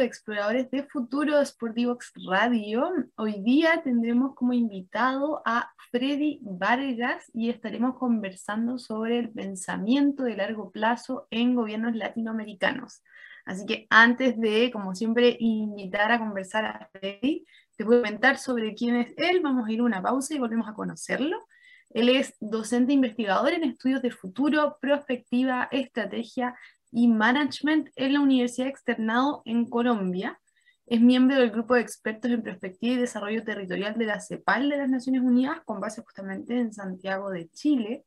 Exploradores 0.00 0.70
de 0.70 0.84
Futuros 0.84 1.52
por 1.52 1.74
Divox 1.74 2.12
Radio. 2.26 2.90
Hoy 3.16 3.42
día 3.42 3.82
tendremos 3.82 4.34
como 4.34 4.54
invitado 4.54 5.42
a 5.44 5.70
Freddy 5.90 6.38
Vargas 6.42 7.30
y 7.34 7.50
estaremos 7.50 7.98
conversando 7.98 8.78
sobre 8.78 9.18
el 9.18 9.30
pensamiento 9.30 10.22
de 10.22 10.36
largo 10.36 10.70
plazo 10.70 11.26
en 11.30 11.54
gobiernos 11.54 11.94
latinoamericanos. 11.94 13.02
Así 13.44 13.66
que 13.66 13.86
antes 13.90 14.40
de, 14.40 14.70
como 14.72 14.94
siempre, 14.94 15.36
invitar 15.38 16.12
a 16.12 16.18
conversar 16.18 16.64
a 16.64 16.88
Freddy, 16.92 17.44
te 17.76 17.84
voy 17.84 17.96
a 17.96 18.00
comentar 18.00 18.38
sobre 18.38 18.74
quién 18.74 18.96
es 18.96 19.12
él. 19.18 19.40
Vamos 19.42 19.68
a 19.68 19.72
ir 19.72 19.80
a 19.80 19.84
una 19.84 20.02
pausa 20.02 20.34
y 20.34 20.38
volvemos 20.38 20.66
a 20.66 20.74
conocerlo. 20.74 21.46
Él 21.90 22.08
es 22.08 22.34
docente 22.40 22.92
investigador 22.92 23.52
en 23.52 23.64
estudios 23.64 24.00
de 24.00 24.12
futuro, 24.12 24.78
prospectiva, 24.80 25.68
estrategia 25.70 26.56
y 26.92 27.08
Management 27.08 27.90
en 27.96 28.14
la 28.14 28.20
Universidad 28.20 28.68
Externado 28.68 29.42
en 29.44 29.68
Colombia. 29.68 30.40
Es 30.86 31.00
miembro 31.00 31.36
del 31.36 31.50
grupo 31.50 31.74
de 31.74 31.82
expertos 31.82 32.30
en 32.30 32.42
perspectiva 32.42 32.94
y 32.94 32.98
desarrollo 32.98 33.44
territorial 33.44 33.96
de 33.96 34.06
la 34.06 34.20
CEPAL 34.20 34.68
de 34.68 34.78
las 34.78 34.88
Naciones 34.88 35.22
Unidas, 35.22 35.60
con 35.64 35.80
base 35.80 36.02
justamente 36.02 36.58
en 36.58 36.72
Santiago 36.72 37.30
de 37.30 37.48
Chile. 37.50 38.04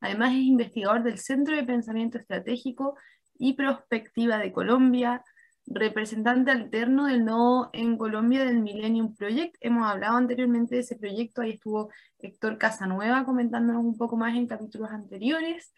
Además 0.00 0.32
es 0.32 0.40
investigador 0.40 1.02
del 1.02 1.18
Centro 1.18 1.54
de 1.54 1.62
Pensamiento 1.62 2.18
Estratégico 2.18 2.96
y 3.38 3.54
Prospectiva 3.54 4.38
de 4.38 4.52
Colombia, 4.52 5.22
representante 5.66 6.50
alterno 6.50 7.06
del 7.06 7.24
Nodo 7.24 7.70
en 7.72 7.96
Colombia 7.96 8.44
del 8.44 8.60
Millennium 8.60 9.14
Project. 9.14 9.56
Hemos 9.60 9.86
hablado 9.86 10.16
anteriormente 10.16 10.74
de 10.74 10.80
ese 10.82 10.96
proyecto, 10.96 11.40
ahí 11.40 11.52
estuvo 11.52 11.90
Héctor 12.18 12.58
Casanueva 12.58 13.24
comentándonos 13.24 13.84
un 13.84 13.96
poco 13.96 14.16
más 14.16 14.36
en 14.36 14.46
capítulos 14.46 14.90
anteriores. 14.90 15.72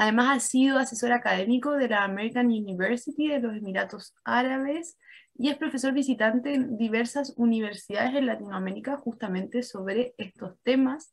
Además 0.00 0.34
ha 0.34 0.40
sido 0.40 0.78
asesor 0.78 1.12
académico 1.12 1.72
de 1.72 1.86
la 1.86 2.04
American 2.04 2.46
University 2.46 3.28
de 3.28 3.38
los 3.38 3.54
Emiratos 3.54 4.14
Árabes 4.24 4.96
y 5.36 5.50
es 5.50 5.58
profesor 5.58 5.92
visitante 5.92 6.54
en 6.54 6.78
diversas 6.78 7.34
universidades 7.36 8.14
en 8.14 8.24
Latinoamérica 8.24 8.96
justamente 8.96 9.62
sobre 9.62 10.14
estos 10.16 10.58
temas. 10.62 11.12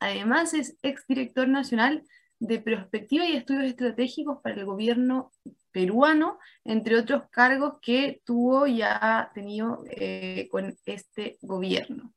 Además 0.00 0.52
es 0.52 0.76
exdirector 0.82 1.46
nacional 1.46 2.02
de 2.40 2.58
Prospectiva 2.58 3.24
y 3.24 3.36
Estudios 3.36 3.66
Estratégicos 3.66 4.40
para 4.42 4.56
el 4.56 4.64
gobierno 4.64 5.30
peruano, 5.70 6.40
entre 6.64 6.98
otros 6.98 7.30
cargos 7.30 7.74
que 7.80 8.20
tuvo 8.24 8.66
y 8.66 8.82
ha 8.82 9.30
tenido 9.32 9.84
eh, 9.88 10.48
con 10.50 10.76
este 10.86 11.38
gobierno. 11.40 12.12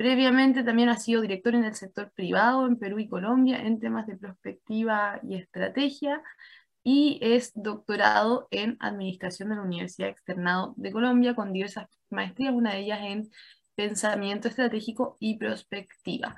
Previamente 0.00 0.64
también 0.64 0.88
ha 0.88 0.96
sido 0.96 1.20
director 1.20 1.54
en 1.54 1.64
el 1.64 1.74
sector 1.74 2.10
privado 2.12 2.66
en 2.66 2.78
Perú 2.78 2.98
y 3.00 3.06
Colombia 3.06 3.58
en 3.58 3.78
temas 3.80 4.06
de 4.06 4.16
prospectiva 4.16 5.20
y 5.22 5.34
estrategia 5.34 6.22
y 6.82 7.18
es 7.20 7.52
doctorado 7.54 8.48
en 8.50 8.78
Administración 8.80 9.50
de 9.50 9.56
la 9.56 9.60
Universidad 9.60 10.08
Externado 10.08 10.72
de 10.78 10.90
Colombia 10.90 11.34
con 11.34 11.52
diversas 11.52 11.86
maestrías, 12.08 12.54
una 12.54 12.72
de 12.72 12.80
ellas 12.80 13.00
en 13.02 13.30
Pensamiento 13.74 14.48
Estratégico 14.48 15.18
y 15.20 15.36
Prospectiva. 15.36 16.34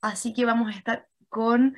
Así 0.00 0.34
que 0.34 0.44
vamos 0.44 0.74
a 0.74 0.76
estar 0.76 1.06
con 1.28 1.76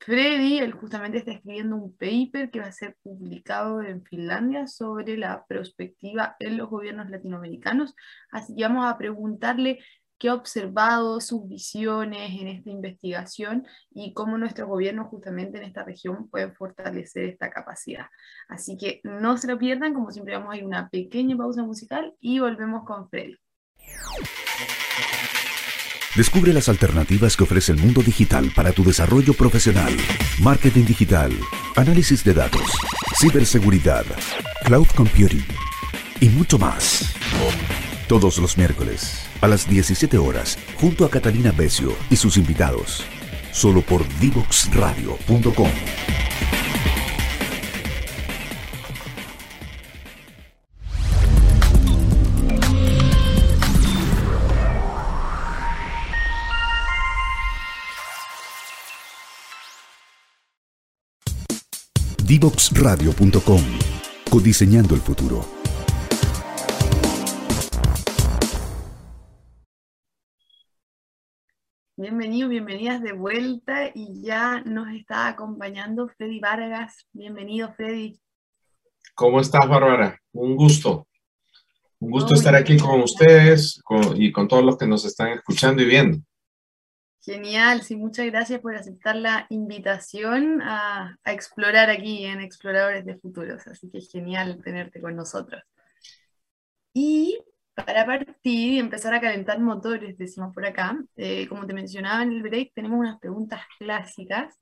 Freddy, 0.00 0.58
él 0.58 0.72
justamente 0.72 1.18
está 1.18 1.30
escribiendo 1.30 1.76
un 1.76 1.96
paper 1.96 2.50
que 2.50 2.58
va 2.58 2.66
a 2.66 2.72
ser 2.72 2.96
publicado 3.00 3.80
en 3.80 4.02
Finlandia 4.02 4.66
sobre 4.66 5.16
la 5.16 5.46
prospectiva 5.46 6.34
en 6.40 6.56
los 6.56 6.68
gobiernos 6.68 7.10
latinoamericanos. 7.10 7.94
Así 8.32 8.56
que 8.56 8.64
vamos 8.64 8.84
a 8.86 8.98
preguntarle 8.98 9.78
qué 10.18 10.28
ha 10.28 10.34
observado, 10.34 11.20
sus 11.20 11.48
visiones 11.48 12.40
en 12.40 12.48
esta 12.48 12.70
investigación 12.70 13.66
y 13.90 14.14
cómo 14.14 14.38
nuestro 14.38 14.66
gobierno 14.66 15.04
justamente 15.04 15.58
en 15.58 15.64
esta 15.64 15.84
región 15.84 16.28
puede 16.28 16.52
fortalecer 16.52 17.24
esta 17.24 17.50
capacidad. 17.50 18.06
Así 18.48 18.76
que 18.76 19.00
no 19.04 19.36
se 19.36 19.46
lo 19.46 19.58
pierdan, 19.58 19.94
como 19.94 20.10
siempre 20.10 20.36
vamos 20.36 20.54
a 20.54 20.58
ir 20.58 20.64
una 20.64 20.88
pequeña 20.88 21.36
pausa 21.36 21.62
musical 21.62 22.14
y 22.20 22.38
volvemos 22.38 22.84
con 22.84 23.08
Freddy. 23.08 23.36
Descubre 26.16 26.52
las 26.52 26.68
alternativas 26.68 27.36
que 27.36 27.42
ofrece 27.42 27.72
el 27.72 27.78
mundo 27.78 28.00
digital 28.00 28.52
para 28.54 28.70
tu 28.70 28.84
desarrollo 28.84 29.34
profesional. 29.34 29.92
Marketing 30.40 30.84
digital, 30.84 31.32
análisis 31.74 32.22
de 32.22 32.34
datos, 32.34 32.70
ciberseguridad, 33.18 34.04
cloud 34.64 34.86
computing 34.94 35.44
y 36.20 36.28
mucho 36.28 36.56
más. 36.56 37.14
Todos 38.08 38.36
los 38.36 38.58
miércoles 38.58 39.24
a 39.40 39.48
las 39.48 39.66
17 39.66 40.18
horas 40.18 40.58
junto 40.78 41.06
a 41.06 41.10
Catalina 41.10 41.52
Becio 41.52 41.96
y 42.10 42.16
sus 42.16 42.36
invitados. 42.36 43.02
Solo 43.50 43.80
por 43.80 44.06
divoxradio.com. 44.18 45.70
Divoxradio.com. 62.26 63.62
Codiseñando 64.30 64.94
el 64.94 65.00
futuro. 65.00 65.63
Bienvenidos, 72.04 72.50
bienvenidas 72.50 73.02
de 73.02 73.12
vuelta 73.12 73.90
y 73.94 74.20
ya 74.20 74.60
nos 74.60 74.88
está 74.94 75.26
acompañando 75.26 76.06
Freddy 76.06 76.38
Vargas. 76.38 77.08
Bienvenido, 77.12 77.72
Freddy. 77.72 78.20
¿Cómo 79.14 79.40
estás, 79.40 79.66
Bárbara? 79.66 80.20
Un 80.34 80.54
gusto. 80.54 81.08
Un 82.00 82.10
gusto 82.10 82.34
estar 82.34 82.54
aquí 82.54 82.76
con 82.76 83.00
ustedes 83.00 83.80
y 84.16 84.30
con 84.32 84.48
todos 84.48 84.62
los 84.62 84.76
que 84.76 84.86
nos 84.86 85.06
están 85.06 85.28
escuchando 85.28 85.80
y 85.80 85.86
viendo. 85.86 86.18
Genial, 87.22 87.80
sí, 87.80 87.96
muchas 87.96 88.26
gracias 88.26 88.60
por 88.60 88.76
aceptar 88.76 89.16
la 89.16 89.46
invitación 89.48 90.60
a, 90.60 91.16
a 91.24 91.32
explorar 91.32 91.88
aquí 91.88 92.26
en 92.26 92.42
Exploradores 92.42 93.06
de 93.06 93.16
Futuros. 93.16 93.66
Así 93.66 93.88
que 93.88 93.96
es 93.96 94.10
genial 94.12 94.60
tenerte 94.62 95.00
con 95.00 95.16
nosotros. 95.16 95.62
Y 96.92 97.38
para 97.74 98.06
partir 98.06 98.72
y 98.74 98.78
empezar 98.78 99.14
a 99.14 99.20
calentar 99.20 99.60
motores, 99.60 100.16
decimos 100.16 100.54
por 100.54 100.64
acá, 100.66 100.96
eh, 101.16 101.46
como 101.48 101.66
te 101.66 101.74
mencionaba 101.74 102.22
en 102.22 102.32
el 102.32 102.42
break, 102.42 102.72
tenemos 102.74 102.98
unas 102.98 103.18
preguntas 103.18 103.62
clásicas 103.78 104.60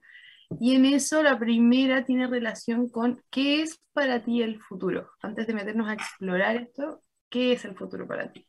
y 0.60 0.74
en 0.74 0.84
eso 0.84 1.22
la 1.22 1.38
primera 1.38 2.04
tiene 2.04 2.26
relación 2.26 2.88
con 2.88 3.22
¿qué 3.30 3.62
es 3.62 3.80
para 3.92 4.22
ti 4.22 4.42
el 4.42 4.60
futuro? 4.60 5.10
Antes 5.22 5.46
de 5.46 5.54
meternos 5.54 5.88
a 5.88 5.94
explorar 5.94 6.56
esto, 6.56 7.02
¿qué 7.28 7.52
es 7.52 7.64
el 7.64 7.74
futuro 7.74 8.06
para 8.06 8.30
ti? 8.32 8.46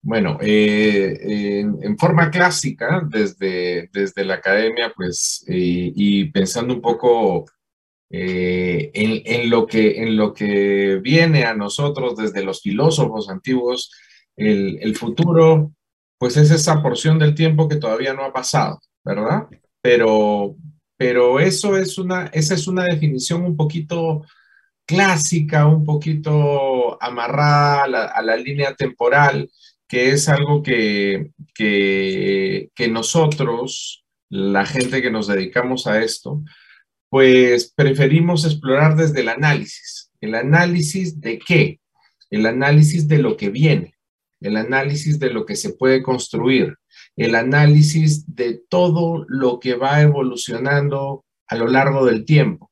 Bueno, 0.00 0.38
eh, 0.40 1.60
en, 1.60 1.98
forma 1.98 2.30
clásica, 2.30 3.02
desde, 3.08 3.90
desde 3.92 4.24
la 4.24 4.34
academia, 4.34 4.92
pues, 4.96 5.44
eh, 5.48 5.92
y 5.94 6.30
pensando 6.30 6.72
un 6.72 6.80
poco 6.80 7.44
eh, 8.10 8.90
en, 8.94 9.50
lo 9.50 9.66
que, 9.66 10.02
en 10.02 10.16
lo 10.16 10.32
que 10.32 10.98
viene 11.02 11.44
a 11.44 11.54
nosotros 11.54 12.16
desde 12.16 12.42
los 12.42 12.62
filósofos 12.62 13.28
antiguos, 13.28 13.90
el, 14.36 14.96
futuro, 14.96 15.72
pues 16.16 16.36
es 16.36 16.50
esa 16.50 16.80
porción 16.82 17.18
del 17.18 17.34
tiempo 17.34 17.68
que 17.68 17.76
todavía 17.76 18.14
no 18.14 18.24
ha 18.24 18.32
pasado, 18.32 18.80
¿verdad? 19.04 19.48
Pero, 19.82 20.56
pero 20.96 21.40
eso 21.40 21.76
es 21.76 21.98
una, 21.98 22.26
esa 22.26 22.54
es 22.54 22.66
una 22.66 22.84
definición 22.84 23.44
un 23.44 23.56
poquito 23.56 24.24
clásica, 24.86 25.66
un 25.66 25.84
poquito 25.84 27.02
amarrada 27.02 27.84
a 28.14 28.22
la, 28.22 28.36
línea 28.36 28.74
temporal, 28.74 29.50
que 29.86 30.10
es 30.10 30.28
algo 30.28 30.62
que, 30.62 31.32
que, 31.54 32.70
que 32.74 32.88
nosotros, 32.88 34.04
la 34.30 34.64
gente 34.64 35.02
que 35.02 35.10
nos 35.10 35.26
dedicamos 35.26 35.86
a 35.86 36.02
esto, 36.02 36.42
pues 37.10 37.72
preferimos 37.74 38.44
explorar 38.44 38.96
desde 38.96 39.20
el 39.20 39.28
análisis. 39.28 40.10
¿El 40.20 40.34
análisis 40.34 41.20
de 41.20 41.38
qué? 41.38 41.80
El 42.30 42.46
análisis 42.46 43.08
de 43.08 43.18
lo 43.18 43.36
que 43.36 43.50
viene, 43.50 43.94
el 44.40 44.56
análisis 44.56 45.18
de 45.18 45.30
lo 45.30 45.46
que 45.46 45.56
se 45.56 45.70
puede 45.70 46.02
construir, 46.02 46.76
el 47.16 47.34
análisis 47.34 48.34
de 48.34 48.60
todo 48.68 49.24
lo 49.28 49.58
que 49.58 49.74
va 49.74 50.02
evolucionando 50.02 51.24
a 51.46 51.56
lo 51.56 51.68
largo 51.68 52.04
del 52.04 52.24
tiempo. 52.24 52.70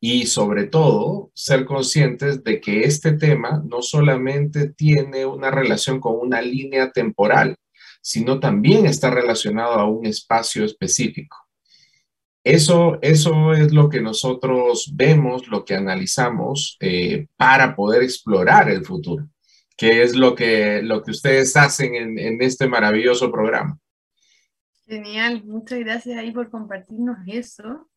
Y 0.00 0.26
sobre 0.26 0.64
todo, 0.64 1.30
ser 1.34 1.64
conscientes 1.64 2.44
de 2.44 2.60
que 2.60 2.84
este 2.84 3.12
tema 3.12 3.62
no 3.66 3.80
solamente 3.80 4.68
tiene 4.68 5.24
una 5.24 5.50
relación 5.50 5.98
con 5.98 6.18
una 6.20 6.42
línea 6.42 6.92
temporal, 6.92 7.56
sino 8.02 8.38
también 8.38 8.84
está 8.84 9.10
relacionado 9.10 9.72
a 9.72 9.88
un 9.88 10.04
espacio 10.04 10.64
específico. 10.64 11.43
Eso, 12.44 12.98
eso 13.00 13.54
es 13.54 13.72
lo 13.72 13.88
que 13.88 14.02
nosotros 14.02 14.92
vemos, 14.94 15.48
lo 15.48 15.64
que 15.64 15.74
analizamos 15.74 16.76
eh, 16.78 17.26
para 17.38 17.74
poder 17.74 18.02
explorar 18.02 18.68
el 18.68 18.84
futuro, 18.84 19.26
que 19.78 20.02
es 20.02 20.14
lo 20.14 20.34
que, 20.34 20.82
lo 20.82 21.02
que 21.02 21.12
ustedes 21.12 21.56
hacen 21.56 21.94
en, 21.94 22.42
este 22.42 22.68
maravilloso 22.68 23.32
programa. 23.32 23.78
Genial, 24.86 25.42
muchas 25.46 25.78
gracias 25.78 26.18
ahí 26.18 26.32
por 26.32 26.50
compartirnos 26.50 27.16
eso. 27.26 27.88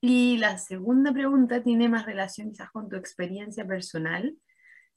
Y 0.00 0.38
la 0.38 0.56
segunda 0.56 1.12
pregunta 1.12 1.62
tiene 1.62 1.90
más 1.90 2.06
relación 2.06 2.52
quizás 2.52 2.70
con 2.70 2.88
tu 2.88 2.96
experiencia 2.96 3.66
personal 3.66 4.34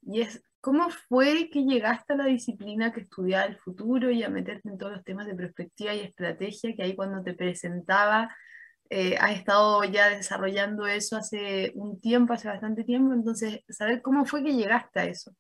y 0.05 0.21
es, 0.21 0.41
¿cómo 0.61 0.89
fue 1.09 1.50
que 1.50 1.63
llegaste 1.63 2.13
a 2.13 2.17
la 2.17 2.25
disciplina 2.25 2.94
que 2.94 3.01
estudiaba 3.01 3.45
el 3.45 3.57
futuro 3.57 4.11
y 4.11 4.23
a 4.23 4.29
meterte 4.29 4.69
en 4.69 4.77
todos 4.77 4.94
los 4.94 5.03
temas 5.03 5.27
de 5.27 5.35
perspectiva 5.35 5.94
y 5.94 6.00
estrategia 6.00 6.73
que 6.73 6.83
ahí 6.83 6.95
cuando 6.95 7.21
te 7.21 7.33
presentaba 7.33 8.33
eh, 8.93 9.17
has 9.19 9.37
estado 9.37 9.83
ya 9.85 10.09
desarrollando 10.09 10.85
eso 10.85 11.17
hace 11.17 11.71
un 11.75 11.99
tiempo, 11.99 12.33
hace 12.33 12.47
bastante 12.47 12.83
tiempo, 12.83 13.13
entonces, 13.13 13.61
saber 13.69 14.01
cómo 14.01 14.25
fue 14.25 14.43
que 14.43 14.53
llegaste 14.53 14.99
a 14.99 15.05
eso. 15.05 15.33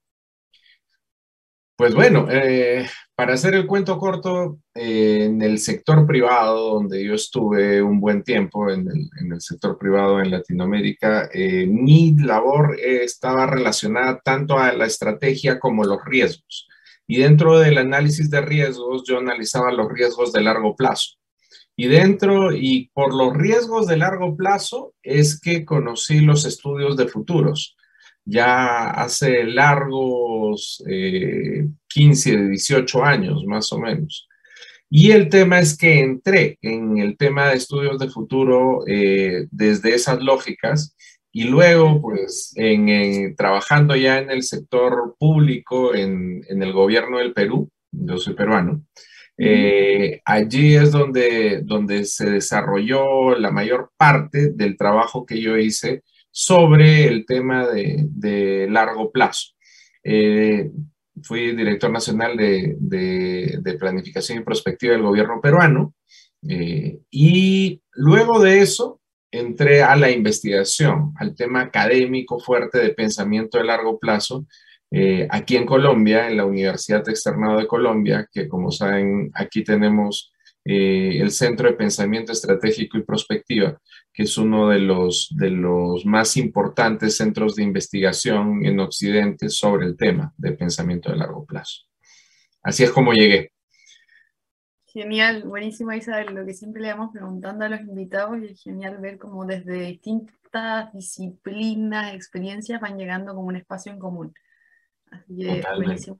Pues 1.75 1.95
bueno, 1.95 2.27
eh, 2.29 2.87
para 3.15 3.33
hacer 3.33 3.55
el 3.55 3.65
cuento 3.65 3.97
corto, 3.97 4.59
eh, 4.75 5.25
en 5.25 5.41
el 5.41 5.57
sector 5.57 6.05
privado, 6.05 6.75
donde 6.75 7.03
yo 7.03 7.15
estuve 7.15 7.81
un 7.81 7.99
buen 7.99 8.23
tiempo, 8.23 8.69
en 8.69 8.87
el, 8.87 9.41
sector 9.41 9.77
privado 9.79 10.19
en 10.19 10.29
Latinoamérica, 10.29 11.29
eh, 11.33 11.65
mi 11.65 12.15
labor 12.15 12.77
estaba 12.79 13.47
relacionada 13.47 14.21
tanto 14.23 14.59
a 14.59 14.71
la 14.71 14.85
estrategia 14.85 15.59
como 15.59 15.83
los 15.83 15.97
riesgos. 16.05 16.69
Y 17.07 17.17
dentro 17.17 17.57
del 17.57 17.79
análisis 17.79 18.29
de 18.29 18.41
riesgos, 18.41 19.03
yo 19.07 19.17
analizaba 19.17 19.71
los 19.71 19.91
riesgos 19.91 20.31
de 20.31 20.41
largo 20.41 20.75
plazo. 20.75 21.15
Y 21.75 21.87
dentro, 21.87 22.53
y 22.53 22.91
por 22.93 23.13
los 23.13 23.35
riesgos 23.35 23.87
de 23.87 23.97
largo 23.97 24.35
plazo, 24.35 24.93
es 25.01 25.39
que 25.39 25.65
conocí 25.65 26.19
los 26.19 26.45
estudios 26.45 26.97
de 26.97 27.07
futuros 27.07 27.75
ya 28.25 28.89
hace 28.91 29.43
largos 29.43 30.83
15, 30.85 32.33
eh, 32.33 32.47
18 32.49 33.03
años 33.03 33.43
más 33.45 33.71
o 33.73 33.79
menos. 33.79 34.27
Y 34.89 35.11
el 35.11 35.29
tema 35.29 35.59
es 35.59 35.77
que 35.77 35.99
entré 36.01 36.57
en 36.61 36.97
el 36.99 37.17
tema 37.17 37.49
de 37.49 37.55
estudios 37.55 37.99
de 37.99 38.09
futuro 38.09 38.83
eh, 38.87 39.47
desde 39.49 39.95
esas 39.95 40.21
lógicas 40.21 40.95
y 41.31 41.45
luego 41.45 41.99
pues 41.99 42.53
en, 42.55 43.35
trabajando 43.35 43.95
ya 43.95 44.19
en 44.19 44.29
el 44.29 44.43
sector 44.43 45.15
público 45.17 45.95
en, 45.95 46.43
en, 46.47 46.61
el 46.61 46.73
gobierno 46.73 47.17
del 47.17 47.33
Perú, 47.33 47.69
yo 47.91 48.17
soy 48.17 48.35
peruano, 48.35 48.85
eh, 49.37 50.21
allí 50.25 50.75
es 50.75 50.91
donde, 50.91 51.61
donde 51.63 52.05
se 52.05 52.29
desarrolló 52.29 53.35
la 53.37 53.51
mayor 53.51 53.91
parte 53.97 54.51
del 54.51 54.77
trabajo 54.77 55.25
que 55.25 55.41
yo 55.41 55.57
hice 55.57 56.03
sobre 56.31 57.07
el 57.07 57.25
tema 57.25 57.67
de, 57.67 58.67
largo 58.69 59.11
plazo. 59.11 59.49
Eh, 60.03 60.71
fui 61.21 61.55
director 61.55 61.91
nacional 61.91 62.35
de, 62.35 63.77
planificación 63.79 64.39
y 64.39 64.43
prospectiva 64.43 64.93
del 64.93 65.03
gobierno 65.03 65.39
peruano 65.41 65.93
eh, 66.47 66.99
y 67.09 67.81
luego 67.93 68.41
de 68.41 68.61
eso 68.61 68.99
entré 69.31 69.81
a 69.81 69.95
la 69.95 70.11
investigación, 70.11 71.13
al 71.17 71.35
tema 71.35 71.61
académico 71.61 72.39
fuerte 72.39 72.79
de 72.79 72.93
pensamiento 72.93 73.57
de 73.57 73.63
largo 73.63 73.99
plazo 73.99 74.45
eh, 74.95 75.27
aquí 75.31 75.55
en 75.55 75.65
Colombia, 75.65 76.27
en 76.29 76.37
la 76.37 76.45
Universidad 76.45 77.07
Externado 77.09 77.57
de 77.57 77.65
Colombia, 77.65 78.29
que 78.31 78.47
como 78.47 78.71
saben, 78.71 79.31
aquí 79.33 79.63
tenemos 79.63 80.31
el 80.65 81.31
Centro 81.31 81.67
de 81.67 81.75
Pensamiento 81.75 82.31
Estratégico 82.31 82.97
y 82.97 83.03
Prospectiva, 83.03 83.77
que 84.13 84.23
es 84.23 84.37
uno 84.37 84.69
de 84.69 84.79
los, 84.79 85.27
de 85.35 85.49
los 85.49 86.05
más 86.05 86.37
importantes 86.37 87.17
centros 87.17 87.55
de 87.55 87.63
investigación 87.63 88.65
en 88.65 88.79
Occidente 88.79 89.49
sobre 89.49 89.87
el 89.87 89.97
tema 89.97 90.33
de 90.37 90.53
pensamiento 90.53 91.11
de 91.11 91.17
largo 91.17 91.43
plazo. 91.43 91.81
Así 92.61 92.83
es 92.83 92.91
como 92.91 93.13
llegué. 93.13 93.51
Genial, 94.85 95.43
buenísimo 95.43 95.91
Isabel, 95.91 96.35
lo 96.35 96.45
que 96.45 96.53
siempre 96.53 96.83
le 96.83 96.93
vamos 96.93 97.09
preguntando 97.11 97.65
a 97.65 97.69
los 97.69 97.81
invitados 97.81 98.37
y 98.39 98.45
es 98.45 98.61
genial 98.61 98.99
ver 98.99 99.17
cómo 99.17 99.43
desde 99.43 99.87
distintas 99.87 100.93
disciplinas, 100.93 102.13
experiencias 102.13 102.79
van 102.79 102.97
llegando 102.97 103.33
como 103.33 103.47
un 103.47 103.55
espacio 103.55 103.91
en 103.91 103.97
común. 103.97 104.33
Así 105.13 105.37
que 105.37 105.63
buenísimo 105.75 106.17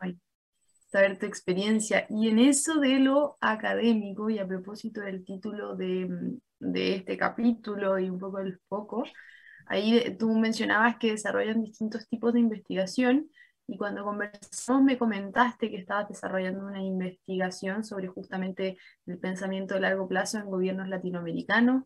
saber 0.88 1.18
tu 1.18 1.25
experiencia. 1.25 2.06
Y 2.10 2.30
en 2.30 2.38
eso 2.38 2.80
de 2.80 3.00
lo 3.00 3.38
académico 3.42 4.30
y 4.30 4.38
a 4.38 4.48
propósito 4.48 5.01
del 5.01 5.25
título 5.25 5.75
de 5.75 6.38
de 6.63 6.95
este 6.95 7.18
capítulo 7.18 8.00
y 8.00 8.10
un 8.10 8.19
poco 8.19 8.40
del 8.40 8.60
foco, 8.69 9.04
ahí 9.68 10.16
tú 10.18 10.30
mencionabas 10.34 10.98
que 10.98 11.12
desarrollan 11.12 11.63
distintos 11.63 12.07
tipos 12.07 12.34
de 12.34 12.40
investigación 12.40 13.30
y 13.68 13.78
cuando 13.78 14.04
conversamos 14.04 14.84
me 14.84 14.98
comentaste 14.98 15.69
que 15.69 15.78
estabas 15.78 16.10
desarrollando 16.10 16.66
una 16.66 16.81
investigación 16.81 17.84
sobre 17.84 18.07
justamente 18.07 18.78
el 19.06 19.19
pensamiento 19.19 19.74
de 19.75 19.81
largo 19.81 20.07
plazo 20.07 20.38
en 20.38 20.50
gobiernos 20.50 20.90
latinoamericanos, 20.90 21.84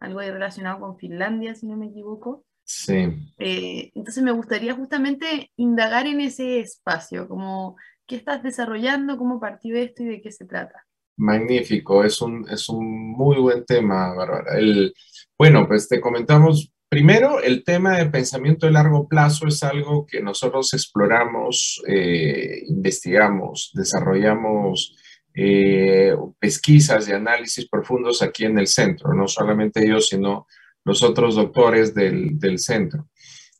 algo 0.00 0.20
relacionado 0.20 0.80
con 0.80 0.96
Finlandia, 0.96 1.54
si 1.54 1.66
no 1.66 1.76
me 1.76 1.86
equivoco. 1.86 2.44
Sí. 2.70 3.32
Eh, 3.38 3.90
entonces 3.94 4.22
me 4.22 4.30
gustaría 4.30 4.74
justamente 4.74 5.50
indagar 5.56 6.06
en 6.06 6.20
ese 6.20 6.60
espacio, 6.60 7.26
como 7.26 7.76
qué 8.06 8.16
estás 8.16 8.42
desarrollando, 8.42 9.16
cómo 9.16 9.40
partió 9.40 9.74
esto 9.74 10.02
y 10.02 10.06
de 10.08 10.20
qué 10.20 10.30
se 10.30 10.44
trata. 10.44 10.84
Magnífico, 11.16 12.04
es 12.04 12.20
un, 12.20 12.46
es 12.50 12.68
un 12.68 13.12
muy 13.12 13.38
buen 13.38 13.64
tema, 13.64 14.14
Bárbara. 14.14 14.58
El, 14.58 14.92
bueno, 15.38 15.66
pues 15.66 15.88
te 15.88 15.98
comentamos, 15.98 16.70
primero, 16.90 17.40
el 17.40 17.64
tema 17.64 17.96
de 17.96 18.10
pensamiento 18.10 18.66
de 18.66 18.72
largo 18.72 19.08
plazo 19.08 19.46
es 19.46 19.62
algo 19.62 20.04
que 20.04 20.20
nosotros 20.20 20.74
exploramos, 20.74 21.82
eh, 21.88 22.64
investigamos, 22.66 23.70
desarrollamos 23.72 24.94
eh, 25.32 26.14
pesquisas 26.38 27.08
y 27.08 27.12
análisis 27.12 27.66
profundos 27.66 28.20
aquí 28.20 28.44
en 28.44 28.58
el 28.58 28.66
centro, 28.66 29.14
no 29.14 29.26
solamente 29.26 29.88
yo, 29.88 30.02
sino 30.02 30.46
los 30.88 31.02
otros 31.02 31.36
doctores 31.36 31.94
del, 31.94 32.38
del 32.38 32.58
centro. 32.58 33.08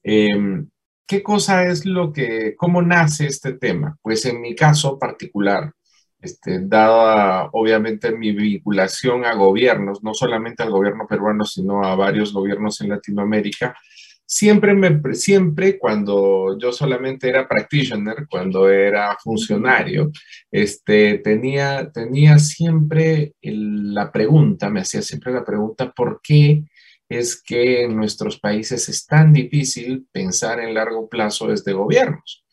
Em, 0.02 0.66
¿Qué 1.06 1.22
cosa 1.22 1.66
es 1.66 1.84
lo 1.84 2.12
que, 2.12 2.54
cómo 2.56 2.82
nace 2.82 3.26
este 3.26 3.52
tema? 3.52 3.96
Pues 4.02 4.24
en 4.24 4.40
mi 4.40 4.54
caso 4.54 4.98
particular, 4.98 5.72
este, 6.20 6.60
dada 6.62 7.48
obviamente 7.52 8.10
mi 8.12 8.32
vinculación 8.32 9.24
a 9.24 9.34
gobiernos, 9.34 10.02
no 10.02 10.14
solamente 10.14 10.62
al 10.62 10.70
gobierno 10.70 11.06
peruano, 11.06 11.44
sino 11.44 11.84
a 11.84 11.94
varios 11.94 12.32
gobiernos 12.32 12.80
en 12.80 12.88
Latinoamérica, 12.90 13.76
siempre, 14.24 14.74
me, 14.74 15.00
siempre 15.14 15.78
cuando 15.78 16.58
yo 16.58 16.72
solamente 16.72 17.28
era 17.28 17.48
practitioner, 17.48 18.26
cuando 18.28 18.68
era 18.68 19.16
funcionario, 19.22 20.10
este, 20.50 21.18
tenía, 21.18 21.90
tenía 21.90 22.38
siempre 22.38 23.32
la 23.42 24.10
pregunta, 24.12 24.70
me 24.70 24.80
hacía 24.80 25.02
siempre 25.02 25.32
la 25.32 25.44
pregunta, 25.44 25.92
¿por 25.92 26.20
qué 26.22 26.64
es 27.08 27.42
que 27.42 27.84
en 27.84 27.96
nuestros 27.96 28.38
países 28.38 28.88
es 28.88 29.06
tan 29.06 29.32
difícil 29.32 30.06
pensar 30.12 30.60
en 30.60 30.74
largo 30.74 31.08
plazo 31.08 31.48
desde 31.48 31.72
gobiernos? 31.72 32.44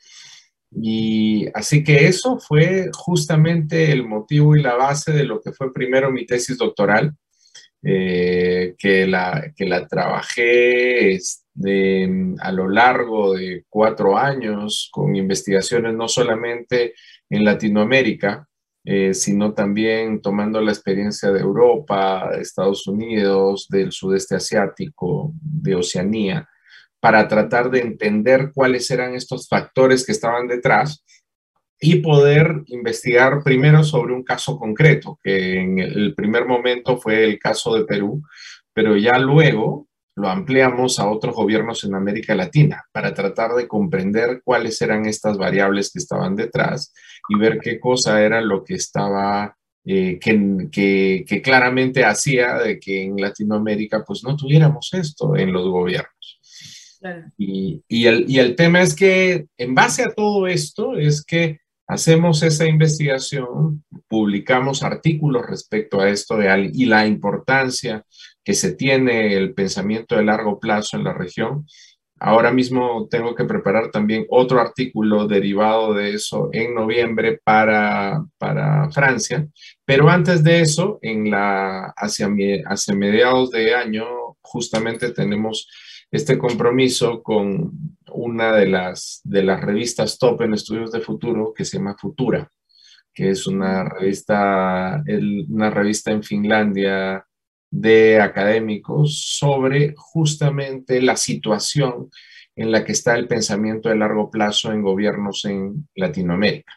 Y 0.71 1.47
así 1.53 1.83
que 1.83 2.07
eso 2.07 2.37
fue 2.39 2.89
justamente 2.93 3.91
el 3.91 4.05
motivo 4.05 4.55
y 4.55 4.61
la 4.61 4.75
base 4.75 5.13
de 5.13 5.23
lo 5.23 5.41
que 5.41 5.53
fue 5.53 5.73
primero 5.73 6.11
mi 6.11 6.25
tesis 6.25 6.57
doctoral, 6.57 7.13
eh, 7.83 8.75
que, 8.77 9.05
la, 9.05 9.53
que 9.55 9.65
la 9.65 9.87
trabajé 9.87 11.13
este, 11.13 12.09
a 12.39 12.51
lo 12.51 12.67
largo 12.67 13.35
de 13.35 13.63
cuatro 13.69 14.17
años 14.17 14.89
con 14.91 15.15
investigaciones 15.15 15.93
no 15.93 16.07
solamente 16.07 16.95
en 17.29 17.45
Latinoamérica, 17.45 18.47
eh, 18.85 19.15
sino 19.15 19.53
también 19.53 20.21
tomando 20.21 20.61
la 20.61 20.71
experiencia 20.71 21.31
de 21.31 21.39
Europa, 21.39 22.29
Estados 22.39 22.85
Unidos, 22.85 23.67
del 23.67 23.91
sudeste 23.91 24.35
asiático, 24.35 25.33
de 25.41 25.73
Oceanía, 25.73 26.47
para 26.99 27.27
tratar 27.27 27.71
de 27.71 27.79
entender 27.79 28.51
cuáles 28.53 28.89
eran 28.91 29.15
estos 29.15 29.47
factores 29.47 30.05
que 30.05 30.11
estaban 30.11 30.47
detrás 30.47 31.03
y 31.79 31.95
poder 31.95 32.61
investigar 32.67 33.43
primero 33.43 33.83
sobre 33.83 34.13
un 34.13 34.23
caso 34.23 34.57
concreto, 34.57 35.19
que 35.23 35.59
en 35.59 35.79
el 35.79 36.13
primer 36.13 36.45
momento 36.45 36.97
fue 36.97 37.25
el 37.25 37.39
caso 37.39 37.75
de 37.75 37.85
Perú, 37.85 38.21
pero 38.71 38.95
ya 38.95 39.17
luego 39.17 39.87
lo 40.15 40.29
ampliamos 40.29 40.99
a 40.99 41.09
otros 41.09 41.35
gobiernos 41.35 41.83
en 41.83 41.95
América 41.95 42.35
Latina 42.35 42.83
para 42.91 43.13
tratar 43.13 43.51
de 43.53 43.67
comprender 43.67 44.41
cuáles 44.43 44.81
eran 44.81 45.05
estas 45.05 45.37
variables 45.37 45.91
que 45.91 45.99
estaban 45.99 46.35
detrás 46.35 46.93
y 47.29 47.37
ver 47.37 47.59
qué 47.59 47.79
cosa 47.79 48.21
era 48.21 48.41
lo 48.41 48.63
que 48.63 48.75
estaba, 48.75 49.57
eh, 49.83 50.17
que, 50.19 51.23
que 51.27 51.41
claramente 51.41 52.05
hacía 52.05 52.55
de 52.59 52.79
que 52.79 53.03
en 53.03 53.17
Latinoamérica 53.17 54.03
pues 54.05 54.23
no 54.23 54.35
tuviéramos 54.37 54.93
esto 54.93 55.35
en 55.35 55.51
los 55.51 55.67
gobiernos. 55.67 56.15
Y, 57.37 58.05
el, 58.05 58.25
y 58.27 58.39
el 58.39 58.55
tema 58.55 58.81
es 58.81 58.95
que 58.95 59.47
en 59.57 59.75
base 59.75 60.03
a 60.03 60.13
todo 60.13 60.47
esto 60.47 60.97
es 60.97 61.23
que 61.23 61.59
hacemos 61.87 62.41
esa 62.41 62.65
investigación, 62.65 63.83
publicamos 64.07 64.83
artículos 64.83 65.45
respecto 65.45 65.99
a 65.99 66.09
esto 66.09 66.37
de, 66.37 66.71
y 66.73 66.85
la 66.85 67.05
importancia 67.05 68.03
que 68.45 68.53
se 68.53 68.75
tiene 68.75 69.35
el 69.35 69.53
pensamiento 69.55 70.15
de 70.15 70.23
largo 70.23 70.59
plazo 70.59 70.95
en 70.95 71.03
la 71.03 71.13
región. 71.13 71.65
Ahora 72.17 72.53
mismo 72.53 73.07
tengo 73.09 73.35
que 73.35 73.43
preparar 73.43 73.91
también 73.91 74.25
otro 74.29 74.61
artículo 74.61 75.27
derivado 75.27 75.93
de 75.93 76.13
eso 76.13 76.49
en 76.53 76.73
noviembre 76.75 77.41
para, 77.43 78.23
para 78.37 78.89
Francia, 78.91 79.45
pero 79.83 80.09
antes 80.09 80.43
de 80.43 80.61
eso, 80.61 80.99
en 81.01 81.29
la, 81.29 81.93
hacia, 81.97 82.29
mediados 82.29 83.51
de 83.51 83.75
año 83.75 84.05
justamente 84.41 85.11
tenemos 85.11 85.67
este 86.09 86.37
compromiso 86.37 87.21
con 87.21 87.71
una 88.13 88.53
de 88.55 88.67
las, 88.67 89.19
de 89.23 89.43
las 89.43 89.59
revistas 89.59 90.17
top 90.17 90.43
en 90.43 90.53
estudios 90.53 90.91
de 90.91 91.01
futuro 91.01 91.51
que 91.53 91.65
se 91.65 91.77
llama 91.77 91.97
Futura, 91.99 92.49
que 93.13 93.31
es 93.31 93.45
una 93.47 93.89
revista, 93.89 95.03
una 95.49 95.69
revista 95.69 96.11
en 96.11 96.23
Finlandia 96.23 97.25
de 97.71 98.21
académicos 98.21 99.37
sobre 99.37 99.93
justamente 99.97 101.01
la 101.01 101.15
situación 101.17 102.09
en 102.55 102.71
la 102.71 102.83
que 102.83 102.93
está 102.93 103.15
el 103.15 103.27
pensamiento 103.27 103.89
de 103.89 103.97
largo 103.97 104.29
plazo 104.29 104.71
en 104.71 104.81
gobiernos 104.81 105.45
en 105.45 105.87
Latinoamérica. 105.95 106.73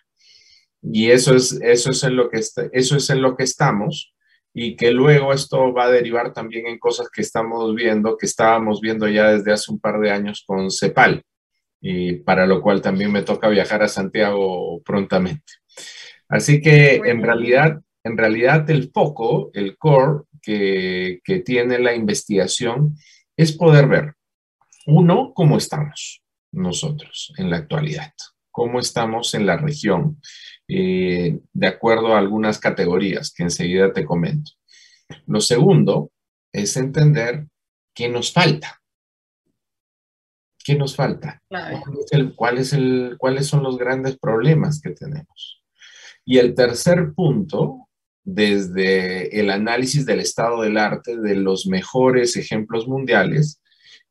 Y 0.82 1.10
eso 1.10 1.34
es, 1.34 1.52
eso 1.62 1.90
es, 1.90 2.02
en, 2.04 2.16
lo 2.16 2.28
que 2.30 2.38
eso 2.38 2.96
es 2.96 3.10
en 3.10 3.22
lo 3.22 3.36
que 3.36 3.44
estamos 3.44 4.14
y 4.54 4.76
que 4.76 4.90
luego 4.90 5.32
esto 5.32 5.72
va 5.72 5.84
a 5.84 5.90
derivar 5.90 6.32
también 6.32 6.66
en 6.66 6.78
cosas 6.78 7.08
que 7.10 7.22
estamos 7.22 7.74
viendo, 7.74 8.16
que 8.16 8.26
estábamos 8.26 8.80
viendo 8.80 9.06
ya 9.08 9.30
desde 9.30 9.52
hace 9.52 9.70
un 9.70 9.78
par 9.78 10.00
de 10.00 10.10
años 10.10 10.42
con 10.46 10.70
CEPAL, 10.70 11.22
y 11.80 12.14
para 12.14 12.46
lo 12.46 12.60
cual 12.60 12.80
también 12.80 13.12
me 13.12 13.22
toca 13.22 13.48
viajar 13.48 13.82
a 13.82 13.88
Santiago 13.88 14.80
prontamente. 14.82 15.52
Así 16.28 16.60
que 16.60 16.96
en 16.96 17.22
realidad, 17.22 17.80
en 18.02 18.18
realidad 18.18 18.68
el 18.70 18.90
foco, 18.92 19.50
el 19.54 19.76
core 19.76 20.24
que, 20.42 21.20
que 21.24 21.40
tiene 21.40 21.78
la 21.78 21.94
investigación 21.94 22.96
es 23.36 23.52
poder 23.52 23.88
ver, 23.88 24.14
uno, 24.86 25.32
cómo 25.34 25.58
estamos 25.58 26.22
nosotros 26.52 27.32
en 27.36 27.50
la 27.50 27.58
actualidad, 27.58 28.12
cómo 28.50 28.80
estamos 28.80 29.34
en 29.34 29.46
la 29.46 29.56
región, 29.56 30.20
eh, 30.66 31.38
de 31.52 31.66
acuerdo 31.66 32.14
a 32.14 32.18
algunas 32.18 32.58
categorías 32.58 33.32
que 33.32 33.44
enseguida 33.44 33.92
te 33.92 34.04
comento. 34.04 34.52
Lo 35.26 35.40
segundo 35.40 36.10
es 36.52 36.76
entender 36.76 37.46
qué 37.94 38.08
nos 38.08 38.32
falta. 38.32 38.80
¿Qué 40.64 40.74
nos 40.74 40.94
falta? 40.94 41.42
¿Cuál 42.36 42.58
es 42.58 42.72
el, 42.72 43.16
¿Cuáles 43.16 43.46
son 43.46 43.62
los 43.62 43.78
grandes 43.78 44.18
problemas 44.18 44.80
que 44.80 44.90
tenemos? 44.90 45.62
Y 46.24 46.38
el 46.38 46.54
tercer 46.54 47.14
punto, 47.14 47.87
desde 48.30 49.40
el 49.40 49.48
análisis 49.48 50.04
del 50.04 50.20
estado 50.20 50.60
del 50.60 50.76
arte, 50.76 51.16
de 51.16 51.34
los 51.34 51.66
mejores 51.66 52.36
ejemplos 52.36 52.86
mundiales, 52.86 53.62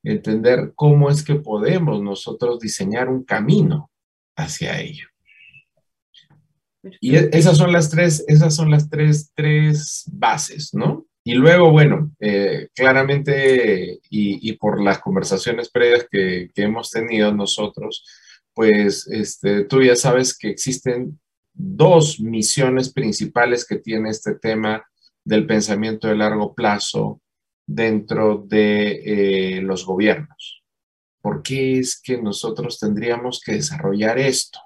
entender 0.02 0.72
cómo 0.74 1.12
es 1.12 1.24
que 1.24 1.36
podemos 1.36 2.02
nosotros 2.02 2.60
diseñar 2.60 3.10
un 3.10 3.24
camino 3.24 3.92
hacia 4.36 4.82
ello. 4.82 5.08
Y 7.00 7.16
esas 7.16 7.58
son 7.58 7.72
las 7.72 7.92
tres, 7.92 8.26
esas 8.28 8.56
son 8.56 8.72
las 8.72 8.90
tres, 8.90 9.32
tres 9.36 10.06
bases, 10.12 10.74
¿no? 10.74 11.06
Y 11.24 11.36
luego, 11.36 11.70
bueno, 11.72 12.12
eh, 12.20 12.70
claramente, 12.74 14.00
y, 14.10 14.54
por 14.54 14.82
las 14.82 14.98
conversaciones 14.98 15.70
previas 15.70 16.08
que, 16.10 16.50
hemos 16.56 16.90
tenido 16.90 17.32
nosotros, 17.34 18.04
pues 18.56 19.08
este, 19.12 19.66
tú 19.66 19.84
ya 19.84 19.96
sabes 19.96 20.36
que 20.36 20.50
existen 20.50 21.20
dos 21.58 22.20
misiones 22.20 22.94
principales 22.94 23.66
que 23.66 23.78
tiene 23.78 24.10
este 24.10 24.36
tema 24.36 24.86
del 25.24 25.48
pensamiento 25.48 26.08
de 26.08 26.16
largo 26.16 26.54
plazo 26.54 27.22
dentro 27.66 28.46
de 28.48 29.58
eh, 29.58 29.62
los 29.62 29.86
gobiernos. 29.86 30.64
¿Por 31.22 31.42
qué 31.42 31.80
es 31.80 32.00
que 32.00 32.22
nosotros 32.22 32.80
tendríamos 32.80 33.42
que 33.44 33.54
desarrollar 33.54 34.20
esto? 34.20 34.60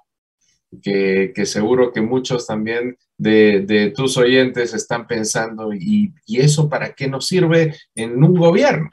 que, 0.80 1.32
seguro 1.44 1.92
que 1.92 2.00
muchos 2.00 2.46
también 2.46 2.96
de, 3.18 3.92
tus 3.94 4.16
oyentes 4.16 4.72
están 4.72 5.06
pensando, 5.06 5.72
¿y, 5.74 6.14
eso 6.26 6.68
para 6.68 6.94
qué 6.94 7.08
nos 7.08 7.26
sirve 7.26 7.76
en 7.94 8.22
un 8.22 8.34
gobierno? 8.34 8.88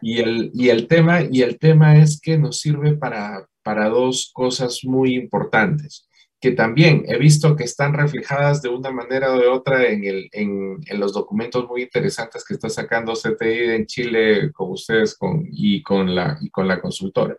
Y, 0.00 0.18
el, 0.18 0.50
y, 0.52 0.70
el 0.70 0.88
tema, 0.88 1.20
y 1.30 1.42
el 1.42 1.58
tema 1.58 1.96
es 1.98 2.20
que 2.20 2.38
nos 2.38 2.58
sirve 2.58 2.94
para, 2.94 3.46
para 3.62 3.88
dos 3.88 4.32
cosas 4.34 4.80
muy 4.82 5.14
importantes 5.14 6.08
que 6.42 6.50
también 6.50 7.04
he 7.06 7.18
visto 7.18 7.54
que 7.54 7.62
están 7.62 7.94
reflejadas 7.94 8.60
de 8.62 8.68
una 8.68 8.90
manera 8.90 9.32
o 9.32 9.38
de 9.38 9.46
otra 9.46 9.86
en, 9.86 10.02
el, 10.02 10.28
en, 10.32 10.80
los 10.98 11.12
documentos 11.12 11.68
muy 11.68 11.82
interesantes 11.82 12.44
que 12.44 12.54
está 12.54 12.68
sacando 12.68 13.12
CTI 13.12 13.76
en 13.76 13.86
Chile 13.86 14.50
con 14.50 14.72
ustedes 14.72 15.16
con, 15.16 15.46
y, 15.48 15.84
con 15.84 16.12
la, 16.12 16.36
y 16.40 16.50
con 16.50 16.66
la 16.66 16.80
consultora. 16.80 17.36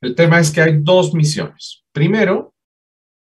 El 0.00 0.16
tema 0.16 0.40
es 0.40 0.50
que 0.50 0.60
hay 0.60 0.80
dos 0.80 1.14
misiones. 1.14 1.84
Primero, 1.92 2.52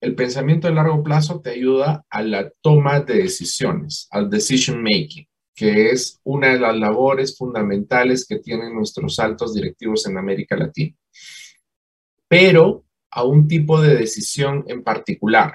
el 0.02 0.14
pensamiento 0.14 0.68
de 0.68 0.75
largo 0.75 1.02
plazo 1.02 1.40
te 1.40 1.49
ayuda 1.49 2.04
a 2.11 2.23
la 2.23 2.50
toma 2.61 3.00
de 3.00 3.14
decisiones, 3.14 4.08
al 4.11 4.28
decision 4.28 4.82
making, 4.82 5.26
que 5.54 5.92
es 5.92 6.20
una 6.25 6.49
de 6.49 6.61
las 6.61 6.76
labores 6.76 7.38
fundamentales 7.38 8.26
que 8.26 8.38
tienen 8.38 8.75
nuestros 8.75 9.18
altos 9.18 9.54
directivos 9.54 10.06
en 10.06 10.18
América 10.18 10.56
Latina. 10.56 10.94
Pero 12.28 12.86
a 13.16 13.25
un 13.25 13.49
tipo 13.49 13.80
de 13.80 13.96
decisión 13.96 14.62
en 14.68 14.85
particular, 14.85 15.54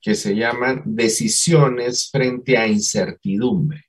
que 0.00 0.16
se 0.16 0.34
llaman 0.34 0.82
decisiones 0.84 2.10
frente 2.10 2.58
a 2.58 2.66
incertidumbre. 2.66 3.84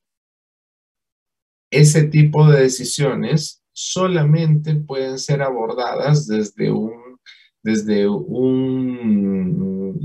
Ese 1.72 2.04
tipo 2.04 2.48
de 2.48 2.62
decisiones 2.62 3.64
solamente 3.74 4.76
pueden 4.76 5.18
ser 5.18 5.42
abordadas 5.42 6.28
desde 6.28 6.72
un, 6.72 7.20
desde 7.64 8.08
un 8.08 10.00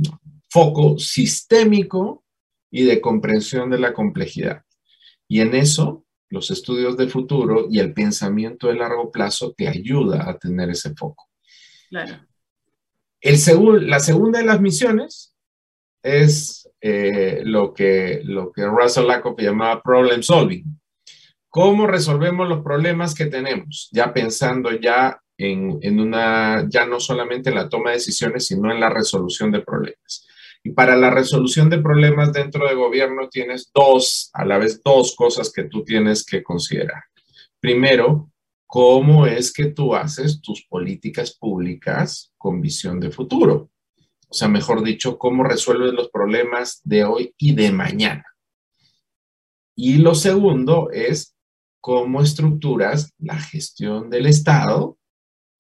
foco 0.49 0.99
sistémico 0.99 2.25
y 2.71 2.85
de 2.85 2.99
comprensión 3.03 3.69
de 3.69 3.79
la 3.79 3.93
complejidad. 3.93 4.63
Y 5.29 5.41
en 5.41 5.55
eso, 5.55 6.07
los 6.31 6.51
estudios 6.51 6.97
de 6.97 7.09
futuro 7.09 7.67
y 7.71 7.79
el 7.79 7.93
pensamiento 7.93 8.69
de 8.69 8.77
largo 8.77 9.11
plazo 9.11 9.53
te 9.53 9.69
ayuda 9.69 10.31
a 10.31 10.39
tener 10.39 10.71
ese 10.71 10.95
foco. 10.95 11.29
Claro. 11.91 12.27
El 13.25 13.89
la 13.89 14.01
segunda 14.01 14.39
de 14.39 14.45
las 14.45 14.61
misiones 14.61 15.35
es 16.03 16.71
eh, 16.83 17.41
lo, 17.43 17.73
que, 17.73 18.21
lo 18.23 18.53
que 18.53 18.67
Russell 18.67 19.07
Lakoff 19.07 19.41
llamaba 19.41 19.83
problem 19.83 20.23
solving. 20.23 20.79
¿Cómo 21.49 21.87
resolvemos 21.87 22.47
los 22.47 22.63
problemas 22.63 23.15
que 23.15 23.25
tenemos? 23.25 23.89
Ya 23.93 24.13
pensando 24.13 24.73
ya 24.73 25.19
en, 25.39 25.79
en, 25.81 26.01
una, 26.01 26.69
ya 26.69 26.85
no 26.85 27.01
solamente 27.01 27.49
en 27.49 27.57
la 27.57 27.71
toma 27.71 27.91
de 27.91 27.97
decisiones, 27.97 28.47
sino 28.47 28.71
en 28.71 28.79
la 28.79 28.91
resolución 28.91 29.51
de 29.51 29.63
problemas. 29.63 30.27
Y 30.63 30.73
para 30.73 30.95
la 30.95 31.09
resolución 31.09 31.71
de 31.71 31.79
problemas 31.79 32.31
dentro 32.31 32.67
del 32.67 32.77
gobierno 32.77 33.31
tienes 33.31 33.71
dos, 33.75 34.29
a 34.35 34.45
la 34.45 34.59
vez 34.59 34.83
dos 34.85 35.17
cosas 35.17 35.51
que 35.51 35.65
tú 35.65 35.83
tienes 35.83 36.27
que 36.27 36.43
considerar. 36.43 37.05
Primero, 37.59 38.31
cómo 38.67 39.27
es 39.27 39.51
que 39.51 39.67
tú 39.67 39.95
haces 39.95 40.43
tus 40.43 40.67
políticas 40.67 41.35
públicas 41.35 42.34
con 42.45 42.61
visión 42.61 43.01
de 43.01 43.11
futuro. 43.11 43.71
O 44.29 44.35
sea, 44.35 44.49
mejor 44.49 44.85
dicho, 44.85 45.17
cómo 45.17 45.45
resuelves 45.45 45.95
los 45.95 46.11
problemas 46.11 46.83
de 46.85 47.03
hoy 47.05 47.35
y 47.39 47.55
de 47.55 47.73
mañana. 47.73 48.27
Y 49.75 49.97
lo 49.97 50.15
segundo 50.15 50.91
es 50.93 51.35
cómo 51.81 52.21
estructuras 52.21 53.15
la 53.17 53.39
gestión 53.39 54.11
del 54.11 54.27
Estado 54.27 54.99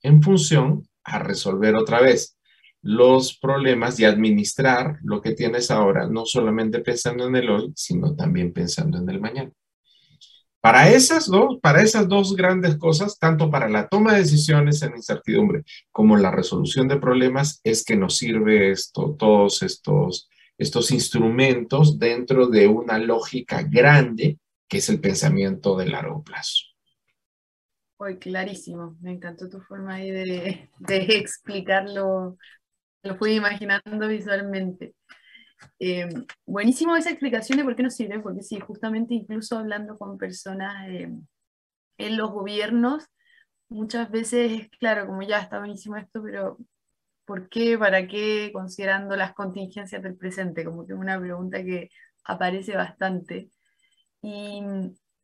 en 0.03 0.23
función 0.23 0.87
a 1.05 1.21
resolver 1.21 1.75
otra 1.75 2.03
vez 2.03 2.37
los 2.83 3.39
problemas 3.39 3.99
y 3.99 4.05
administrar 4.05 4.99
lo 5.05 5.23
que 5.23 5.33
tienes 5.33 5.71
ahora, 5.71 6.07
no 6.07 6.27
solamente 6.27 6.81
pensando 6.81 7.27
en 7.27 7.37
el 7.37 7.49
hoy, 7.49 7.73
sino 7.75 8.15
también 8.15 8.53
pensando 8.53 8.99
en 8.99 9.09
el 9.09 9.23
mañana. 9.23 9.53
Para 10.65 10.89
esas 10.89 11.27
dos, 11.27 11.59
para 11.61 11.83
esas 11.83 12.09
dos 12.09 12.35
grandes 12.35 12.79
cosas, 12.79 13.19
tanto 13.19 13.51
para 13.51 13.69
la 13.69 13.87
toma 13.87 14.15
de 14.15 14.21
decisiones 14.21 14.81
en 14.81 14.97
incertidumbre 14.97 15.63
como 15.93 16.17
la 16.17 16.31
resolución 16.31 16.89
de 16.89 16.97
problemas, 16.97 17.61
es 17.65 17.85
que 17.85 17.97
nos 17.97 18.17
sirve 18.17 18.71
esto, 18.71 19.15
todos 19.19 19.63
estos, 19.63 20.31
estos 20.57 20.91
instrumentos 20.91 21.99
dentro 21.99 22.47
de 22.47 22.67
una 22.67 22.97
lógica 22.97 23.63
grande 23.63 24.39
que 24.67 24.79
es 24.79 24.89
el 24.89 25.03
pensamiento 25.03 25.77
de 25.77 25.85
largo 25.85 26.25
plazo. 26.25 26.65
Hoy 27.99 28.17
clarísimo, 28.17 28.97
me 29.03 29.13
encantó 29.13 29.51
tu 29.51 29.61
forma 29.61 29.97
ahí 29.97 30.11
de, 30.13 30.71
explicarlo, 30.89 32.39
lo 33.03 33.17
fui 33.17 33.35
imaginando 33.35 34.09
visualmente. 34.09 34.95
Eh, 35.79 36.09
buenísimo 36.47 36.97
esa 36.97 37.11
explicación 37.11 37.59
de 37.59 37.65
por 37.65 37.77
qué 37.77 37.83
nos 37.83 37.95
sirve, 37.95 38.21
porque 38.21 38.43
sí, 38.43 38.61
justamente 38.61 39.15
incluso 39.15 39.59
hablando 39.59 39.99
con 39.99 40.19
personas 40.19 40.89
eh, 40.89 41.13
en 41.99 42.17
los 42.17 42.31
gobiernos, 42.31 43.05
muchas 43.69 44.11
veces, 44.11 44.69
claro, 44.79 45.07
como 45.07 45.23
ya 45.23 45.41
está 45.41 45.59
buenísimo 45.59 45.97
esto, 45.97 46.23
pero 46.23 46.59
¿por 47.25 47.49
qué? 47.49 47.79
¿Para 47.79 48.07
qué? 48.07 48.51
Considerando 48.53 49.17
las 49.17 49.35
contingencias 49.35 50.03
del 50.03 50.17
presente, 50.17 50.65
como 50.65 50.87
que 50.87 50.93
es 50.93 50.99
una 50.99 51.19
pregunta 51.21 51.63
que 51.63 51.91
aparece 52.25 52.77
bastante. 52.77 53.51
Y, 54.23 54.63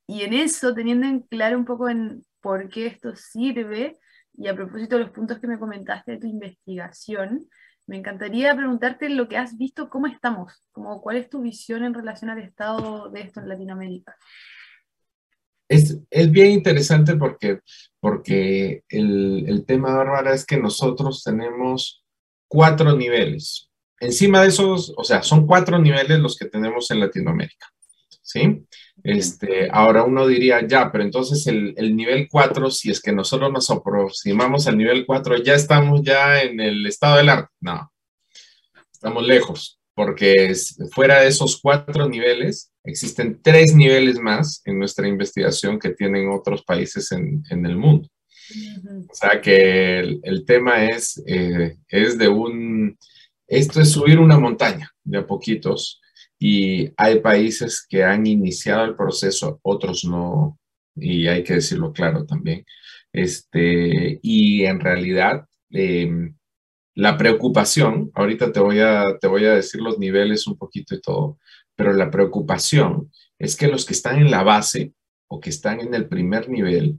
en 0.09 0.33
eso, 0.35 0.75
teniendo 0.75 1.07
en 1.07 1.21
claro 1.21 1.59
un 1.59 1.65
poco 1.65 1.89
en 1.89 2.25
por 2.41 2.69
qué 2.69 2.87
esto 2.87 3.15
sirve, 3.17 3.99
y 4.35 4.49
a 4.49 4.55
propósito 4.55 4.97
de 4.97 5.05
los 5.05 5.13
puntos 5.13 5.39
que 5.39 5.47
me 5.47 5.59
comentaste 5.59 6.13
de 6.13 6.19
tu 6.19 6.27
investigación, 6.27 7.49
me 7.91 7.97
encantaría 7.97 8.55
preguntarte 8.55 9.09
lo 9.09 9.29
que 9.29 9.37
has 9.37 9.59
visto, 9.59 9.91
cómo 9.91 10.07
estamos, 10.07 10.53
como 10.71 11.03
cuál 11.03 11.17
es 11.17 11.29
tu 11.29 11.43
visión 11.43 11.83
en 11.83 11.93
relación 11.93 12.31
al 12.31 12.39
estado 12.39 13.11
de 13.11 13.23
esto 13.23 13.41
en 13.41 13.49
Latinoamérica. 13.49 14.17
es, 15.69 15.99
es 16.09 16.31
bien 16.31 16.53
interesante 16.53 17.17
porque, 17.17 17.59
porque 17.99 18.85
el, 18.89 19.45
el 19.49 19.67
tema, 19.67 19.97
Bárbara, 19.97 20.33
es 20.33 20.47
que 20.47 20.57
nosotros 20.57 21.25
tenemos 21.25 22.05
cuatro 22.47 22.97
niveles. 22.97 23.69
Encima 23.99 24.43
de 24.43 24.49
esos, 24.49 24.95
o 24.97 25.03
sea, 25.03 25.25
son 25.25 25.45
cuatro 25.45 25.77
niveles 25.81 26.21
los 26.21 26.37
que 26.37 26.47
tenemos 26.47 26.93
en 26.93 27.01
Latinoamérica. 27.01 27.67
¿Sí? 28.33 28.65
Este, 29.03 29.69
ahora 29.73 30.05
uno 30.05 30.27
diría, 30.27 30.65
ya, 30.67 30.93
pero 30.93 31.03
entonces 31.03 31.47
el, 31.49 31.75
el 31.77 31.97
nivel 31.97 32.29
4, 32.31 32.71
si 32.71 32.91
es 32.91 33.01
que 33.01 33.13
nosotros 33.13 33.51
nos 33.51 33.71
aproximamos 33.71 34.69
al 34.69 34.79
nivel 34.79 35.05
4, 35.05 35.39
ya 35.39 35.55
estamos 35.55 36.03
ya 36.03 36.43
en 36.43 36.61
el 36.61 36.87
estado 36.87 37.17
del 37.17 37.31
arte. 37.31 37.51
No, 37.61 37.91
estamos 38.93 39.27
lejos 39.27 39.81
porque 40.01 40.55
fuera 40.95 41.21
de 41.21 41.29
esos 41.29 41.61
cuatro 41.61 42.09
niveles, 42.09 42.73
existen 42.85 43.39
tres 43.43 43.75
niveles 43.75 44.19
más 44.19 44.63
en 44.65 44.79
nuestra 44.79 45.07
investigación 45.07 45.79
que 45.79 45.91
tienen 45.91 46.31
otros 46.31 46.65
países 46.65 47.13
en, 47.13 47.43
el 47.51 47.77
mundo. 47.77 48.09
O 49.11 49.15
sea 49.15 49.43
que 49.43 49.99
el, 49.99 50.45
tema 50.47 50.87
es, 50.87 51.23
eh, 51.27 51.77
es 51.87 52.17
de 52.17 52.29
un, 52.29 52.97
esto 53.47 53.83
es 53.83 53.91
subir 53.91 54.19
una 54.19 54.39
montaña 54.39 54.91
de 55.05 55.19
a 55.19 55.27
poquitos 55.27 56.01
y 56.43 56.91
hay 56.97 57.21
países 57.21 57.87
que 57.87 58.03
han 58.03 58.27
iniciado 58.27 58.85
el 58.87 58.97
proceso, 58.97 59.61
otros 59.63 60.07
no, 60.07 60.59
y 60.97 61.27
hay 61.27 61.45
que 61.45 61.55
decirlo 61.55 61.93
claro 61.93 62.25
también. 62.25 62.65
Este, 63.13 64.19
y 64.23 64.65
en 64.65 64.81
realidad, 64.81 65.47
eh, 65.71 66.11
la 66.95 67.19
preocupación, 67.19 68.11
ahorita 68.15 68.53
te 68.53 68.61
voy, 68.61 68.81
a, 68.81 69.19
te 69.21 69.29
voy 69.29 69.45
a 69.45 69.55
decir 69.55 69.83
los 69.83 69.99
niveles 69.99 70.47
un 70.47 70.57
poquito 70.57 70.95
y 70.95 71.03
todo, 71.03 71.39
pero 71.77 71.93
la 71.93 72.11
preocupación 72.11 73.13
es 73.39 73.55
que 73.55 73.69
los 73.69 73.85
que 73.85 73.93
están 73.93 74.19
en 74.19 74.31
la 74.31 74.43
base 74.43 74.95
o 75.29 75.41
que 75.41 75.51
están 75.51 75.81
en 75.81 75.93
el 75.95 76.09
primer 76.09 76.49
nivel, 76.49 76.99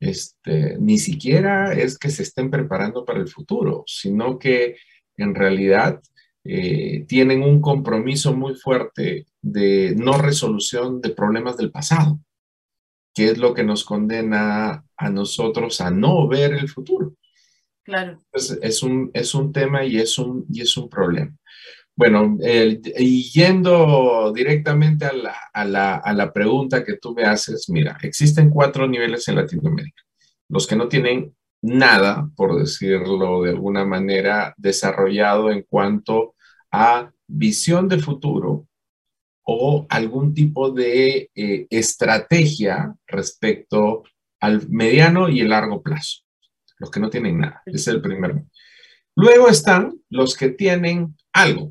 este, 0.00 0.78
ni 0.80 0.98
siquiera 0.98 1.74
es 1.74 1.98
que 1.98 2.08
se 2.08 2.22
estén 2.22 2.50
preparando 2.50 3.04
para 3.04 3.20
el 3.20 3.28
futuro, 3.28 3.84
sino 3.86 4.38
que 4.38 4.76
en 5.18 5.34
realidad 5.34 6.00
eh, 6.44 7.04
tienen 7.06 7.42
un 7.42 7.60
compromiso 7.60 8.34
muy 8.34 8.54
fuerte 8.54 9.26
de 9.42 9.94
no 9.96 10.18
resolución 10.18 11.00
de 11.00 11.10
problemas 11.10 11.56
del 11.56 11.70
pasado, 11.70 12.18
que 13.14 13.30
es 13.30 13.38
lo 13.38 13.54
que 13.54 13.64
nos 13.64 13.84
condena 13.84 14.84
a 14.96 15.10
nosotros 15.10 15.80
a 15.80 15.90
no 15.90 16.28
ver 16.28 16.52
el 16.54 16.68
futuro. 16.68 17.14
Claro. 17.82 18.18
Es, 18.32 18.82
un, 18.82 19.10
es 19.14 19.34
un 19.34 19.52
tema 19.52 19.84
y 19.84 19.98
es 19.98 20.18
un, 20.18 20.46
y 20.52 20.60
es 20.60 20.76
un 20.76 20.88
problema. 20.88 21.34
Bueno, 21.96 22.38
y 22.40 23.30
yendo 23.30 24.32
directamente 24.34 25.04
a 25.04 25.12
la, 25.12 25.36
a, 25.52 25.64
la, 25.64 25.96
a 25.96 26.12
la 26.14 26.32
pregunta 26.32 26.84
que 26.84 26.96
tú 26.96 27.14
me 27.14 27.24
haces, 27.24 27.68
mira, 27.68 27.98
existen 28.02 28.48
cuatro 28.48 28.86
niveles 28.88 29.28
en 29.28 29.36
Latinoamérica. 29.36 30.02
Los 30.48 30.66
que 30.66 30.76
no 30.76 30.88
tienen 30.88 31.34
nada, 31.62 32.30
por 32.36 32.58
decirlo 32.58 33.42
de 33.42 33.50
alguna 33.50 33.84
manera, 33.84 34.54
desarrollado 34.56 35.50
en 35.50 35.62
cuanto 35.62 36.34
a 36.70 37.12
visión 37.26 37.88
de 37.88 37.98
futuro 37.98 38.66
o 39.42 39.86
algún 39.88 40.34
tipo 40.34 40.70
de 40.70 41.30
eh, 41.34 41.66
estrategia 41.70 42.94
respecto 43.06 44.04
al 44.40 44.68
mediano 44.68 45.28
y 45.28 45.40
el 45.40 45.50
largo 45.50 45.82
plazo 45.82 46.20
los 46.80 46.90
que 46.90 46.98
no 46.98 47.10
tienen 47.10 47.38
nada. 47.38 47.62
Es 47.66 47.86
el 47.86 48.00
primero. 48.00 48.44
Luego 49.14 49.48
están 49.48 50.00
los 50.08 50.36
que 50.36 50.48
tienen 50.48 51.16
algo. 51.32 51.70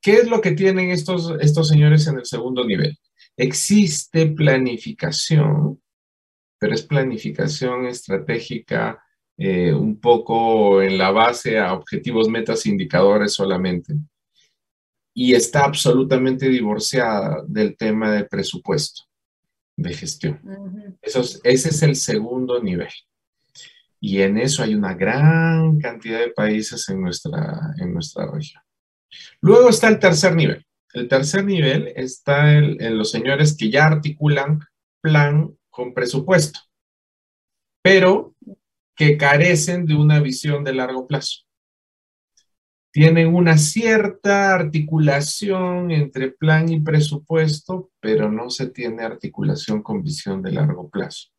¿Qué 0.00 0.18
es 0.18 0.28
lo 0.28 0.40
que 0.40 0.52
tienen 0.52 0.90
estos, 0.90 1.34
estos 1.40 1.66
señores 1.66 2.06
en 2.06 2.18
el 2.18 2.26
segundo 2.26 2.64
nivel? 2.64 2.96
Existe 3.36 4.26
planificación, 4.26 5.82
pero 6.58 6.74
es 6.74 6.82
planificación 6.82 7.86
estratégica 7.86 9.02
eh, 9.36 9.72
un 9.72 10.00
poco 10.00 10.80
en 10.82 10.96
la 10.98 11.10
base 11.10 11.58
a 11.58 11.72
objetivos, 11.72 12.28
metas, 12.28 12.66
indicadores 12.66 13.32
solamente. 13.32 13.94
Y 15.12 15.34
está 15.34 15.64
absolutamente 15.64 16.48
divorciada 16.48 17.42
del 17.46 17.76
tema 17.76 18.12
de 18.12 18.24
presupuesto, 18.24 19.02
de 19.76 19.94
gestión. 19.94 20.40
ese 21.02 21.68
es 21.68 21.82
el 21.82 21.96
segundo 21.96 22.62
nivel. 22.62 22.90
Y 24.00 24.20
en 24.20 24.38
eso 24.38 24.62
hay 24.62 24.74
una 24.74 24.94
gran 24.94 25.78
cantidad 25.78 26.18
de 26.18 26.30
países 26.30 26.88
en 26.88 27.00
nuestra, 27.00 27.74
en 27.78 27.94
nuestra 27.94 28.30
región. 28.30 28.62
Luego 29.40 29.70
está 29.70 29.88
el 29.88 29.98
tercer 29.98 30.34
nivel. 30.34 30.66
El 30.92 31.08
tercer 31.08 31.44
nivel 31.44 31.92
está 31.96 32.52
en, 32.52 32.96
los 32.96 33.10
señores 33.10 33.56
que 33.56 33.68
ya 33.68 33.86
articulan 33.86 34.60
plan 35.00 35.56
con 35.68 35.92
presupuesto, 35.92 36.60
pero 37.82 38.34
que 38.94 39.16
carecen 39.16 39.86
de 39.86 39.94
una 39.94 40.20
visión 40.20 40.64
de 40.64 40.74
largo 40.74 41.06
plazo. 41.06 41.40
Tienen 42.92 43.34
una 43.34 43.58
cierta 43.58 44.54
articulación 44.54 45.90
entre 45.90 46.30
plan 46.30 46.68
y 46.68 46.80
presupuesto, 46.80 47.90
pero 48.00 48.30
no 48.30 48.50
se 48.50 48.70
tiene 48.70 49.02
articulación 49.02 49.82
con 49.82 50.02
visión 50.02 50.42
de 50.42 50.52
largo 50.52 50.88
plazo. 50.88 51.30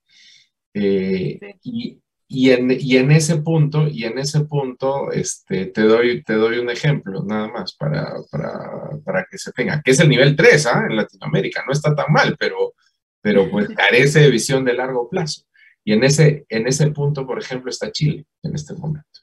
Eh, 0.74 1.40
y 1.64 2.02
y 2.28 2.52
en, 2.52 2.72
y 2.72 2.98
en, 2.98 3.12
ese 3.12 3.38
punto, 3.38 3.88
y 3.88 4.04
en 4.06 4.18
ese 4.18 4.42
punto, 4.42 5.12
este, 5.12 5.68
te, 5.68 5.82
doy, 5.82 6.24
te 6.24 6.34
doy 6.34 6.58
un 6.58 6.70
ejemplo 6.70 7.24
nada 7.24 7.48
más 7.48 7.76
para, 7.76 8.16
para, 8.32 8.90
para 9.04 9.26
que 9.30 9.38
se 9.38 9.52
tenga, 9.52 9.82
que 9.84 9.92
es 9.92 10.00
el 10.00 10.10
nivel 10.10 10.36
3 10.36 10.66
¿ah? 10.66 10.86
en 10.90 10.96
Latinoamérica. 10.96 11.64
No 11.66 11.72
está 11.72 11.94
tan 11.94 12.12
mal, 12.12 12.36
pero, 12.40 12.74
pero 13.22 13.50
pues 13.50 13.70
carece 13.76 14.22
de 14.22 14.32
visión 14.32 14.66
de 14.66 14.74
largo 14.74 15.08
plazo. 15.08 15.44
Y 15.86 15.94
en 15.94 16.04
ese, 16.04 16.46
en 16.50 16.68
ese 16.68 16.90
punto, 16.92 17.26
por 17.26 17.40
ejemplo, 17.40 17.70
está 17.70 17.92
Chile 17.92 18.26
en 18.44 18.56
este 18.56 18.74
momento. 18.74 19.22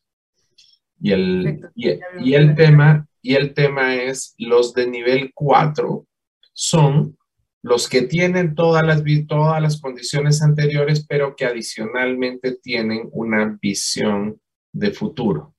Y 1.01 1.12
el, 1.12 1.61
y, 1.75 1.90
y 2.20 2.35
el, 2.35 2.55
tema, 2.55 3.07
y 3.20 3.35
el 3.35 3.53
tema 3.53 3.96
es, 3.96 4.35
los 4.38 4.72
de 4.72 4.87
nivel 4.87 5.33
4 5.35 6.07
son 6.55 7.18
los 7.62 7.88
que 7.88 8.03
tienen 8.03 8.55
todas 8.55 8.85
las, 8.85 9.03
todas 9.29 9.61
las 9.61 9.81
condiciones 9.81 10.42
anteriores, 10.42 11.05
pero 11.09 11.35
que 11.37 11.46
adicionalmente 11.46 12.57
tienen 12.62 13.09
una 13.12 13.59
visión 13.61 14.40
de 14.72 14.92
futuro. 14.92 15.55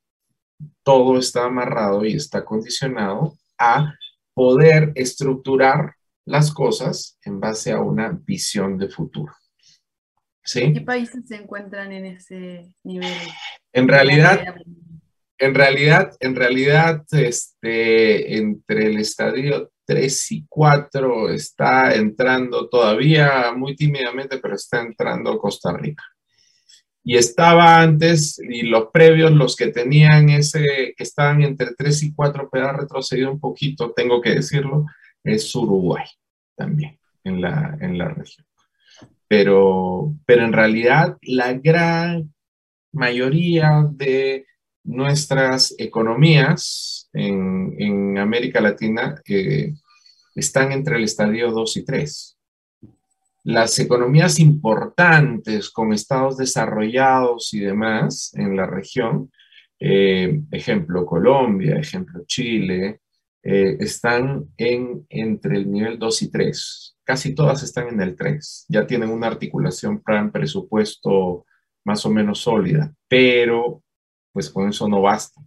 Todo 0.83 1.17
está 1.17 1.45
amarrado 1.45 2.05
y 2.05 2.13
está 2.13 2.43
condicionado 2.43 3.37
a 3.57 3.93
poder 4.33 4.91
estructurar 4.95 5.95
las 6.25 6.53
cosas 6.53 7.17
en 7.23 7.39
base 7.39 7.71
a 7.71 7.81
una 7.81 8.09
visión 8.25 8.77
de 8.77 8.89
futuro. 8.89 9.33
¿Sí? 10.43 10.73
¿Qué 10.73 10.81
países 10.81 11.27
se 11.27 11.35
encuentran 11.35 11.91
en 11.91 12.05
ese 12.05 12.75
nivel? 12.83 13.17
En 13.71 13.87
realidad, 13.87 14.55
en 15.37 15.55
realidad, 15.55 16.11
en 16.19 16.35
realidad, 16.35 17.03
este, 17.11 18.37
entre 18.37 18.87
el 18.87 18.97
estadio 18.97 19.71
3 19.85 20.31
y 20.31 20.45
4 20.47 21.29
está 21.29 21.93
entrando 21.95 22.69
todavía 22.69 23.53
muy 23.55 23.75
tímidamente, 23.75 24.37
pero 24.37 24.55
está 24.55 24.81
entrando 24.81 25.37
Costa 25.37 25.75
Rica. 25.75 26.03
Y 27.05 27.17
estaba 27.17 27.81
antes, 27.81 28.39
y 28.39 28.61
los 28.63 28.87
previos, 28.93 29.31
los 29.31 29.57
que 29.57 29.67
tenían 29.67 30.29
ese, 30.29 30.93
que 30.95 31.03
estaban 31.03 31.41
entre 31.41 31.73
3 31.75 32.03
y 32.03 32.13
4, 32.13 32.49
pero 32.49 32.69
ha 32.69 32.73
retrocedido 32.73 33.31
un 33.31 33.39
poquito, 33.39 33.91
tengo 33.91 34.21
que 34.21 34.35
decirlo, 34.35 34.85
es 35.23 35.53
Uruguay 35.53 36.05
también 36.55 36.97
en 37.23 37.41
la, 37.41 37.77
en 37.81 37.97
la 37.97 38.09
región. 38.09 38.45
Pero, 39.35 40.13
pero 40.27 40.45
en 40.45 40.53
realidad 40.53 41.17
la 41.23 41.53
gran 41.53 42.31
mayoría 42.91 43.83
de 43.89 44.45
nuestras 44.83 45.73
economías 45.79 47.09
en, 47.13 48.15
América 48.19 48.61
Latina 48.61 49.19
eh, 49.25 49.73
están 50.35 50.71
entre 50.71 50.97
el 50.97 51.05
estadio 51.05 51.49
2 51.49 51.77
y 51.77 51.83
3. 51.83 52.37
Las 53.45 53.79
economías 53.79 54.39
importantes 54.39 55.71
con 55.71 55.93
estados 55.93 56.37
desarrollados 56.37 57.55
y 57.55 57.59
demás 57.59 58.35
en 58.35 58.55
la 58.55 58.67
región, 58.67 59.31
eh, 59.79 60.41
ejemplo 60.51 61.07
Colombia, 61.07 61.79
ejemplo 61.79 62.21
Chile, 62.27 62.99
eh, 63.45 63.75
están 63.81 64.47
en, 64.57 65.05
entre 65.09 65.57
el 65.57 65.69
nivel 65.69 65.99
2 65.99 66.21
y 66.21 66.31
3. 66.31 66.97
Casi 67.03 67.35
todas 67.35 67.61
están 67.61 67.89
en 67.89 68.01
el 68.01 68.15
3. 68.15 68.65
Ya 68.69 68.87
tienen 68.87 69.09
una 69.09 69.27
articulación 69.27 70.01
plan 70.01 70.31
presupuesto 70.31 71.45
más 71.83 72.05
o 72.05 72.09
menos 72.09 72.39
sólida, 72.39 72.93
pero 73.09 73.83
pues 74.31 74.49
con 74.49 74.69
eso 74.69 74.87
no 74.87 75.01
basta. 75.01 75.41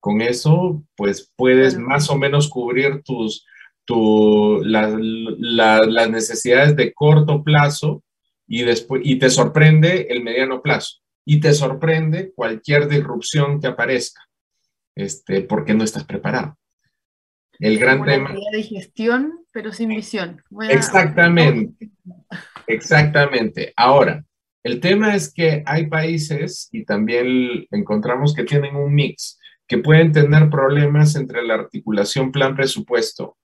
Con 0.00 0.22
eso, 0.22 0.82
pues 0.96 1.30
puedes 1.36 1.76
más 1.76 2.08
o 2.08 2.16
menos 2.16 2.48
cubrir 2.48 3.02
tus, 3.02 3.44
tu, 3.84 4.62
las 4.64 6.10
necesidades 6.10 6.76
de 6.76 6.94
corto 6.94 7.44
plazo 7.44 8.02
y, 8.46 8.62
después, 8.62 9.02
y 9.04 9.18
te 9.18 9.28
sorprende 9.28 10.06
el 10.08 10.22
mediano 10.22 10.62
plazo. 10.62 10.98
Y 11.26 11.40
te 11.40 11.52
sorprende 11.52 12.32
cualquier 12.34 12.88
disrupción 12.88 13.60
que 13.60 13.66
aparezca, 13.66 14.22
este, 14.94 15.42
porque 15.42 15.74
no 15.74 15.84
estás 15.84 16.04
preparado. 16.04 16.56
El 17.58 17.78
gran 17.78 18.00
Una 18.00 18.12
tema. 18.12 18.34
de 18.52 18.62
gestión, 18.62 19.40
pero 19.52 19.72
sin 19.72 19.88
visión. 19.90 20.42
Exactamente. 20.68 21.90
Exactamente. 22.66 23.72
Ahora, 23.76 24.24
el 24.62 24.80
tema 24.80 25.14
es 25.14 25.32
que 25.32 25.62
hay 25.66 25.86
países 25.86 26.68
y 26.72 26.84
también 26.84 27.66
encontramos 27.70 28.34
que 28.34 28.44
tienen 28.44 28.76
un 28.76 28.94
mix, 28.94 29.38
que 29.66 29.78
pueden 29.78 30.12
tener 30.12 30.50
problemas 30.50 31.14
entre 31.16 31.42
la 31.42 31.54
articulación 31.54 32.30
plan-presupuesto, 32.32 33.36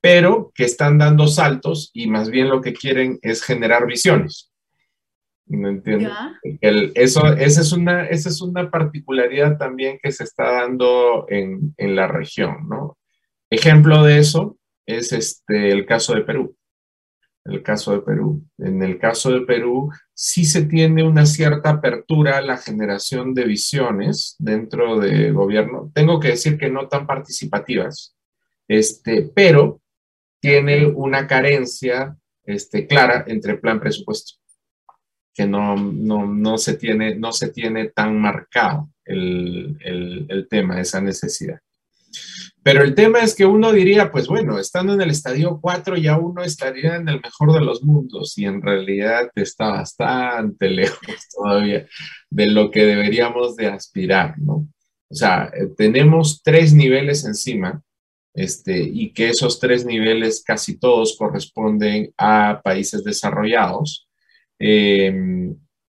pero 0.00 0.50
que 0.54 0.64
están 0.64 0.98
dando 0.98 1.26
saltos 1.28 1.90
y 1.94 2.08
más 2.08 2.28
bien 2.30 2.48
lo 2.48 2.60
que 2.60 2.72
quieren 2.72 3.18
es 3.22 3.42
generar 3.42 3.86
visiones. 3.86 4.50
¿Me 5.46 5.68
entiendes? 5.68 6.08
Ya. 6.08 6.34
El- 6.60 6.92
eso, 6.94 7.26
esa, 7.34 7.60
es 7.60 7.72
una, 7.72 8.06
esa 8.06 8.28
es 8.28 8.40
una 8.40 8.70
particularidad 8.70 9.58
también 9.58 9.98
que 10.02 10.10
se 10.12 10.24
está 10.24 10.50
dando 10.62 11.26
en, 11.28 11.74
en 11.76 11.94
la 11.96 12.08
región, 12.08 12.68
¿no? 12.68 12.96
Ejemplo 13.52 14.02
de 14.02 14.18
eso 14.18 14.56
es 14.86 15.12
este, 15.12 15.70
el 15.72 15.84
caso 15.84 16.14
de 16.14 16.22
Perú. 16.22 16.56
El 17.44 17.62
caso 17.62 17.92
de 17.92 18.00
Perú. 18.00 18.42
En 18.56 18.82
el 18.82 18.98
caso 18.98 19.30
de 19.30 19.42
Perú, 19.42 19.90
sí 20.14 20.46
se 20.46 20.64
tiene 20.64 21.04
una 21.04 21.26
cierta 21.26 21.68
apertura 21.68 22.38
a 22.38 22.40
la 22.40 22.56
generación 22.56 23.34
de 23.34 23.44
visiones 23.44 24.36
dentro 24.38 24.98
del 24.98 25.34
gobierno. 25.34 25.92
Tengo 25.92 26.18
que 26.18 26.28
decir 26.28 26.56
que 26.56 26.70
no 26.70 26.88
tan 26.88 27.06
participativas, 27.06 28.16
este, 28.68 29.30
pero 29.34 29.82
tiene 30.40 30.86
una 30.86 31.26
carencia 31.26 32.16
este, 32.44 32.86
clara 32.86 33.22
entre 33.26 33.58
plan 33.58 33.80
presupuesto 33.80 34.38
que 35.34 35.46
no, 35.46 35.76
no, 35.76 36.26
no, 36.26 36.56
se, 36.56 36.74
tiene, 36.76 37.16
no 37.16 37.32
se 37.32 37.50
tiene 37.50 37.88
tan 37.88 38.18
marcado 38.18 38.90
el, 39.04 39.76
el, 39.80 40.26
el, 40.28 40.48
tema, 40.48 40.80
esa 40.80 41.00
necesidad. 41.00 41.60
Pero 42.62 42.84
el 42.84 42.94
tema 42.94 43.20
es 43.20 43.34
que 43.34 43.44
uno 43.44 43.72
diría, 43.72 44.12
pues 44.12 44.28
bueno, 44.28 44.58
estando 44.58 44.94
en 44.94 45.00
el 45.00 45.10
estadio 45.10 45.58
4 45.60 45.96
ya 45.96 46.16
uno 46.16 46.42
estaría 46.42 46.96
en 46.96 47.08
el 47.08 47.20
mejor 47.20 47.52
de 47.52 47.60
los 47.60 47.82
mundos 47.82 48.38
y 48.38 48.44
en 48.44 48.62
realidad 48.62 49.30
está 49.34 49.70
bastante 49.70 50.70
lejos 50.70 51.28
todavía 51.34 51.86
de 52.30 52.46
lo 52.46 52.70
que 52.70 52.86
deberíamos 52.86 53.56
de 53.56 53.66
aspirar, 53.66 54.38
¿no? 54.38 54.68
O 55.08 55.14
sea, 55.14 55.52
tenemos 55.76 56.40
tres 56.42 56.72
niveles 56.72 57.24
encima 57.24 57.82
este, 58.32 58.80
y 58.80 59.12
que 59.12 59.28
esos 59.28 59.60
tres 59.60 59.84
niveles 59.84 60.42
casi 60.42 60.78
todos 60.78 61.16
corresponden 61.18 62.14
a 62.16 62.60
países 62.64 63.04
desarrollados. 63.04 64.08
Eh, 64.58 65.52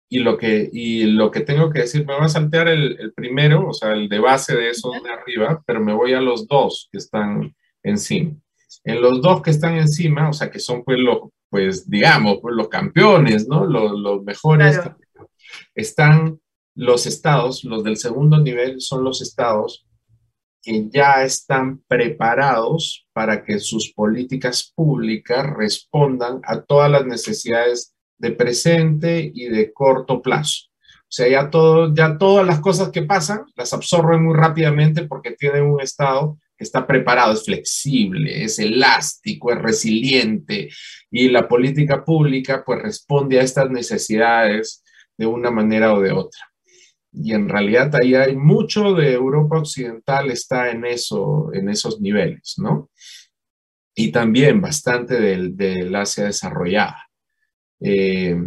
y, 0.10 0.20
lo 0.20 0.38
que, 0.38 0.70
y 0.72 1.04
lo 1.04 1.32
que 1.32 1.42
tengo 1.42 1.70
que 1.70 1.82
decir, 1.82 2.06
me 2.06 2.16
voy 2.16 2.26
a 2.26 2.30
saltear 2.30 2.68
el, 2.68 3.00
el 3.00 3.14
primero, 3.14 3.68
o 3.68 3.74
sea, 3.74 3.92
el 3.94 4.08
de 4.08 4.20
base 4.20 4.56
de 4.56 4.70
esos 4.70 4.92
de 5.04 5.10
arriba, 5.12 5.62
pero 5.66 5.82
me 5.82 5.94
voy 5.94 6.14
a 6.14 6.22
los 6.22 6.48
dos 6.48 6.90
que 6.92 6.98
están 6.98 7.56
encima. 7.84 8.36
En 8.84 9.02
los 9.02 9.22
dos 9.22 9.42
que 9.42 9.52
están 9.52 9.78
encima, 9.78 10.30
o 10.30 10.34
sea, 10.34 10.50
que 10.50 10.60
son 10.60 10.84
pues 10.84 11.00
los, 11.00 11.30
pues 11.50 11.90
digamos, 11.90 12.40
pues 12.42 12.56
los 12.56 12.70
campeones, 12.70 13.48
¿no? 13.48 13.66
Los, 13.66 13.92
los 14.00 14.24
mejores, 14.24 14.78
claro. 14.78 14.98
están 15.76 16.40
los 16.76 17.08
estados, 17.08 17.64
los 17.64 17.84
del 17.84 17.98
segundo 17.98 18.40
nivel 18.40 18.80
son 18.82 19.04
los 19.04 19.22
estados 19.22 19.88
que 20.62 20.90
ya 20.90 21.24
están 21.24 21.82
preparados 21.88 23.08
para 23.14 23.44
que 23.44 23.60
sus 23.60 23.94
políticas 23.94 24.72
públicas 24.76 25.46
respondan 25.56 26.42
a 26.44 26.62
todas 26.62 26.92
las 26.92 27.06
necesidades 27.06 27.96
de 28.18 28.32
presente 28.32 29.32
y 29.34 29.46
de 29.46 29.72
corto 29.74 30.22
plazo. 30.22 30.68
O 31.08 31.10
sea, 31.10 31.28
ya, 31.30 31.50
todo, 31.50 31.94
ya 31.94 32.18
todas 32.18 32.46
las 32.46 32.60
cosas 32.60 32.90
que 32.90 33.04
pasan 33.04 33.46
las 33.56 33.74
absorben 33.74 34.26
muy 34.26 34.36
rápidamente 34.36 35.08
porque 35.08 35.32
tienen 35.32 35.64
un 35.64 35.80
Estado 35.80 36.38
que 36.58 36.64
está 36.64 36.86
preparado, 36.86 37.34
es 37.34 37.46
flexible, 37.46 38.44
es 38.44 38.60
elástico, 38.60 39.54
es 39.54 39.60
resiliente 39.60 40.70
y 41.12 41.30
la 41.30 41.48
política 41.48 42.04
pública 42.04 42.64
pues 42.66 42.82
responde 42.82 43.40
a 43.40 43.44
estas 43.44 43.70
necesidades 43.70 44.84
de 45.18 45.28
una 45.28 45.52
manera 45.52 45.94
o 45.94 46.02
de 46.02 46.12
otra. 46.12 46.42
Y 47.14 47.34
en 47.34 47.48
realidad 47.48 47.96
ahí 47.96 48.16
hay 48.16 48.36
mucho 48.36 48.94
de 48.94 49.14
Europa 49.14 49.60
Occidental 49.60 50.30
está 50.30 50.70
en, 50.72 50.86
eso, 50.86 51.52
en 51.54 51.70
esos 51.70 52.02
niveles, 52.02 52.56
¿no? 52.58 52.90
Y 53.96 54.12
también 54.12 54.62
bastante 54.62 55.20
del, 55.20 55.56
del 55.56 55.96
Asia 55.96 56.26
desarrollada. 56.26 57.07
Eh, 57.80 58.38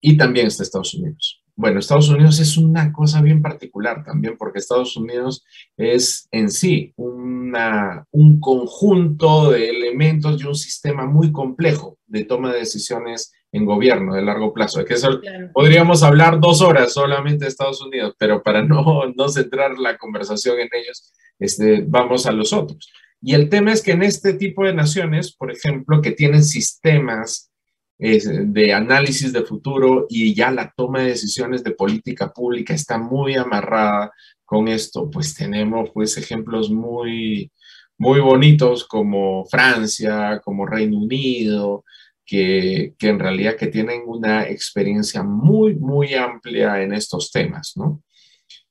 y 0.00 0.16
también 0.16 0.46
está 0.46 0.62
Estados 0.62 0.94
Unidos. 0.94 1.42
Bueno, 1.58 1.78
Estados 1.78 2.10
Unidos 2.10 2.38
es 2.38 2.58
una 2.58 2.92
cosa 2.92 3.22
bien 3.22 3.40
particular 3.40 4.04
también, 4.04 4.36
porque 4.36 4.58
Estados 4.58 4.94
Unidos 4.94 5.42
es 5.78 6.28
en 6.30 6.50
sí 6.50 6.92
una, 6.96 8.06
un 8.10 8.40
conjunto 8.40 9.50
de 9.50 9.70
elementos 9.70 10.40
y 10.40 10.44
un 10.44 10.54
sistema 10.54 11.06
muy 11.06 11.32
complejo 11.32 11.98
de 12.06 12.24
toma 12.24 12.52
de 12.52 12.58
decisiones 12.58 13.32
en 13.52 13.64
gobierno 13.64 14.14
de 14.14 14.22
largo 14.22 14.52
plazo. 14.52 14.84
Que 14.84 14.94
eso 14.94 15.18
claro. 15.18 15.50
podríamos 15.54 16.02
hablar 16.02 16.40
dos 16.40 16.60
horas 16.60 16.92
solamente 16.92 17.46
de 17.46 17.48
Estados 17.48 17.80
Unidos, 17.80 18.14
pero 18.18 18.42
para 18.42 18.62
no, 18.62 19.04
no 19.16 19.28
centrar 19.30 19.78
la 19.78 19.96
conversación 19.96 20.60
en 20.60 20.68
ellos, 20.72 21.10
este, 21.38 21.84
vamos 21.88 22.26
a 22.26 22.32
los 22.32 22.52
otros. 22.52 22.92
Y 23.22 23.32
el 23.32 23.48
tema 23.48 23.72
es 23.72 23.82
que 23.82 23.92
en 23.92 24.02
este 24.02 24.34
tipo 24.34 24.62
de 24.64 24.74
naciones, 24.74 25.34
por 25.34 25.50
ejemplo, 25.50 26.02
que 26.02 26.12
tienen 26.12 26.44
sistemas 26.44 27.50
de 27.98 28.74
análisis 28.74 29.32
de 29.32 29.42
futuro 29.42 30.06
y 30.08 30.34
ya 30.34 30.50
la 30.50 30.72
toma 30.76 31.00
de 31.00 31.08
decisiones 31.08 31.64
de 31.64 31.70
política 31.70 32.32
pública 32.32 32.74
está 32.74 32.98
muy 32.98 33.34
amarrada 33.34 34.12
con 34.44 34.68
esto, 34.68 35.10
pues 35.10 35.34
tenemos 35.34 35.90
pues 35.92 36.16
ejemplos 36.18 36.70
muy, 36.70 37.50
muy 37.98 38.20
bonitos 38.20 38.84
como 38.86 39.44
Francia, 39.46 40.40
como 40.44 40.66
Reino 40.66 40.98
Unido, 40.98 41.84
que, 42.24 42.94
que 42.98 43.08
en 43.08 43.18
realidad 43.18 43.56
que 43.56 43.68
tienen 43.68 44.02
una 44.06 44.46
experiencia 44.48 45.22
muy, 45.22 45.74
muy 45.74 46.14
amplia 46.14 46.82
en 46.82 46.92
estos 46.92 47.30
temas, 47.30 47.72
¿no? 47.76 48.02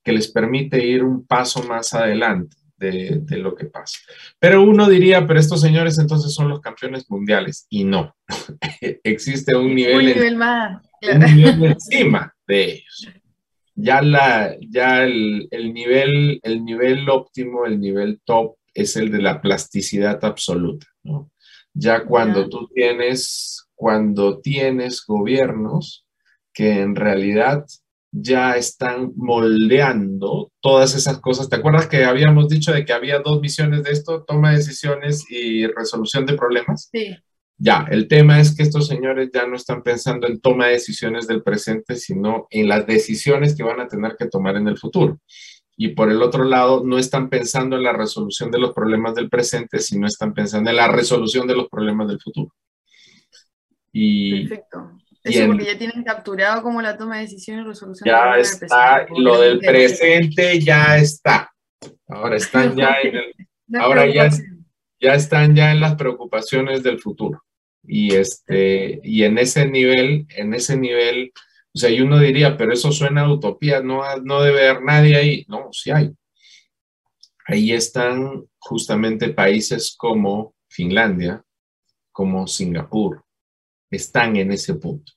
Que 0.03 0.11
les 0.11 0.31
permite 0.31 0.85
ir 0.85 1.03
un 1.03 1.25
paso 1.25 1.63
más 1.63 1.93
adelante. 1.93 2.55
De, 2.77 3.21
de, 3.21 3.37
lo 3.37 3.55
que 3.55 3.65
pasa. 3.65 3.99
Pero 4.37 4.61
uno 4.61 4.89
diría, 4.89 5.25
pero 5.25 5.39
estos 5.39 5.61
señores 5.61 5.97
entonces 5.97 6.33
son 6.33 6.49
los 6.49 6.59
campeones 6.59 7.09
mundiales. 7.09 7.67
Y 7.69 7.85
no, 7.85 8.13
existe 9.03 9.55
un 9.55 9.73
nivel, 9.73 9.95
un 9.95 10.05
nivel, 10.05 10.27
en, 10.33 10.37
más, 10.37 10.83
un 11.01 11.35
nivel 11.37 11.63
encima 11.63 12.35
de 12.45 12.63
ellos. 12.63 13.07
Ya, 13.75 14.01
la, 14.01 14.55
ya 14.59 15.03
el, 15.03 15.47
el, 15.51 15.73
nivel, 15.73 16.39
el 16.43 16.65
nivel 16.65 17.09
óptimo, 17.09 17.65
el 17.65 17.79
nivel 17.79 18.19
top 18.25 18.55
es 18.73 18.97
el 18.97 19.11
de 19.11 19.21
la 19.21 19.41
plasticidad 19.41 20.23
absoluta. 20.23 20.85
¿no? 21.03 21.31
Ya 21.73 22.05
cuando 22.05 22.47
tú 22.47 22.67
tienes, 22.73 23.67
cuando 23.73 24.39
tienes 24.39 25.03
gobiernos 25.05 26.05
que 26.53 26.81
en 26.81 26.95
realidad 26.95 27.65
ya 28.17 28.55
están 28.55 29.11
moldeando 29.15 30.51
todas 30.61 30.95
esas 30.95 31.19
cosas. 31.19 31.49
¿Te 31.49 31.57
acuerdas 31.57 31.87
que 31.87 32.05
habíamos 32.05 32.47
dicho 32.47 32.71
de 32.71 32.85
que 32.85 32.93
había 32.93 33.19
dos 33.19 33.41
misiones 33.41 33.83
de 33.83 33.91
esto, 33.91 34.23
toma 34.23 34.51
de 34.51 34.57
decisiones 34.57 35.25
y 35.29 35.67
resolución 35.67 36.25
de 36.25 36.35
problemas? 36.35 36.89
Sí. 36.91 37.15
Ya, 37.57 37.85
el 37.89 38.07
tema 38.07 38.39
es 38.39 38.55
que 38.55 38.63
estos 38.63 38.87
señores 38.87 39.29
ya 39.33 39.47
no 39.47 39.55
están 39.55 39.81
pensando 39.81 40.27
en 40.27 40.39
toma 40.39 40.67
de 40.67 40.73
decisiones 40.73 41.27
del 41.27 41.43
presente, 41.43 41.95
sino 41.95 42.47
en 42.49 42.67
las 42.67 42.85
decisiones 42.85 43.55
que 43.55 43.63
van 43.63 43.79
a 43.79 43.87
tener 43.87 44.15
que 44.17 44.27
tomar 44.27 44.55
en 44.57 44.67
el 44.67 44.77
futuro. 44.77 45.19
Y 45.77 45.89
por 45.89 46.09
el 46.09 46.21
otro 46.21 46.45
lado, 46.45 46.83
no 46.85 46.97
están 46.97 47.29
pensando 47.29 47.75
en 47.75 47.83
la 47.83 47.93
resolución 47.93 48.49
de 48.49 48.59
los 48.59 48.73
problemas 48.73 49.15
del 49.15 49.29
presente, 49.29 49.79
sino 49.79 50.07
están 50.07 50.33
pensando 50.33 50.69
en 50.69 50.77
la 50.77 50.87
resolución 50.87 51.47
de 51.47 51.55
los 51.55 51.67
problemas 51.67 52.07
del 52.07 52.19
futuro. 52.19 52.53
Y, 53.91 54.47
Perfecto. 54.47 54.91
Eso 55.25 55.39
en, 55.39 55.47
porque 55.47 55.65
ya 55.65 55.77
tienen 55.77 56.03
capturado 56.03 56.61
como 56.61 56.81
la 56.83 56.95
toma 56.95 57.15
de 57.15 57.23
decisiones 57.23 57.65
y 57.65 57.67
resolución. 57.67 58.07
Ya 58.07 58.37
está, 58.37 59.07
lo 59.09 59.41
del 59.41 59.59
presente 59.59 60.59
ya 60.59 60.97
está. 60.97 61.51
Ahora 62.07 62.37
están 62.37 62.75
ya 62.75 62.95
en 63.01 63.15
el, 63.15 63.33
ahora 63.81 64.05
ya, 64.05 64.29
ya 64.99 65.15
están 65.15 65.55
ya 65.55 65.71
en 65.71 65.79
las 65.79 65.95
preocupaciones 65.95 66.83
del 66.83 66.99
futuro. 66.99 67.43
Y 67.83 68.13
este, 68.13 68.99
y 69.03 69.23
en 69.23 69.39
ese 69.39 69.67
nivel, 69.67 70.27
en 70.29 70.53
ese 70.53 70.77
nivel, 70.77 71.31
o 71.73 71.79
sea, 71.79 71.89
y 71.89 72.01
uno 72.01 72.19
diría, 72.19 72.55
pero 72.55 72.71
eso 72.71 72.91
suena 72.91 73.21
a 73.21 73.33
utopía, 73.33 73.81
no, 73.81 74.03
no 74.23 74.43
debe 74.43 74.69
haber 74.69 74.83
nadie 74.83 75.15
ahí. 75.15 75.45
No, 75.47 75.69
sí 75.71 75.89
hay. 75.89 76.13
Ahí 77.47 77.71
están 77.71 78.45
justamente 78.59 79.29
países 79.29 79.95
como 79.97 80.53
Finlandia, 80.67 81.43
como 82.11 82.45
Singapur, 82.45 83.25
están 83.89 84.35
en 84.35 84.51
ese 84.51 84.75
punto. 84.75 85.14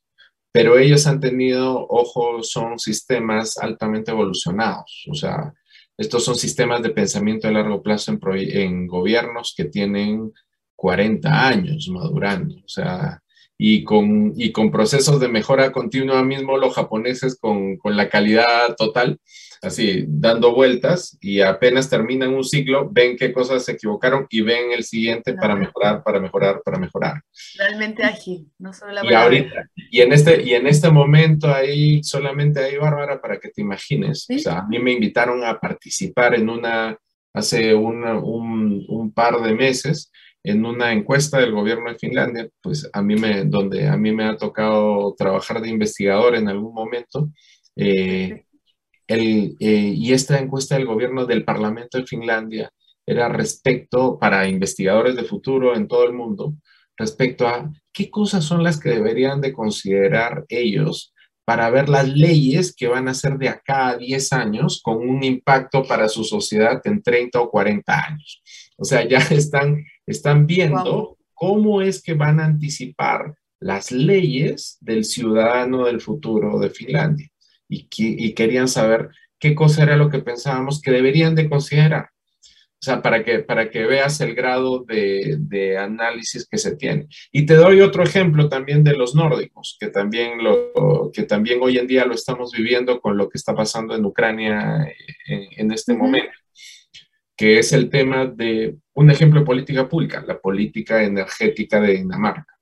Pero 0.59 0.77
ellos 0.77 1.07
han 1.07 1.21
tenido, 1.21 1.87
ojo, 1.89 2.43
son 2.43 2.81
sistemas 2.81 3.59
altamente 3.59 4.11
evolucionados. 4.11 5.07
O 5.09 5.15
sea, 5.15 5.55
estos 5.97 6.25
son 6.25 6.35
sistemas 6.35 6.83
de 6.83 6.91
pensamiento 6.91 7.47
a 7.47 7.53
largo 7.53 7.81
plazo 7.81 8.11
en, 8.11 8.19
en 8.35 8.87
gobiernos 8.89 9.55
que 9.57 9.67
tienen 9.67 10.33
40 10.75 11.47
años 11.47 11.89
madurando. 11.91 12.57
O 12.57 12.69
sea, 12.69 13.23
y 13.57 13.85
con, 13.85 14.33
y 14.35 14.51
con 14.51 14.73
procesos 14.73 15.21
de 15.21 15.29
mejora 15.29 15.71
continua 15.71 16.25
mismo 16.25 16.59
los 16.59 16.75
japoneses 16.75 17.39
con, 17.39 17.77
con 17.77 17.97
la 17.97 18.09
calidad 18.09 18.75
total 18.77 19.21
así 19.63 20.05
dando 20.09 20.55
vueltas 20.55 21.17
y 21.21 21.41
apenas 21.41 21.89
terminan 21.91 22.35
un 22.35 22.45
ciclo, 22.45 22.89
ven 22.91 23.17
qué 23.17 23.33
cosas 23.33 23.65
se 23.65 23.73
equivocaron 23.73 24.27
y 24.31 24.41
ven 24.41 24.73
el 24.73 24.85
siguiente 24.85 25.35
para 25.35 25.57
mejorar, 25.57 26.03
para 26.03 26.21
mejorar, 26.21 26.63
para 26.65 26.79
mejorar. 26.79 27.23
Realmente 27.57 28.05
ágil, 28.05 28.47
no 28.59 28.73
solo 28.73 28.93
la 28.93 29.05
Y 29.05 29.15
ahorita, 29.15 29.71
y 29.91 30.01
en 30.01 30.13
este, 30.13 30.43
y 30.43 30.55
en 30.55 30.67
este 30.67 30.91
momento 30.91 31.53
ahí, 31.53 32.03
solamente 32.03 32.61
ahí, 32.61 32.77
Bárbara, 32.77 33.21
para 33.21 33.39
que 33.39 33.49
te 33.49 33.63
imagines, 33.63 34.27
o 34.31 34.39
sea, 34.39 34.59
a 34.61 34.67
mí 34.67 34.79
me 34.79 34.93
invitaron 34.93 35.45
a 35.45 35.59
participar 35.59 36.35
en 36.35 36.49
una, 36.49 36.97
hace 37.33 37.75
un, 37.75 38.85
un 38.89 39.13
par 39.13 39.41
de 39.41 39.55
meses, 39.55 40.11
en 40.43 40.65
una 40.65 40.93
encuesta 40.93 41.39
del 41.39 41.53
gobierno 41.53 41.91
de 41.91 41.99
Finlandia, 41.99 42.49
pues 42.63 42.89
a 42.93 43.03
mí 43.03 43.17
me, 43.17 43.45
donde 43.45 43.89
a 43.89 43.97
mí 43.97 44.13
me 44.13 44.25
ha 44.25 44.37
tocado 44.37 45.15
trabajar 45.17 45.61
de 45.61 45.69
investigador 45.69 46.37
en 46.37 46.49
algún 46.49 46.73
momento, 46.73 47.31
eh, 47.77 48.45
el, 49.09 49.57
eh, 49.59 49.93
y 49.97 50.13
esta 50.13 50.39
encuesta 50.39 50.77
del 50.77 50.87
gobierno 50.87 51.27
del 51.27 51.45
Parlamento 51.45 51.99
de 51.99 52.07
Finlandia 52.07 52.71
era 53.07 53.29
respecto, 53.29 54.19
para 54.19 54.47
investigadores 54.47 55.17
de 55.17 55.25
futuro 55.25 55.75
en 55.75 55.89
todo 55.89 56.05
el 56.05 56.13
mundo, 56.13 56.55
respecto 56.97 57.49
a 57.49 57.73
qué 57.93 58.11
cosas 58.11 58.45
son 58.45 58.63
las 58.63 58.79
que 58.79 58.91
deberían 58.91 59.41
de 59.41 59.53
considerar 59.53 60.45
ellos 60.49 61.15
para 61.47 61.71
ver 61.71 61.89
las 61.89 62.07
leyes 62.07 62.75
que 62.77 62.89
van 62.89 63.09
a 63.09 63.15
ser 63.15 63.39
de 63.39 63.49
acá 63.49 63.89
a 63.89 63.97
10 63.97 64.33
años 64.35 64.83
con 64.83 64.99
un 64.99 65.25
impacto 65.25 65.83
para 65.85 66.07
su 66.11 66.23
sociedad 66.23 66.83
en 66.85 67.03
30 67.03 67.41
o 67.41 67.51
40 67.51 67.99
años. 67.99 68.43
O 68.77 68.85
sea, 68.85 69.09
ya 69.09 69.19
están, 69.31 69.87
están 70.07 70.47
viendo 70.47 71.17
cómo 71.33 71.81
es 71.81 72.03
que 72.03 72.13
van 72.13 72.41
a 72.41 72.45
anticipar 72.45 73.35
las 73.59 73.91
leyes 73.91 74.77
del 74.83 75.05
ciudadano 75.05 75.87
del 75.87 76.03
futuro 76.03 76.59
de 76.59 76.69
Finlandia 76.69 77.31
y, 77.69 78.35
querían 78.35 78.69
saber 78.69 79.11
qué 79.39 79.55
cosa 79.55 79.83
era 79.83 79.97
lo 79.97 80.11
que 80.11 80.21
pensábamos 80.21 80.81
que 80.81 80.91
deberían 80.91 81.35
de 81.35 81.49
considerar. 81.49 82.11
O 82.81 82.85
sea, 82.85 83.03
para 83.03 83.25
que, 83.25 83.41
para 83.41 83.71
que 83.71 83.87
veas 83.87 84.21
el 84.21 84.37
grado 84.37 84.85
de, 84.85 85.37
de, 85.41 85.77
análisis 85.77 86.47
que 86.49 86.59
se 86.59 86.77
tiene. 86.77 87.09
Y 87.33 87.45
te 87.45 87.55
doy 87.55 87.81
otro 87.81 88.05
ejemplo 88.05 88.49
también 88.49 88.85
de 88.85 88.97
los 88.97 89.17
nórdicos, 89.17 89.77
que 89.81 89.89
también, 89.89 90.45
lo, 90.45 91.11
que 91.13 91.25
también 91.25 91.59
hoy 91.61 91.79
en 91.79 91.89
día 91.89 92.05
lo 92.05 92.15
estamos 92.15 92.53
viviendo 92.53 93.01
con 93.01 93.17
lo 93.17 93.29
que 93.29 93.37
está 93.37 93.53
pasando 93.53 93.97
en 93.97 94.05
Ucrania 94.05 94.87
en, 95.27 95.47
en 95.57 95.73
este 95.73 95.95
momento, 95.95 96.31
que 97.37 97.59
es 97.59 97.73
el 97.73 97.91
tema 97.91 98.27
de 98.27 98.77
un 98.95 99.11
ejemplo 99.11 99.41
de 99.41 99.47
política 99.47 99.89
pública, 99.89 100.25
la 100.27 100.39
política 100.39 101.03
energética 101.03 101.81
de 101.81 101.95
Dinamarca. 101.95 102.58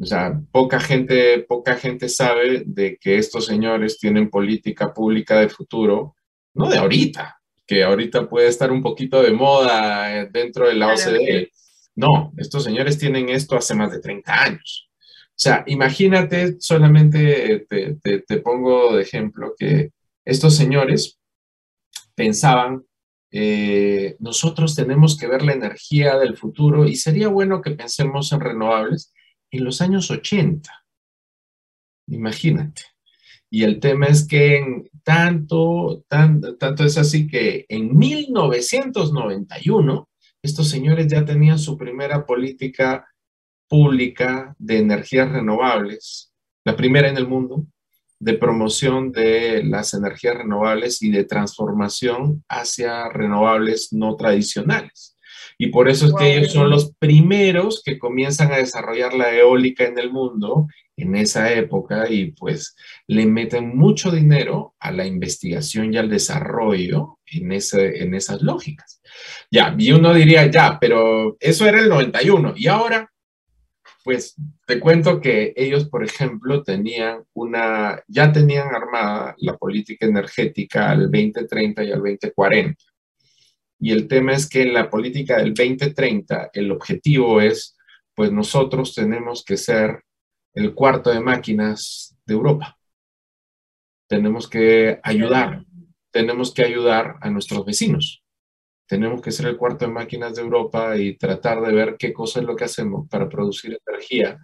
O 0.00 0.04
sea, 0.04 0.40
poca 0.52 0.78
gente, 0.78 1.40
poca 1.40 1.74
gente 1.74 2.08
sabe 2.08 2.62
de 2.64 2.96
que 3.00 3.18
estos 3.18 3.46
señores 3.46 3.98
tienen 3.98 4.30
política 4.30 4.94
pública 4.94 5.40
de 5.40 5.48
futuro, 5.48 6.14
no 6.54 6.68
de 6.68 6.78
ahorita, 6.78 7.40
que 7.66 7.82
ahorita 7.82 8.28
puede 8.28 8.48
estar 8.48 8.70
un 8.70 8.80
poquito 8.80 9.22
de 9.22 9.32
moda 9.32 10.26
dentro 10.26 10.68
de 10.68 10.74
la 10.74 10.92
OCDE. 10.92 11.50
No, 11.96 12.32
estos 12.36 12.62
señores 12.62 12.96
tienen 12.96 13.28
esto 13.28 13.56
hace 13.56 13.74
más 13.74 13.90
de 13.90 14.00
30 14.00 14.42
años. 14.42 14.88
O 15.30 15.40
sea, 15.40 15.64
imagínate, 15.66 16.60
solamente 16.60 17.66
te, 17.68 18.20
te, 18.20 18.36
pongo 18.38 18.96
de 18.96 19.02
ejemplo 19.02 19.54
que 19.58 19.90
estos 20.24 20.56
señores 20.56 21.18
pensaban, 22.14 22.84
eh, 23.30 24.16
nosotros 24.20 24.74
tenemos 24.74 25.16
que 25.16 25.26
ver 25.26 25.42
la 25.42 25.52
energía 25.52 26.18
del 26.18 26.36
futuro 26.36 26.86
y 26.86 26.96
sería 26.96 27.28
bueno 27.28 27.62
que 27.62 27.72
pensemos 27.72 28.32
en 28.32 28.40
renovables 28.40 29.12
en 29.50 29.64
los 29.64 29.80
años 29.80 30.10
80. 30.10 30.70
Imagínate. 32.08 32.82
Y 33.50 33.64
el 33.64 33.80
tema 33.80 34.06
es 34.06 34.26
que 34.26 34.90
tanto, 35.02 36.04
tanto 36.08 36.84
es 36.84 36.98
así 36.98 37.26
que 37.26 37.64
en 37.68 37.96
1991 37.96 40.08
estos 40.42 40.68
señores 40.68 41.08
ya 41.08 41.24
tenían 41.24 41.58
su 41.58 41.76
primera 41.76 42.26
política 42.26 43.08
pública 43.68 44.54
de 44.58 44.78
energías 44.78 45.30
renovables, 45.30 46.32
la 46.64 46.76
primera 46.76 47.08
en 47.08 47.16
el 47.16 47.26
mundo, 47.26 47.66
de 48.20 48.34
promoción 48.34 49.12
de 49.12 49.62
las 49.64 49.94
energías 49.94 50.36
renovables 50.36 51.02
y 51.02 51.10
de 51.10 51.24
transformación 51.24 52.44
hacia 52.48 53.08
renovables 53.08 53.92
no 53.92 54.16
tradicionales. 54.16 55.16
Y 55.60 55.68
por 55.68 55.88
eso 55.88 56.06
es 56.06 56.14
que 56.14 56.36
ellos 56.36 56.52
son 56.52 56.70
los 56.70 56.94
primeros 57.00 57.82
que 57.84 57.98
comienzan 57.98 58.52
a 58.52 58.58
desarrollar 58.58 59.12
la 59.14 59.34
eólica 59.34 59.84
en 59.84 59.98
el 59.98 60.12
mundo 60.12 60.68
en 60.96 61.16
esa 61.16 61.52
época 61.52 62.08
y 62.08 62.32
pues 62.32 62.76
le 63.08 63.26
meten 63.26 63.76
mucho 63.76 64.12
dinero 64.12 64.76
a 64.78 64.92
la 64.92 65.04
investigación 65.04 65.92
y 65.92 65.96
al 65.96 66.08
desarrollo 66.08 67.18
en, 67.26 67.50
ese, 67.50 68.04
en 68.04 68.14
esas 68.14 68.40
lógicas. 68.40 69.00
Ya, 69.50 69.74
y 69.76 69.90
uno 69.90 70.14
diría, 70.14 70.46
ya, 70.46 70.78
pero 70.80 71.36
eso 71.40 71.66
era 71.66 71.80
el 71.80 71.88
91 71.88 72.54
y 72.56 72.68
ahora, 72.68 73.10
pues 74.04 74.36
te 74.64 74.78
cuento 74.78 75.20
que 75.20 75.52
ellos, 75.56 75.88
por 75.88 76.04
ejemplo, 76.04 76.62
tenían 76.62 77.24
una, 77.32 78.00
ya 78.06 78.30
tenían 78.32 78.72
armada 78.72 79.34
la 79.38 79.56
política 79.56 80.06
energética 80.06 80.90
al 80.90 81.10
2030 81.10 81.82
y 81.82 81.92
al 81.92 81.98
2040 81.98 82.76
y 83.80 83.92
el 83.92 84.08
tema 84.08 84.32
es 84.32 84.48
que 84.48 84.62
en 84.62 84.74
la 84.74 84.90
política 84.90 85.38
del 85.38 85.54
2030 85.54 86.50
el 86.52 86.72
objetivo 86.72 87.40
es, 87.40 87.76
pues 88.14 88.32
nosotros 88.32 88.94
tenemos 88.94 89.44
que 89.44 89.56
ser 89.56 90.02
el 90.54 90.74
cuarto 90.74 91.10
de 91.10 91.20
máquinas 91.20 92.16
de 92.26 92.34
Europa. 92.34 92.76
Tenemos 94.08 94.48
que 94.48 94.98
ayudar, 95.02 95.64
tenemos 96.10 96.52
que 96.52 96.64
ayudar 96.64 97.16
a 97.20 97.30
nuestros 97.30 97.64
vecinos. 97.64 98.24
Tenemos 98.88 99.20
que 99.20 99.30
ser 99.30 99.46
el 99.46 99.56
cuarto 99.56 99.84
de 99.86 99.92
máquinas 99.92 100.34
de 100.34 100.42
Europa 100.42 100.96
y 100.96 101.16
tratar 101.16 101.60
de 101.60 101.72
ver 101.72 101.96
qué 101.98 102.12
cosa 102.12 102.40
es 102.40 102.46
lo 102.46 102.56
que 102.56 102.64
hacemos 102.64 103.08
para 103.08 103.28
producir 103.28 103.78
energía, 103.86 104.38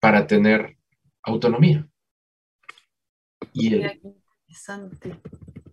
para 0.00 0.26
tener 0.26 0.78
autonomía. 1.22 1.86
Y 3.52 3.74
el, 3.74 4.00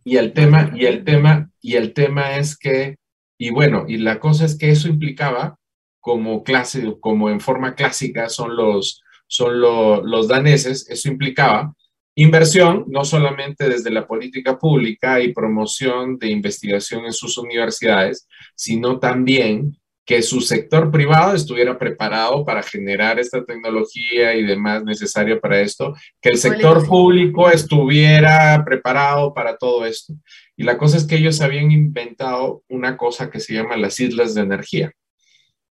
y 0.04 0.18
el 0.18 0.34
tema, 0.34 0.72
y 0.76 0.86
el 0.86 1.04
tema, 1.04 1.50
y 1.62 1.76
el 1.76 1.94
tema 1.94 2.38
es 2.38 2.58
que, 2.58 2.98
y 3.38 3.52
bueno, 3.52 3.86
y 3.88 3.98
la 3.98 4.20
cosa 4.20 4.46
es 4.46 4.58
que 4.58 4.72
eso 4.72 4.88
implicaba, 4.88 5.58
como 6.00 6.44
clase, 6.44 6.96
como 7.00 7.30
en 7.30 7.40
forma 7.40 7.76
clásica 7.76 8.28
son 8.30 8.56
los, 8.56 9.04
son 9.28 9.62
los 9.62 10.28
daneses, 10.28 10.90
eso 10.90 11.10
implicaba 11.10 11.74
inversión, 12.16 12.86
no 12.88 13.06
solamente 13.06 13.70
desde 13.70 13.90
la 13.90 14.06
política 14.08 14.58
pública 14.58 15.22
y 15.22 15.34
promoción 15.34 16.18
de 16.18 16.30
investigación 16.30 17.06
en 17.06 17.14
sus 17.14 17.38
universidades, 17.38 18.28
sino 18.56 19.00
también 19.00 19.78
que 20.06 20.22
su 20.24 20.42
sector 20.42 20.92
privado 20.92 21.36
estuviera 21.36 21.78
preparado 21.78 22.44
para 22.44 22.64
generar 22.64 23.20
esta 23.20 23.44
tecnología 23.46 24.34
y 24.36 24.44
demás 24.44 24.84
necesario 24.84 25.40
para 25.40 25.62
esto, 25.62 25.94
que 26.20 26.30
el 26.30 26.38
sector 26.38 26.86
público 26.88 27.50
estuviera 27.50 28.64
preparado 28.66 29.34
para 29.34 29.58
todo 29.58 29.86
esto. 29.86 30.14
Y 30.58 30.64
la 30.64 30.78
cosa 30.78 30.98
es 30.98 31.06
que 31.06 31.16
ellos 31.16 31.42
habían 31.42 31.72
inventado 31.72 32.64
una 32.68 32.98
cosa 32.98 33.30
que 33.30 33.40
se 33.40 33.54
llama 33.54 33.78
las 33.78 34.00
islas 34.00 34.34
de 34.34 34.42
energía, 34.42 34.92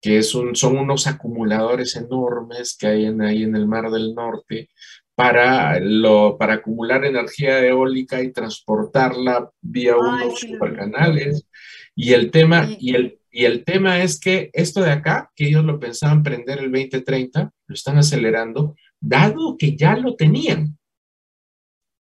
que 0.00 0.18
es 0.18 0.34
un, 0.34 0.56
son 0.56 0.78
unos 0.78 1.06
acumuladores 1.06 1.94
enormes 1.96 2.76
que 2.78 2.86
hay 2.86 3.06
en, 3.06 3.20
ahí 3.20 3.42
en 3.42 3.56
el 3.56 3.66
Mar 3.66 3.90
del 3.90 4.14
Norte 4.14 4.68
para, 5.14 5.78
lo, 5.80 6.36
para 6.38 6.54
acumular 6.54 7.04
energía 7.04 7.64
eólica 7.64 8.20
y 8.22 8.32
transportarla 8.32 9.50
vía 9.60 9.96
unos 9.96 10.40
supercanales. 10.40 11.46
Y 11.94 12.12
el 12.12 12.32
tema, 12.32 12.68
y 12.78 12.96
el, 12.96 13.20
y 13.36 13.46
el 13.46 13.64
tema 13.64 14.00
es 14.00 14.20
que 14.20 14.48
esto 14.52 14.80
de 14.80 14.92
acá, 14.92 15.32
que 15.34 15.48
ellos 15.48 15.64
lo 15.64 15.80
pensaban 15.80 16.22
prender 16.22 16.60
el 16.60 16.70
2030, 16.70 17.50
lo 17.66 17.74
están 17.74 17.98
acelerando, 17.98 18.76
dado 19.00 19.56
que 19.58 19.74
ya 19.76 19.96
lo 19.96 20.14
tenían. 20.14 20.78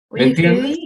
¿Me 0.10 0.27
entiendes? 0.27 0.77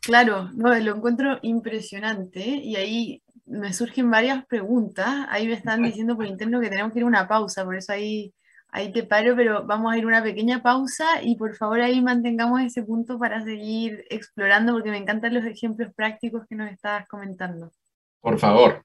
claro, 0.00 0.50
no, 0.52 0.78
lo 0.78 0.94
encuentro 0.94 1.38
impresionante 1.40 2.40
y 2.40 2.76
ahí 2.76 3.22
me 3.46 3.72
surgen 3.72 4.10
varias 4.10 4.44
preguntas. 4.44 5.26
Ahí 5.30 5.46
me 5.46 5.54
están 5.54 5.82
diciendo 5.82 6.16
por 6.16 6.26
interno 6.26 6.60
que 6.60 6.68
tenemos 6.68 6.92
que 6.92 6.98
ir 6.98 7.04
a 7.04 7.08
una 7.08 7.26
pausa, 7.26 7.64
por 7.64 7.74
eso 7.74 7.94
ahí, 7.94 8.34
ahí 8.68 8.92
te 8.92 9.04
paro, 9.04 9.34
pero 9.34 9.64
vamos 9.64 9.90
a 9.90 9.96
ir 9.96 10.04
a 10.04 10.08
una 10.08 10.22
pequeña 10.22 10.62
pausa 10.62 11.22
y 11.22 11.36
por 11.36 11.56
favor 11.56 11.80
ahí 11.80 12.02
mantengamos 12.02 12.60
ese 12.60 12.82
punto 12.82 13.18
para 13.18 13.42
seguir 13.42 14.04
explorando 14.10 14.74
porque 14.74 14.90
me 14.90 14.98
encantan 14.98 15.32
los 15.32 15.46
ejemplos 15.46 15.94
prácticos 15.94 16.46
que 16.46 16.56
nos 16.56 16.70
estabas 16.70 17.08
comentando. 17.08 17.72
Por 18.20 18.38
favor. 18.38 18.84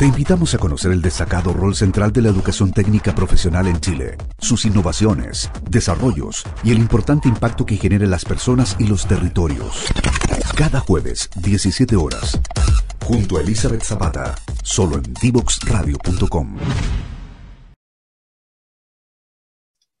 Te 0.00 0.06
invitamos 0.06 0.54
a 0.54 0.58
conocer 0.58 0.92
el 0.92 1.02
destacado 1.02 1.52
rol 1.52 1.74
central 1.74 2.10
de 2.10 2.22
la 2.22 2.30
educación 2.30 2.72
técnica 2.72 3.14
profesional 3.14 3.66
en 3.66 3.80
Chile, 3.80 4.16
sus 4.38 4.64
innovaciones, 4.64 5.50
desarrollos 5.68 6.42
y 6.64 6.70
el 6.70 6.78
importante 6.78 7.28
impacto 7.28 7.66
que 7.66 7.76
genera 7.76 8.04
en 8.04 8.10
las 8.10 8.24
personas 8.24 8.78
y 8.80 8.86
los 8.86 9.06
territorios. 9.06 9.92
Cada 10.56 10.80
jueves, 10.80 11.28
17 11.42 11.96
horas, 11.96 12.40
junto 13.04 13.36
a 13.36 13.42
Elizabeth 13.42 13.82
Zapata, 13.82 14.36
solo 14.62 14.96
en 14.96 15.02
divoxradio.com. 15.20 16.56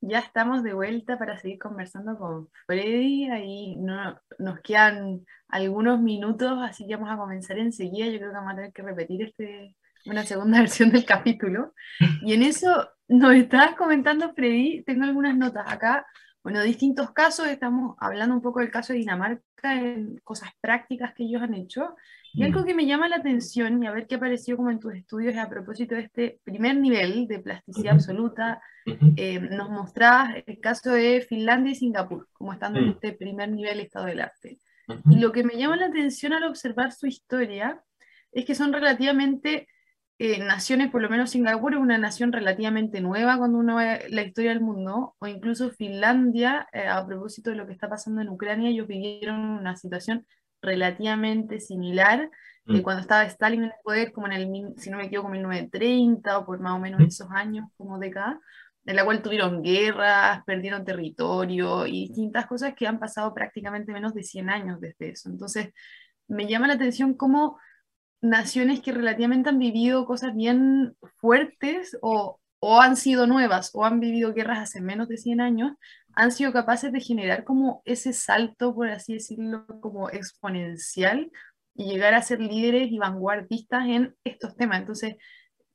Ya 0.00 0.20
estamos 0.20 0.62
de 0.62 0.72
vuelta 0.72 1.18
para 1.18 1.38
seguir 1.38 1.58
conversando 1.58 2.16
con 2.16 2.48
Freddy. 2.66 3.28
Ahí 3.28 3.76
no, 3.76 4.18
nos 4.38 4.60
quedan 4.60 5.26
algunos 5.48 6.00
minutos, 6.00 6.58
así 6.62 6.86
que 6.86 6.96
vamos 6.96 7.10
a 7.12 7.18
comenzar 7.18 7.58
enseguida. 7.58 8.06
Yo 8.06 8.16
creo 8.16 8.30
que 8.30 8.36
vamos 8.36 8.52
a 8.54 8.56
tener 8.56 8.72
que 8.72 8.80
repetir 8.80 9.22
este, 9.24 9.76
una 10.06 10.24
segunda 10.24 10.58
versión 10.60 10.90
del 10.90 11.04
capítulo. 11.04 11.74
Y 12.22 12.34
en 12.34 12.42
eso 12.42 12.88
nos 13.08 13.34
estabas 13.34 13.74
comentando, 13.74 14.32
Freddy, 14.34 14.82
tengo 14.84 15.04
algunas 15.04 15.36
notas 15.36 15.64
acá. 15.66 16.06
Bueno, 16.42 16.62
distintos 16.62 17.10
casos, 17.12 17.48
estamos 17.48 17.96
hablando 17.98 18.34
un 18.34 18.40
poco 18.40 18.60
del 18.60 18.70
caso 18.70 18.92
de 18.92 19.00
Dinamarca, 19.00 19.74
en 19.74 20.18
cosas 20.24 20.50
prácticas 20.60 21.12
que 21.14 21.24
ellos 21.24 21.42
han 21.42 21.54
hecho. 21.54 21.94
Y 22.32 22.44
algo 22.44 22.60
mm. 22.60 22.64
que 22.64 22.74
me 22.74 22.86
llama 22.86 23.08
la 23.08 23.16
atención, 23.16 23.82
y 23.82 23.86
a 23.86 23.92
ver 23.92 24.06
qué 24.06 24.14
apareció 24.14 24.56
como 24.56 24.70
en 24.70 24.80
tus 24.80 24.94
estudios 24.94 25.36
a 25.36 25.50
propósito 25.50 25.94
de 25.96 26.02
este 26.02 26.40
primer 26.44 26.76
nivel 26.76 27.26
de 27.26 27.40
plasticidad 27.40 27.94
absoluta, 27.94 28.62
eh, 29.16 29.40
nos 29.40 29.68
mostrabas 29.68 30.36
el 30.46 30.60
caso 30.60 30.92
de 30.92 31.20
Finlandia 31.28 31.72
y 31.72 31.74
Singapur, 31.74 32.28
como 32.32 32.52
estando 32.54 32.78
en 32.78 32.86
mm. 32.86 32.90
este 32.90 33.12
primer 33.12 33.50
nivel 33.50 33.80
estado 33.80 34.06
del 34.06 34.20
arte. 34.20 34.58
Y 35.08 35.18
lo 35.18 35.32
que 35.32 35.44
me 35.44 35.56
llama 35.56 35.76
la 35.76 35.86
atención 35.86 36.32
al 36.32 36.44
observar 36.44 36.92
su 36.92 37.06
historia 37.06 37.82
es 38.32 38.44
que 38.44 38.54
son 38.54 38.72
relativamente 38.72 39.68
eh, 40.22 40.38
naciones, 40.38 40.90
por 40.90 41.00
lo 41.00 41.08
menos 41.08 41.30
Singapur 41.30 41.72
es 41.72 41.80
una 41.80 41.96
nación 41.96 42.30
relativamente 42.30 43.00
nueva 43.00 43.38
cuando 43.38 43.56
uno 43.56 43.76
ve 43.76 44.04
la 44.10 44.20
historia 44.20 44.50
del 44.50 44.60
mundo, 44.60 45.14
o 45.18 45.26
incluso 45.26 45.70
Finlandia, 45.70 46.68
eh, 46.74 46.86
a 46.86 47.06
propósito 47.06 47.48
de 47.48 47.56
lo 47.56 47.66
que 47.66 47.72
está 47.72 47.88
pasando 47.88 48.20
en 48.20 48.28
Ucrania, 48.28 48.68
ellos 48.68 48.86
vivieron 48.86 49.40
una 49.40 49.76
situación 49.76 50.26
relativamente 50.60 51.58
similar 51.58 52.28
eh, 52.66 52.72
mm. 52.72 52.82
cuando 52.82 53.00
estaba 53.00 53.24
Stalin 53.24 53.60
en 53.64 53.70
el 53.70 53.74
poder, 53.82 54.12
como 54.12 54.26
en 54.26 54.34
el, 54.34 54.74
si 54.76 54.90
no 54.90 54.98
me 54.98 55.06
equivoco, 55.06 55.30
1930 55.30 56.38
o 56.38 56.44
por 56.44 56.60
más 56.60 56.74
o 56.74 56.78
menos 56.78 57.00
mm. 57.00 57.04
esos 57.04 57.30
años 57.30 57.70
como 57.78 57.98
de 57.98 58.08
acá, 58.08 58.38
en 58.84 58.96
la 58.96 59.06
cual 59.06 59.22
tuvieron 59.22 59.62
guerras, 59.62 60.44
perdieron 60.44 60.84
territorio 60.84 61.86
y 61.86 62.08
distintas 62.08 62.46
cosas 62.46 62.74
que 62.74 62.86
han 62.86 62.98
pasado 62.98 63.32
prácticamente 63.32 63.90
menos 63.90 64.12
de 64.12 64.22
100 64.22 64.50
años 64.50 64.80
desde 64.82 65.12
eso. 65.12 65.30
Entonces, 65.30 65.70
me 66.28 66.46
llama 66.46 66.66
la 66.66 66.74
atención 66.74 67.14
cómo 67.14 67.58
naciones 68.20 68.80
que 68.80 68.92
relativamente 68.92 69.48
han 69.48 69.58
vivido 69.58 70.04
cosas 70.04 70.34
bien 70.34 70.96
fuertes 71.16 71.96
o, 72.02 72.38
han 72.62 72.96
sido 72.96 73.26
nuevas 73.26 73.70
o 73.72 73.86
han 73.86 74.00
vivido 74.00 74.34
guerras 74.34 74.58
hace 74.58 74.82
menos 74.82 75.08
de 75.08 75.16
100 75.16 75.40
años, 75.40 75.72
han 76.14 76.30
sido 76.30 76.52
capaces 76.52 76.92
de 76.92 77.00
generar 77.00 77.44
como 77.44 77.82
ese 77.86 78.12
salto, 78.12 78.74
por 78.74 78.88
así 78.88 79.14
decirlo, 79.14 79.66
como 79.80 80.10
exponencial 80.10 81.30
y 81.74 81.84
llegar 81.84 82.12
a 82.12 82.20
ser 82.20 82.40
líderes 82.40 82.92
y 82.92 82.98
vanguardistas 82.98 83.86
en 83.86 84.14
estos 84.24 84.56
temas. 84.56 84.80
Entonces, 84.80 85.14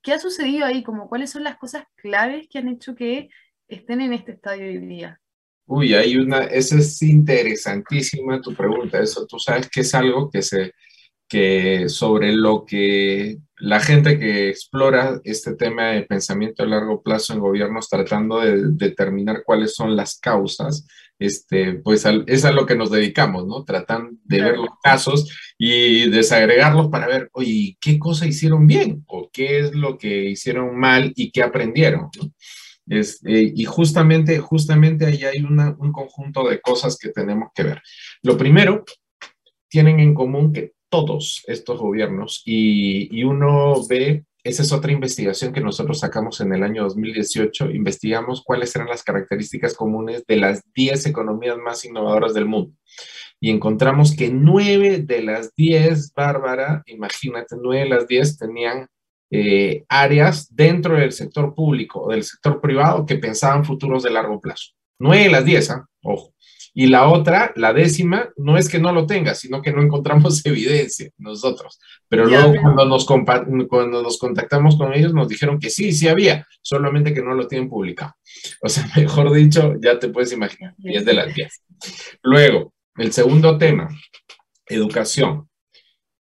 ¿qué 0.04 0.14
ha 0.14 0.20
sucedido 0.20 0.66
ahí? 0.66 0.84
Como, 0.84 1.10
¿Cuáles 1.10 1.32
son 1.32 1.44
las 1.44 1.58
cosas 1.58 1.86
claves 1.96 2.48
que 2.52 2.60
han 2.60 2.70
hecho 2.70 2.94
que 2.94 3.30
estén 3.68 4.02
en 4.02 4.14
este 4.14 4.34
estadio 4.34 4.66
hoy 4.66 4.78
día? 4.78 5.20
Uy, 5.66 5.96
hay 5.96 6.18
una, 6.18 6.44
esa 6.44 6.78
es 6.78 7.02
interesantísima 7.02 8.40
tu 8.40 8.54
pregunta. 8.54 9.00
Eso 9.00 9.26
tú 9.26 9.40
sabes 9.40 9.68
que 9.68 9.82
es 9.82 9.96
algo 9.96 10.30
que 10.30 10.44
se, 10.44 10.72
que 11.28 11.90
sobre 11.90 12.34
lo 12.34 12.66
que 12.66 13.40
la 13.58 13.80
gente 13.80 14.20
que 14.20 14.50
explora 14.50 15.20
este 15.24 15.56
tema 15.56 15.88
de 15.88 16.04
pensamiento 16.04 16.64
a 16.64 16.68
largo 16.68 17.02
plazo 17.02 17.34
en 17.34 17.40
gobiernos 17.40 17.90
tratando 17.90 18.42
de 18.42 18.72
determinar 18.72 19.44
cuáles 19.46 19.76
son 19.76 19.96
las 19.96 20.20
causas, 20.20 20.86
este, 21.18 21.76
pues 21.76 22.06
es 22.28 22.46
a 22.46 22.52
lo 22.52 22.66
que 22.66 22.76
nos 22.76 22.92
dedicamos, 22.92 23.48
¿no? 23.48 23.64
Tratan 23.64 24.20
de 24.26 24.42
ver 24.42 24.58
los 24.58 24.72
casos 24.84 25.32
y 25.58 26.10
desagregarlos 26.10 26.90
para 26.90 27.08
ver, 27.08 27.30
oye, 27.32 27.78
¿qué 27.80 27.98
cosa 27.98 28.28
hicieron 28.28 28.68
bien? 28.68 29.06
¿O 29.08 29.30
qué 29.32 29.60
es 29.60 29.74
lo 29.74 29.98
que 29.98 30.26
hicieron 30.26 30.78
mal 30.78 31.14
y 31.16 31.32
qué 31.32 31.42
aprendieron? 31.42 32.10
Este, 32.88 33.54
y 33.56 33.64
justamente, 33.64 34.38
justamente 34.40 35.06
ahí 35.06 35.24
hay 35.24 35.42
un 35.42 35.92
conjunto 35.94 36.48
de 36.48 36.60
cosas 36.60 36.98
que 36.98 37.10
tenemos 37.10 37.50
que 37.56 37.64
ver. 37.64 37.82
Lo 38.22 38.38
primero, 38.38 38.84
tienen 39.70 40.00
en 40.00 40.14
común 40.14 40.54
que 40.54 40.75
todos 41.04 41.44
estos 41.48 41.80
gobiernos 41.80 42.42
y, 42.46 43.24
uno 43.24 43.86
ve, 43.88 44.24
esa 44.44 44.64
es 44.64 44.72
otra 44.72 44.92
investigación 44.92 45.52
que 45.52 45.60
nosotros 45.60 46.00
sacamos 46.00 46.40
en 46.40 46.54
el 46.54 46.64
año 46.64 46.84
2018, 46.84 47.72
investigamos 47.72 48.44
cuáles 48.46 48.74
eran 48.76 48.88
las 48.88 49.04
características 49.04 49.74
comunes 49.74 50.24
de 50.26 50.38
las 50.38 50.62
10 50.74 51.08
economías 51.08 51.58
más 51.58 51.84
innovadoras 51.84 52.34
del 52.34 52.46
mundo. 52.46 52.72
Y 53.42 53.50
encontramos 53.50 54.16
que 54.16 54.30
9 54.30 55.00
de 55.00 55.22
las 55.22 55.54
10, 55.56 56.14
Bárbara, 56.14 56.84
imagínate, 56.86 57.56
9 57.62 57.84
de 57.84 57.90
las 57.90 58.08
10 58.08 58.38
tenían 58.38 58.88
eh, 59.32 59.84
áreas 59.90 60.56
dentro 60.56 60.96
del 60.96 61.12
sector 61.12 61.54
público 61.54 62.04
o 62.04 62.12
del 62.12 62.24
sector 62.24 62.62
privado 62.62 63.06
que 63.06 63.18
pensaban 63.18 63.66
futuros 63.66 64.04
de 64.04 64.12
largo 64.12 64.40
plazo. 64.40 64.72
9 65.00 65.24
de 65.24 65.30
las 65.30 65.44
10, 65.44 65.70
¿ah? 65.72 65.86
ojo. 66.04 66.35
Y 66.78 66.88
la 66.88 67.08
otra, 67.08 67.54
la 67.56 67.72
décima, 67.72 68.30
no 68.36 68.58
es 68.58 68.68
que 68.68 68.80
no 68.80 68.92
lo 68.92 69.08
tenga, 69.08 69.34
sino 69.34 69.62
que 69.62 69.72
no 69.72 69.82
encontramos 69.82 70.46
evidencia 70.46 71.10
nosotros. 71.18 71.80
Pero 72.10 72.26
luego 72.26 72.54
cuando 72.62 72.86
nos, 72.86 73.06
cuando 73.06 74.04
nos 74.04 74.20
contactamos 74.20 74.78
con 74.78 74.94
ellos 74.94 75.14
nos 75.14 75.30
dijeron 75.30 75.58
que 75.58 75.70
sí, 75.70 75.94
sí 75.94 76.10
había, 76.10 76.46
solamente 76.62 77.14
que 77.14 77.22
no 77.22 77.34
lo 77.34 77.48
tienen 77.48 77.70
publicado. 77.70 78.14
O 78.62 78.68
sea, 78.68 78.86
mejor 78.98 79.32
dicho, 79.34 79.76
ya 79.82 79.98
te 79.98 80.10
puedes 80.10 80.34
imaginar, 80.34 80.74
10 80.78 81.06
de 81.06 81.14
las 81.14 81.34
10. 81.34 81.64
Luego, 82.24 82.74
el 82.98 83.14
segundo 83.14 83.58
tema, 83.58 83.88
educación. 84.66 85.50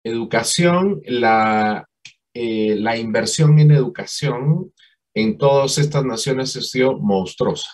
Educación, 0.02 1.00
la, 1.04 1.86
eh, 2.34 2.74
la 2.76 2.96
inversión 2.96 3.60
en 3.60 3.70
educación 3.70 4.72
en 5.14 5.38
todas 5.38 5.78
estas 5.78 6.04
naciones 6.04 6.56
ha 6.56 6.60
sido 6.60 6.98
monstruosa 6.98 7.70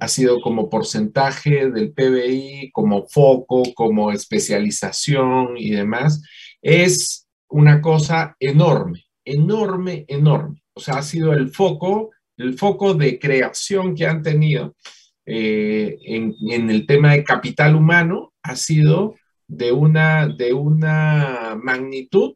ha 0.00 0.08
sido 0.08 0.40
como 0.40 0.68
porcentaje 0.68 1.70
del 1.70 1.92
PBI, 1.92 2.70
como 2.72 3.06
foco, 3.08 3.62
como 3.74 4.12
especialización 4.12 5.56
y 5.56 5.70
demás, 5.70 6.22
es 6.62 7.26
una 7.48 7.80
cosa 7.80 8.36
enorme, 8.38 9.04
enorme, 9.24 10.04
enorme. 10.08 10.62
O 10.74 10.80
sea, 10.80 10.98
ha 10.98 11.02
sido 11.02 11.32
el 11.32 11.50
foco, 11.50 12.10
el 12.36 12.58
foco 12.58 12.94
de 12.94 13.18
creación 13.18 13.94
que 13.94 14.06
han 14.06 14.22
tenido 14.22 14.76
eh, 15.24 15.96
en, 16.04 16.34
en, 16.48 16.70
el 16.70 16.86
tema 16.86 17.12
de 17.12 17.24
capital 17.24 17.74
humano, 17.74 18.32
ha 18.42 18.54
sido 18.54 19.14
de 19.48 19.72
una, 19.72 20.28
de 20.28 20.52
una 20.52 21.58
magnitud 21.60 22.34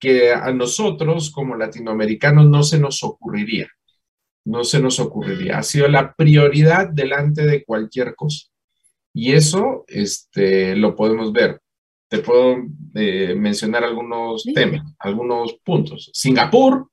que 0.00 0.32
a 0.32 0.52
nosotros 0.52 1.30
como 1.30 1.56
latinoamericanos 1.56 2.46
no 2.46 2.62
se 2.62 2.78
nos 2.78 3.02
ocurriría 3.02 3.68
no 4.44 4.64
se 4.64 4.80
nos 4.80 4.98
ocurriría. 5.00 5.58
Ha 5.58 5.62
sido 5.62 5.88
la 5.88 6.14
prioridad 6.14 6.88
delante 6.88 7.46
de 7.46 7.64
cualquier 7.64 8.14
cosa. 8.14 8.48
Y 9.12 9.32
eso 9.32 9.84
este, 9.88 10.76
lo 10.76 10.94
podemos 10.94 11.32
ver. 11.32 11.60
Te 12.08 12.18
puedo 12.18 12.56
eh, 12.94 13.34
mencionar 13.34 13.84
algunos 13.84 14.44
temas, 14.54 14.94
algunos 14.98 15.54
puntos. 15.64 16.10
Singapur, 16.14 16.88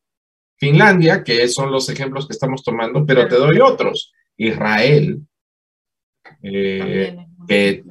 Finlandia, 0.58 1.24
que 1.24 1.48
son 1.48 1.72
los 1.72 1.88
ejemplos 1.90 2.28
que 2.28 2.34
estamos 2.34 2.64
tomando, 2.64 3.06
pero 3.06 3.28
te 3.28 3.36
doy 3.36 3.60
otros. 3.60 4.12
Israel, 4.38 5.22
eh, 6.42 7.16
que, 7.48 7.84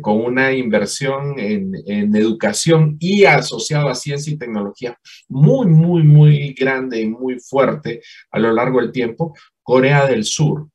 con 0.00 0.18
una 0.18 0.52
inversión 0.52 1.38
en, 1.38 1.72
en, 1.86 2.14
educación 2.14 2.96
y 2.98 3.24
asociado 3.24 3.88
a 3.88 3.94
ciencia 3.94 4.32
y 4.32 4.38
tecnología 4.38 4.98
muy, 5.28 5.66
muy, 5.66 6.02
muy 6.02 6.52
grande 6.54 7.00
y 7.00 7.08
muy 7.08 7.38
fuerte 7.38 8.02
a 8.30 8.38
lo 8.38 8.52
largo 8.52 8.80
del 8.80 8.92
tiempo, 8.92 9.34
Corea 9.62 10.06
del 10.06 10.24
Sur, 10.24 10.68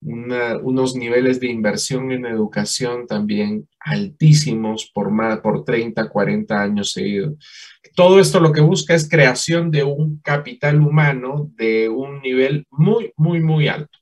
unos 0.00 0.94
niveles 0.94 1.40
de 1.40 1.48
inversión 1.48 2.12
en 2.12 2.26
educación 2.26 3.06
también 3.06 3.68
altísimos 3.80 4.90
por, 4.94 5.10
más, 5.10 5.40
por 5.40 5.64
30, 5.64 6.08
40 6.08 6.62
años 6.62 6.92
seguidos. 6.92 7.34
Todo 7.94 8.20
esto 8.20 8.38
lo 8.40 8.52
que 8.52 8.60
busca 8.60 8.94
es 8.94 9.08
creación 9.08 9.70
de 9.70 9.82
un 9.82 10.20
capital 10.20 10.80
humano 10.80 11.50
de 11.56 11.88
un 11.88 12.20
nivel 12.20 12.66
muy, 12.70 13.12
muy, 13.16 13.40
muy 13.40 13.68
alto. 13.68 13.98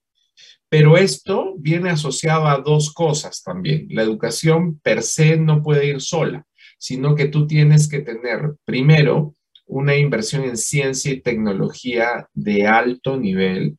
Pero 0.75 0.97
esto 0.97 1.55
viene 1.57 1.91
asociado 1.91 2.49
a 2.49 2.59
dos 2.59 2.93
cosas 2.93 3.45
también. 3.45 3.87
La 3.91 4.03
educación 4.03 4.81
per 4.81 5.05
se 5.05 5.37
no 5.37 5.63
puede 5.63 5.87
ir 5.87 6.01
sola, 6.01 6.45
sino 6.79 7.15
que 7.15 7.27
tú 7.27 7.47
tienes 7.47 7.89
que 7.89 8.01
tener 8.01 8.57
primero 8.65 9.37
una 9.67 9.95
inversión 9.95 10.43
en 10.43 10.57
ciencia 10.57 11.13
y 11.13 11.21
tecnología 11.21 12.29
de 12.35 12.67
alto 12.67 13.17
nivel. 13.17 13.79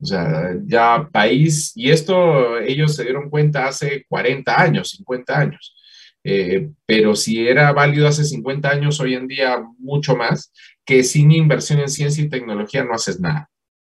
O 0.00 0.06
sea, 0.06 0.56
ya 0.66 1.08
país, 1.12 1.70
y 1.76 1.92
esto 1.92 2.58
ellos 2.58 2.96
se 2.96 3.04
dieron 3.04 3.30
cuenta 3.30 3.68
hace 3.68 4.04
40 4.08 4.60
años, 4.60 4.90
50 4.90 5.38
años. 5.38 5.76
eh, 6.24 6.68
pero 6.84 7.14
si 7.14 7.46
era 7.46 7.72
válido 7.72 8.08
hace 8.08 8.24
50 8.24 8.70
años, 8.70 8.98
hoy 8.98 9.14
en 9.14 9.28
día 9.28 9.62
mucho 9.78 10.16
más, 10.16 10.52
que 10.84 11.04
sin 11.04 11.30
inversión 11.30 11.78
en 11.78 11.88
ciencia 11.88 12.24
y 12.24 12.28
tecnología 12.28 12.82
no 12.82 12.94
haces 12.94 13.20
nada. 13.20 13.48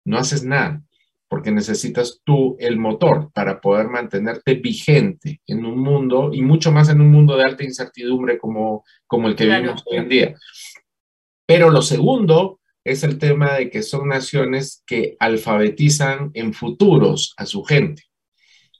No 0.05 0.18
haces 0.18 0.45
nada, 0.45 0.82
porque 1.29 1.51
necesitas 1.51 2.20
tú 2.24 2.57
el 2.59 2.79
motor 2.79 3.31
para 3.33 3.61
poder 3.61 3.89
mantenerte 3.89 4.55
vigente 4.55 5.41
en 5.47 5.64
un 5.64 5.79
mundo, 5.79 6.31
y 6.33 6.43
mucho 6.43 6.72
más 6.72 6.89
en 6.89 7.01
un 7.01 7.11
mundo 7.11 7.37
de 7.37 7.45
alta 7.45 7.64
incertidumbre 7.64 8.39
como, 8.39 8.85
como 9.07 9.29
el 9.29 9.37
que 9.37 9.47
vivimos 9.47 9.83
hoy 9.87 9.99
en 9.99 10.09
día. 10.09 10.35
Pero 11.47 11.70
lo 11.70 11.83
segundo 11.83 12.61
es 12.85 13.03
el 13.03 13.18
tema 13.18 13.55
de 13.55 13.70
que 13.70 13.83
son 13.83 14.09
naciones 14.09 14.83
que 14.87 15.16
alfabetizan 15.18 16.31
en 16.35 16.55
futuros 16.55 17.35
a 17.37 17.45
su 17.45 17.62
gente. 17.62 18.05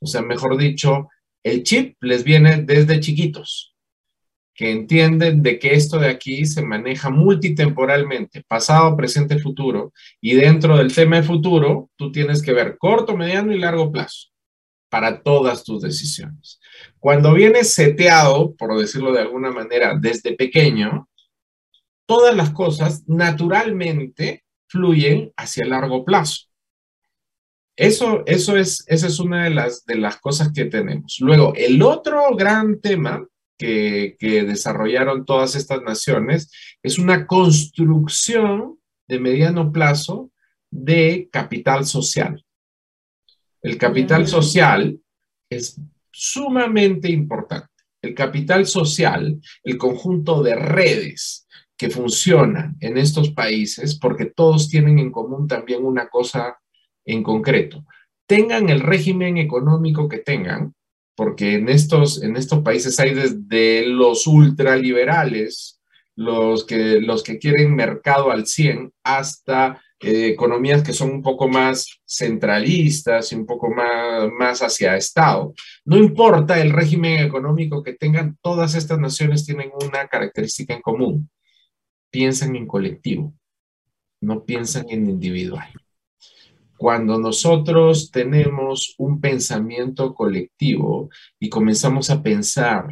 O 0.01 0.07
sea, 0.07 0.23
mejor 0.23 0.57
dicho, 0.57 1.09
el 1.43 1.63
chip 1.63 1.97
les 2.01 2.25
viene 2.25 2.63
desde 2.63 3.01
chiquitos, 3.01 3.75
que 4.59 4.73
entienden 4.73 5.41
de 5.41 5.57
que 5.61 5.75
esto 5.75 6.01
de 6.01 6.09
aquí 6.09 6.45
se 6.45 6.63
maneja 6.63 7.11
multitemporalmente, 7.11 8.43
pasado, 8.43 8.97
presente, 8.97 9.39
futuro, 9.39 9.93
y 10.21 10.35
dentro 10.35 10.77
del 10.77 10.93
tema 10.93 11.15
de 11.15 11.23
futuro, 11.23 11.91
tú 11.95 12.11
tienes 12.11 12.43
que 12.43 12.53
ver 12.53 12.77
corto, 12.77 13.17
mediano 13.17 13.53
y 13.53 13.61
largo 13.61 13.93
plazo 13.93 14.31
para 14.91 15.23
todas 15.23 15.63
tus 15.63 15.83
decisiones. 15.83 16.59
Cuando 16.99 17.35
vienes 17.35 17.73
seteado, 17.73 18.57
por 18.57 18.77
decirlo 18.77 19.13
de 19.13 19.21
alguna 19.21 19.53
manera, 19.53 19.97
desde 19.97 20.35
pequeño, 20.35 21.09
todas 22.05 22.35
las 22.35 22.51
cosas 22.51 23.05
naturalmente 23.07 24.43
fluyen 24.67 25.33
hacia 25.37 25.63
el 25.63 25.71
largo 25.71 26.05
plazo. 26.05 26.47
Eso, 27.77 28.25
eso 28.27 28.57
es, 28.57 28.83
esa 28.89 29.07
es 29.07 29.21
una 29.21 29.45
de 29.45 29.51
las, 29.51 29.85
de 29.85 29.99
las 29.99 30.17
cosas 30.17 30.51
que 30.53 30.65
tenemos. 30.65 31.19
Luego, 31.21 31.53
el 31.55 31.81
otro 31.81 32.35
gran 32.35 32.81
tema 32.81 33.25
que, 33.59 34.17
que 34.19 34.45
desarrollaron 34.45 35.25
todas 35.25 35.57
estas 35.57 35.83
naciones 35.83 36.51
es 36.83 36.99
una 36.99 37.27
construcción 37.27 38.79
de 39.09 39.21
mediano 39.21 39.73
plazo 39.73 40.31
de 40.71 41.29
capital 41.33 41.85
social. 41.85 42.45
El 43.63 43.77
capital 43.77 44.27
social 44.27 45.01
es 45.51 45.81
sumamente 46.13 47.11
importante. 47.11 47.69
El 48.01 48.15
capital 48.15 48.67
social, 48.67 49.41
el 49.65 49.77
conjunto 49.77 50.43
de 50.43 50.55
redes 50.55 51.47
que 51.77 51.91
funcionan 51.91 52.77
en 52.81 52.99
estos 52.99 53.31
países, 53.31 53.99
porque 53.99 54.27
todos 54.27 54.69
tienen 54.69 54.99
en 54.99 55.11
común 55.11 55.47
también 55.47 55.85
una 55.85 56.09
cosa 56.09 56.59
en 57.05 57.23
concreto. 57.23 57.85
Tengan 58.27 58.69
el 58.69 58.81
régimen 58.81 59.39
económico 59.39 60.09
que 60.09 60.19
tengan, 60.19 60.75
porque 61.19 61.57
en 61.57 61.69
estos, 61.69 62.23
en 62.23 62.37
estos 62.37 62.63
países 62.63 63.01
hay 63.01 63.13
desde 63.13 63.85
los 63.89 64.25
ultraliberales, 64.29 65.81
los 66.15 66.65
que, 66.65 67.01
los 67.01 67.25
que 67.25 67.41
quieren 67.41 67.75
mercado 67.75 68.31
al 68.31 68.47
100, 68.47 68.93
hasta 69.03 69.83
eh, 69.99 70.29
economías 70.29 70.85
que 70.85 70.93
son 70.93 71.11
un 71.11 71.23
poco 71.23 71.49
más 71.49 71.89
centralistas 72.07 73.33
y 73.33 73.35
un 73.35 73.47
poco 73.47 73.69
más, 73.69 74.31
más 74.39 74.63
hacia 74.63 74.97
Estado. 74.97 75.55
No 75.85 75.97
importa 75.97 76.61
el 76.61 76.71
régimen 76.71 77.19
económico 77.19 77.83
que 77.83 77.95
tengan, 77.95 78.39
todas 78.41 78.77
estas 78.77 79.01
naciones 79.01 79.45
tienen 79.45 79.73
una 79.85 80.07
característica 80.07 80.73
en 80.73 80.83
común 80.83 81.29
piensan 82.13 82.55
en 82.55 82.69
colectivo, 82.69 83.35
no 84.21 84.45
piensan 84.45 84.87
en 84.89 85.11
individual. 85.11 85.69
Cuando 86.79 87.19
nosotros 87.19 88.13
tenemos 88.13 88.95
un 88.99 89.21
pensamiento 89.21 90.15
colectivo 90.15 91.11
y 91.41 91.49
comenzamos 91.49 92.09
a 92.09 92.23
pensar 92.23 92.87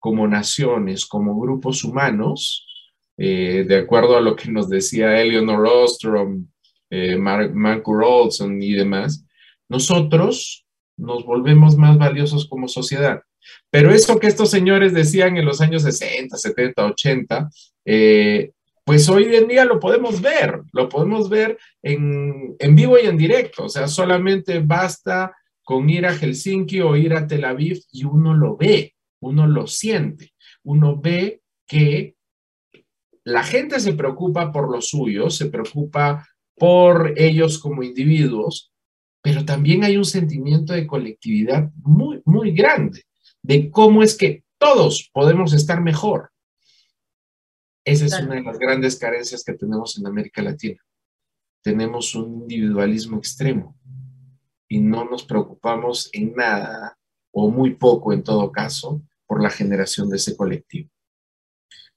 como 0.00 0.26
naciones, 0.26 1.06
como 1.06 1.38
grupos 1.38 1.84
humanos, 1.84 2.66
eh, 3.16 3.64
de 3.68 3.78
acuerdo 3.78 4.16
a 4.16 4.20
lo 4.20 4.34
que 4.34 4.50
nos 4.50 4.68
decía 4.68 5.20
Eleanor 5.20 5.64
Ostrom, 5.64 6.48
eh, 6.90 7.16
Mark 7.16 7.88
Olson 7.88 8.60
y 8.60 8.72
demás, 8.72 9.24
nosotros 9.68 10.66
nos 10.96 11.24
volvemos 11.24 11.76
más 11.76 11.98
valiosos 11.98 12.48
como 12.48 12.66
sociedad. 12.66 13.22
Pero 13.70 13.92
eso 13.92 14.18
que 14.18 14.26
estos 14.26 14.50
señores 14.50 14.92
decían 14.92 15.36
en 15.36 15.44
los 15.44 15.60
años 15.60 15.84
60, 15.84 16.36
70, 16.36 16.84
80, 16.84 17.50
pues 18.90 19.08
hoy 19.08 19.32
en 19.36 19.46
día 19.46 19.64
lo 19.64 19.78
podemos 19.78 20.20
ver, 20.20 20.62
lo 20.72 20.88
podemos 20.88 21.28
ver 21.28 21.56
en, 21.80 22.56
en, 22.58 22.74
vivo 22.74 22.98
y 22.98 23.06
en 23.06 23.16
directo. 23.16 23.66
O 23.66 23.68
sea, 23.68 23.86
solamente 23.86 24.58
basta 24.58 25.32
con 25.62 25.88
ir 25.88 26.06
a 26.06 26.12
Helsinki 26.12 26.80
o 26.80 26.96
ir 26.96 27.14
a 27.14 27.24
Tel 27.24 27.44
Aviv 27.44 27.78
y 27.92 28.02
uno 28.02 28.34
lo 28.34 28.56
ve, 28.56 28.96
uno 29.20 29.46
lo 29.46 29.68
siente, 29.68 30.32
uno 30.64 31.00
ve 31.00 31.40
que 31.68 32.16
la 33.22 33.44
gente 33.44 33.78
se 33.78 33.92
preocupa 33.92 34.50
por 34.50 34.68
los 34.68 34.88
suyos, 34.88 35.36
se 35.36 35.46
preocupa 35.46 36.26
por 36.56 37.14
ellos 37.16 37.60
como 37.60 37.84
individuos, 37.84 38.72
pero 39.22 39.44
también 39.44 39.84
hay 39.84 39.98
un 39.98 40.04
sentimiento 40.04 40.72
de 40.72 40.88
colectividad 40.88 41.70
muy, 41.76 42.22
muy 42.24 42.50
grande 42.50 43.04
de 43.40 43.70
cómo 43.70 44.02
es 44.02 44.18
que 44.18 44.42
todos 44.58 45.08
podemos 45.12 45.52
estar 45.52 45.80
mejor. 45.80 46.29
Esa 47.90 48.06
es 48.06 48.24
una 48.24 48.36
de 48.36 48.42
las 48.42 48.58
grandes 48.58 48.96
carencias 48.96 49.44
que 49.44 49.54
tenemos 49.54 49.98
en 49.98 50.06
América 50.06 50.42
Latina. 50.42 50.80
Tenemos 51.62 52.14
un 52.14 52.42
individualismo 52.42 53.18
extremo 53.18 53.76
y 54.68 54.80
no 54.80 55.04
nos 55.04 55.24
preocupamos 55.24 56.08
en 56.12 56.34
nada 56.34 56.98
o 57.32 57.50
muy 57.50 57.74
poco 57.74 58.12
en 58.12 58.22
todo 58.22 58.50
caso 58.50 59.02
por 59.26 59.42
la 59.42 59.50
generación 59.50 60.08
de 60.08 60.16
ese 60.16 60.36
colectivo. 60.36 60.88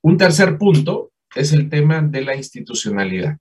Un 0.01 0.17
tercer 0.17 0.57
punto 0.57 1.13
es 1.35 1.53
el 1.53 1.69
tema 1.69 2.01
de 2.01 2.21
la 2.21 2.35
institucionalidad. 2.35 3.39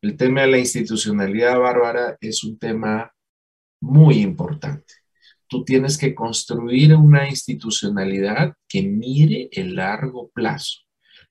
El 0.00 0.16
tema 0.16 0.42
de 0.42 0.48
la 0.48 0.58
institucionalidad, 0.58 1.58
Bárbara, 1.58 2.16
es 2.20 2.44
un 2.44 2.58
tema 2.58 3.12
muy 3.80 4.20
importante 4.20 5.02
tú 5.52 5.64
tienes 5.66 5.98
que 5.98 6.14
construir 6.14 6.94
una 6.94 7.28
institucionalidad 7.28 8.54
que 8.66 8.82
mire 8.82 9.50
el 9.52 9.76
largo 9.76 10.30
plazo. 10.30 10.80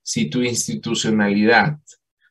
Si 0.02 0.28
tu 0.28 0.42
institucionalidad, 0.42 1.78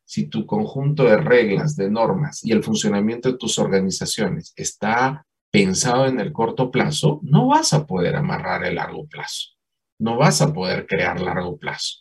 si 0.05 0.27
tu 0.27 0.45
conjunto 0.45 1.05
de 1.05 1.17
reglas, 1.17 1.75
de 1.75 1.89
normas 1.89 2.43
y 2.43 2.51
el 2.51 2.63
funcionamiento 2.63 3.31
de 3.31 3.37
tus 3.37 3.57
organizaciones 3.59 4.53
está 4.55 5.25
pensado 5.51 6.05
en 6.05 6.19
el 6.19 6.31
corto 6.33 6.71
plazo, 6.71 7.19
no 7.23 7.47
vas 7.47 7.73
a 7.73 7.85
poder 7.85 8.15
amarrar 8.15 8.65
el 8.65 8.75
largo 8.75 9.07
plazo. 9.07 9.49
No 9.99 10.17
vas 10.17 10.41
a 10.41 10.53
poder 10.53 10.87
crear 10.87 11.21
largo 11.21 11.57
plazo. 11.57 11.99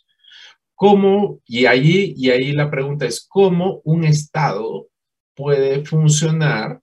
¿Cómo? 0.75 1.39
Y 1.45 1.67
allí, 1.67 2.13
y 2.17 2.31
ahí 2.31 2.53
la 2.53 2.71
pregunta 2.71 3.05
es, 3.05 3.25
¿cómo 3.29 3.81
un 3.83 4.03
Estado 4.03 4.87
puede 5.35 5.85
funcionar 5.85 6.81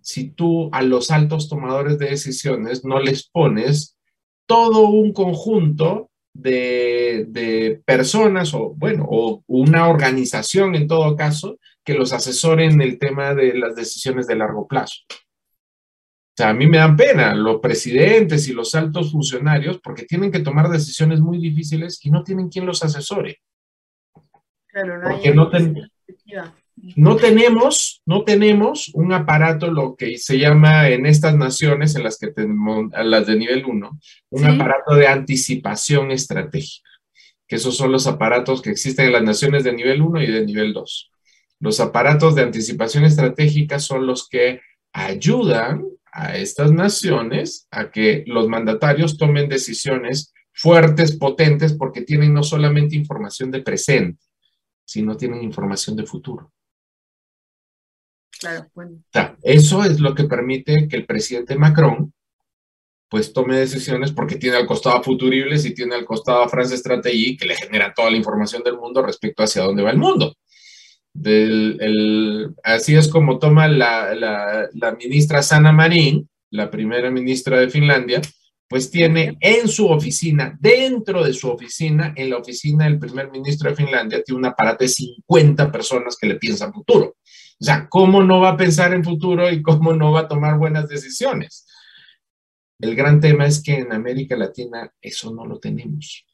si 0.00 0.30
tú 0.30 0.70
a 0.72 0.82
los 0.82 1.10
altos 1.10 1.48
tomadores 1.48 1.98
de 1.98 2.10
decisiones 2.10 2.84
no 2.84 3.00
les 3.00 3.28
pones 3.28 3.98
todo 4.46 4.88
un 4.88 5.12
conjunto 5.12 6.10
de, 6.38 7.82
personas 7.84 8.54
o, 8.54 8.74
bueno, 8.74 9.06
o 9.08 9.42
una 9.46 9.88
organización 9.88 10.74
en 10.74 10.86
todo 10.86 11.16
caso 11.16 11.58
que 11.84 11.94
los 11.94 12.12
asesoren 12.12 12.72
en 12.72 12.82
el 12.82 12.98
tema 12.98 13.34
de 13.34 13.54
las 13.54 13.74
decisiones 13.74 14.26
de 14.26 14.36
largo 14.36 14.66
plazo. 14.66 15.02
O 15.10 16.36
sea, 16.38 16.50
a 16.50 16.54
mí 16.54 16.68
me 16.68 16.78
dan 16.78 16.96
pena 16.96 17.34
los 17.34 17.60
presidentes 17.60 18.48
y 18.48 18.52
los 18.52 18.74
altos 18.74 19.10
funcionarios 19.10 19.80
porque 19.82 20.04
tienen 20.04 20.30
que 20.30 20.38
tomar 20.40 20.68
decisiones 20.68 21.20
muy 21.20 21.38
difíciles 21.38 21.98
y 22.04 22.10
no 22.10 22.22
tienen 22.22 22.48
quien 22.48 22.66
los 22.66 22.84
asesore. 22.84 23.40
Claro, 24.68 24.98
no 24.98 25.10
porque 25.10 25.34
no, 25.34 25.50
no 26.96 27.16
tenemos, 27.16 28.02
no 28.06 28.24
tenemos 28.24 28.90
un 28.94 29.12
aparato, 29.12 29.70
lo 29.70 29.96
que 29.96 30.18
se 30.18 30.38
llama 30.38 30.88
en 30.88 31.06
estas 31.06 31.36
naciones, 31.36 31.94
en 31.96 32.04
las 32.04 32.18
que 32.18 32.28
tenemos, 32.28 32.90
las 32.92 33.26
de 33.26 33.36
nivel 33.36 33.64
1, 33.64 34.00
un 34.30 34.44
aparato 34.44 34.94
de 34.94 35.06
anticipación 35.06 36.10
estratégica, 36.10 36.88
que 37.46 37.56
esos 37.56 37.76
son 37.76 37.92
los 37.92 38.06
aparatos 38.06 38.62
que 38.62 38.70
existen 38.70 39.06
en 39.06 39.12
las 39.12 39.22
naciones 39.22 39.64
de 39.64 39.72
nivel 39.72 40.02
1 40.02 40.22
y 40.22 40.26
de 40.26 40.44
nivel 40.44 40.72
2. 40.72 41.10
Los 41.60 41.80
aparatos 41.80 42.34
de 42.34 42.42
anticipación 42.42 43.04
estratégica 43.04 43.78
son 43.78 44.06
los 44.06 44.28
que 44.28 44.60
ayudan 44.92 45.84
a 46.12 46.36
estas 46.36 46.72
naciones 46.72 47.66
a 47.70 47.90
que 47.90 48.24
los 48.26 48.48
mandatarios 48.48 49.18
tomen 49.18 49.48
decisiones 49.48 50.32
fuertes, 50.52 51.16
potentes, 51.16 51.72
porque 51.74 52.02
tienen 52.02 52.34
no 52.34 52.42
solamente 52.42 52.96
información 52.96 53.50
de 53.50 53.62
presente, 53.62 54.22
sino 54.84 55.16
tienen 55.16 55.42
información 55.42 55.96
de 55.96 56.04
futuro. 56.04 56.52
Claro, 58.38 58.68
bueno. 58.74 59.02
eso 59.42 59.84
es 59.84 60.00
lo 60.00 60.14
que 60.14 60.24
permite 60.24 60.86
que 60.88 60.96
el 60.96 61.06
presidente 61.06 61.56
Macron 61.56 62.12
pues 63.08 63.32
tome 63.32 63.56
decisiones 63.56 64.12
porque 64.12 64.36
tiene 64.36 64.56
al 64.56 64.66
costado 64.66 64.96
a 64.96 65.02
Futuribles 65.02 65.64
y 65.64 65.74
tiene 65.74 65.94
al 65.94 66.04
costado 66.04 66.42
a 66.42 66.48
France 66.48 66.76
Strategy 66.76 67.36
que 67.36 67.46
le 67.46 67.56
genera 67.56 67.92
toda 67.94 68.10
la 68.10 68.16
información 68.16 68.62
del 68.62 68.76
mundo 68.76 69.02
respecto 69.02 69.42
hacia 69.42 69.62
dónde 69.62 69.82
va 69.82 69.90
el 69.90 69.98
mundo. 69.98 70.34
así 72.62 72.96
es 72.96 73.08
como 73.08 73.38
toma 73.38 73.66
la, 73.66 74.14
la, 74.14 74.92
ministra 74.92 75.42
Sanna 75.42 75.72
Marin, 75.72 76.28
la 76.50 76.70
primera 76.70 77.10
ministra 77.10 77.58
de 77.58 77.70
Finlandia, 77.70 78.20
pues 78.68 78.90
tiene 78.90 79.38
en 79.40 79.66
su 79.68 79.88
oficina, 79.88 80.56
dentro 80.60 81.24
de 81.24 81.32
su 81.32 81.48
oficina, 81.48 82.12
en 82.14 82.28
la 82.28 82.36
oficina 82.36 82.84
del 82.84 82.98
primer 82.98 83.30
ministro 83.30 83.70
de 83.70 83.76
Finlandia, 83.76 84.22
tiene 84.22 84.40
un 84.40 84.44
aparato 84.44 84.84
de 84.84 84.88
50 84.88 85.72
personas 85.72 86.16
que 86.20 86.26
le 86.26 86.34
piensan 86.34 86.74
futuro. 86.74 87.16
O 87.60 87.64
sea, 87.64 87.88
¿cómo 87.88 88.22
no 88.22 88.40
va 88.40 88.50
a 88.50 88.56
pensar 88.56 88.92
en 88.92 89.02
futuro 89.02 89.50
y 89.50 89.62
cómo 89.62 89.92
no 89.92 90.12
va 90.12 90.20
a 90.20 90.28
tomar 90.28 90.58
buenas 90.58 90.88
decisiones? 90.88 91.66
El 92.80 92.94
gran 92.94 93.20
tema 93.20 93.46
es 93.46 93.62
que 93.62 93.78
en 93.78 93.92
América 93.92 94.36
Latina 94.36 94.92
eso 95.00 95.34
no 95.34 95.44
lo 95.44 95.58
tenemos. 95.58 96.24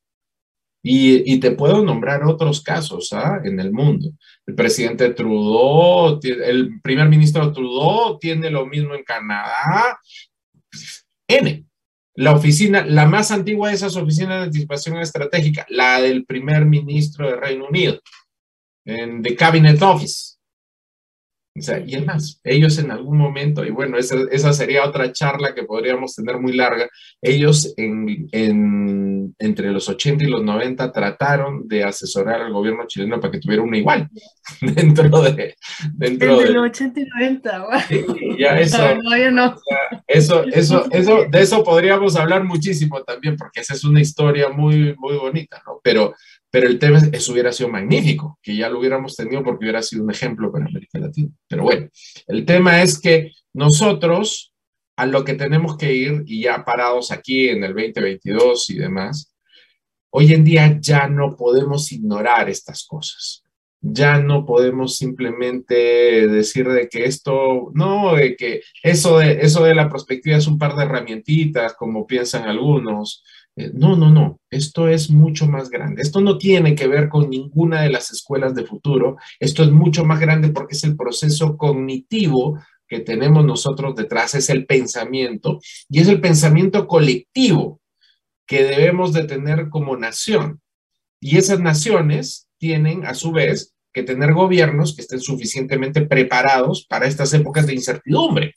Y, 0.87 1.41
te 1.41 1.53
puedo 1.53 1.83
nombrar 1.83 2.25
otros 2.25 2.61
casos 2.61 3.11
¿ah? 3.15 3.41
en 3.43 3.59
el 3.59 3.73
mundo. 3.73 4.11
El 4.47 4.55
presidente 4.55 5.15
Trudeau, 5.15 6.21
el 6.23 6.79
primer 6.83 7.09
ministro 7.09 7.51
Trudeau 7.51 8.19
tiene 8.19 8.51
lo 8.51 8.67
mismo 8.67 8.95
en 8.95 9.03
Canadá. 9.03 9.99
N. 11.27 11.65
La 12.17 12.33
oficina, 12.33 12.85
la 12.85 13.07
más 13.07 13.31
antigua 13.31 13.71
de 13.71 13.77
esas 13.77 13.97
oficinas 13.97 14.41
de 14.41 14.45
anticipación 14.45 14.99
estratégica, 14.99 15.65
la 15.71 16.03
del 16.03 16.27
primer 16.27 16.67
ministro 16.67 17.29
de 17.29 17.37
Reino 17.37 17.67
Unido, 17.67 17.99
en 18.85 19.23
The 19.23 19.35
Cabinet 19.37 19.81
Office. 19.81 20.34
O 21.57 21.63
sea, 21.63 21.79
y 21.79 21.95
es 21.95 22.05
más, 22.05 22.41
ellos 22.43 22.79
en 22.79 22.91
algún 22.91 23.17
momento, 23.17 23.65
y 23.65 23.71
bueno, 23.71 23.97
esa, 23.97 24.17
esa 24.33 24.53
sería 24.53 24.85
otra 24.85 25.13
charla 25.13 25.55
que 25.55 25.63
podríamos 25.63 26.17
tener 26.17 26.41
muy 26.41 26.53
larga, 26.53 26.89
ellos 27.23 27.73
en, 27.77 28.27
en, 28.33 29.37
entre 29.39 29.71
los 29.71 29.89
80 29.89 30.25
y 30.25 30.27
los 30.27 30.43
90 30.43 30.91
trataron 30.91 31.69
de 31.69 31.85
asesorar 31.85 32.41
al 32.41 32.53
gobierno 32.53 32.89
chileno 32.89 33.21
para 33.21 33.31
que 33.31 33.39
tuviera 33.39 33.63
una 33.63 33.79
igual 33.79 34.09
dentro 34.61 35.23
de... 35.23 35.55
Dentro 35.93 36.33
entre 36.41 36.53
los 36.55 36.65
80 36.65 37.01
y 37.01 37.05
90, 37.05 37.67
ya 38.39 38.59
eso, 38.59 38.79
no. 39.31 39.55
eso, 40.09 40.45
eso, 40.47 40.87
eso, 40.91 41.27
de 41.31 41.41
eso 41.41 41.63
podríamos 41.63 42.17
hablar 42.17 42.43
muchísimo 42.43 43.05
también, 43.05 43.37
porque 43.37 43.61
esa 43.61 43.75
es 43.75 43.85
una 43.85 44.01
historia 44.01 44.49
muy, 44.49 44.97
muy 44.99 45.17
bonita, 45.19 45.63
¿no? 45.65 45.81
Pero, 45.85 46.15
pero 46.51 46.67
el 46.67 46.79
tema 46.79 46.99
es, 46.99 47.09
eso 47.13 47.33
hubiera 47.33 47.53
sido 47.53 47.69
magnífico, 47.69 48.39
que 48.43 48.57
ya 48.57 48.69
lo 48.69 48.79
hubiéramos 48.79 49.17
tenido 49.17 49.43
porque 49.43 49.65
hubiera 49.65 49.83
sido 49.83 50.05
un 50.05 50.11
ejemplo 50.11 50.53
para 50.53 50.67
América 50.67 50.99
Latina. 50.99 51.31
Pero 51.49 51.65
bueno, 51.65 51.89
el 52.27 52.45
tema 52.45 52.83
es 52.83 53.01
que 53.01 53.33
nosotros 53.53 54.55
a 54.97 55.07
lo 55.07 55.25
que 55.25 55.35
tenemos 55.35 55.77
que 55.77 55.93
ir, 55.93 56.23
y 56.27 56.43
ya 56.43 56.65
parados 56.65 57.11
aquí 57.11 57.49
en 57.49 57.65
el 57.65 57.75
2022 57.75 58.71
y 58.71 58.77
demás, 58.77 59.35
hoy 60.11 60.33
en 60.33 60.45
día 60.45 60.79
ya 60.81 61.09
no 61.09 61.37
podemos 61.37 61.91
ignorar 61.93 62.49
estas 62.49 62.87
cosas. 62.87 63.43
Ya 63.81 64.19
no 64.19 64.47
podemos 64.47 64.97
simplemente 64.97 65.75
decir 66.29 66.69
de 66.69 66.89
que 66.89 67.05
esto, 67.05 67.71
no, 67.75 68.15
de 68.15 68.35
que 68.37 68.63
eso 68.83 69.19
de, 69.19 69.41
eso 69.43 69.65
de 69.65 69.75
la 69.75 69.91
perspectiva 69.91 70.37
es 70.37 70.47
un 70.47 70.59
par 70.59 70.75
de 70.75 70.85
herramientitas, 70.85 71.75
como 71.75 72.07
piensan 72.07 72.45
algunos, 72.45 73.25
no, 73.57 73.97
no, 73.97 74.11
no, 74.11 74.41
esto 74.51 74.89
es 74.89 75.11
mucho 75.11 75.47
más 75.47 75.71
grande. 75.71 76.03
Esto 76.03 76.21
no 76.21 76.39
tiene 76.39 76.75
que 76.75 76.89
ver 76.89 77.09
con 77.09 77.31
ninguna 77.31 77.83
de 77.83 77.91
las 77.91 78.11
escuelas 78.11 78.55
de 78.55 78.65
futuro. 78.65 79.17
Esto 79.39 79.63
es 79.63 79.71
mucho 79.71 80.05
más 80.05 80.19
grande 80.19 80.49
porque 80.49 80.75
es 80.75 80.83
el 80.85 80.97
proceso 80.97 81.57
cognitivo 81.57 82.59
que 82.89 83.01
tenemos 83.01 83.45
nosotros 83.45 83.95
detrás, 83.95 84.35
es 84.35 84.51
el 84.51 84.67
pensamiento 84.67 85.61
y 85.89 86.01
es 86.01 86.09
el 86.09 86.21
pensamiento 86.21 86.87
colectivo 86.87 87.81
que 88.47 88.65
debemos 88.65 89.13
de 89.13 89.25
tener 89.25 89.69
como 89.69 89.97
nación. 89.97 90.61
Y 91.21 91.39
esas 91.39 91.61
naciones 91.61 92.49
tienen 92.59 93.07
a 93.07 93.15
su 93.15 93.33
vez 93.33 93.73
que 93.93 94.03
tener 94.03 94.35
gobiernos 94.35 94.95
que 94.95 95.03
estén 95.03 95.21
suficientemente 95.21 96.03
preparados 96.03 96.85
para 96.87 97.07
estas 97.07 97.33
épocas 97.33 97.67
de 97.67 97.75
incertidumbre. 97.75 98.55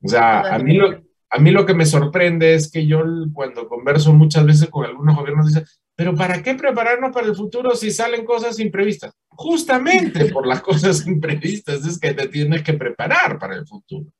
O 0.00 0.08
sea, 0.08 0.54
a 0.54 0.58
mí 0.60 0.74
lo, 0.74 1.02
a 1.34 1.38
mí 1.38 1.50
lo 1.50 1.64
que 1.64 1.72
me 1.72 1.86
sorprende 1.86 2.54
es 2.54 2.70
que 2.70 2.86
yo 2.86 3.02
cuando 3.32 3.66
converso 3.66 4.12
muchas 4.12 4.44
veces 4.44 4.68
con 4.68 4.84
algunos 4.84 5.16
gobiernos 5.16 5.46
dicen, 5.46 5.64
pero 5.96 6.14
¿para 6.14 6.42
qué 6.42 6.54
prepararnos 6.54 7.10
para 7.10 7.26
el 7.26 7.34
futuro 7.34 7.74
si 7.74 7.90
salen 7.90 8.26
cosas 8.26 8.58
imprevistas? 8.58 9.14
Justamente 9.28 10.26
por 10.32 10.46
las 10.46 10.60
cosas 10.60 11.06
imprevistas 11.06 11.86
es 11.86 11.98
que 11.98 12.12
te 12.12 12.28
tienes 12.28 12.62
que 12.62 12.74
preparar 12.74 13.38
para 13.38 13.56
el 13.56 13.66
futuro. 13.66 14.12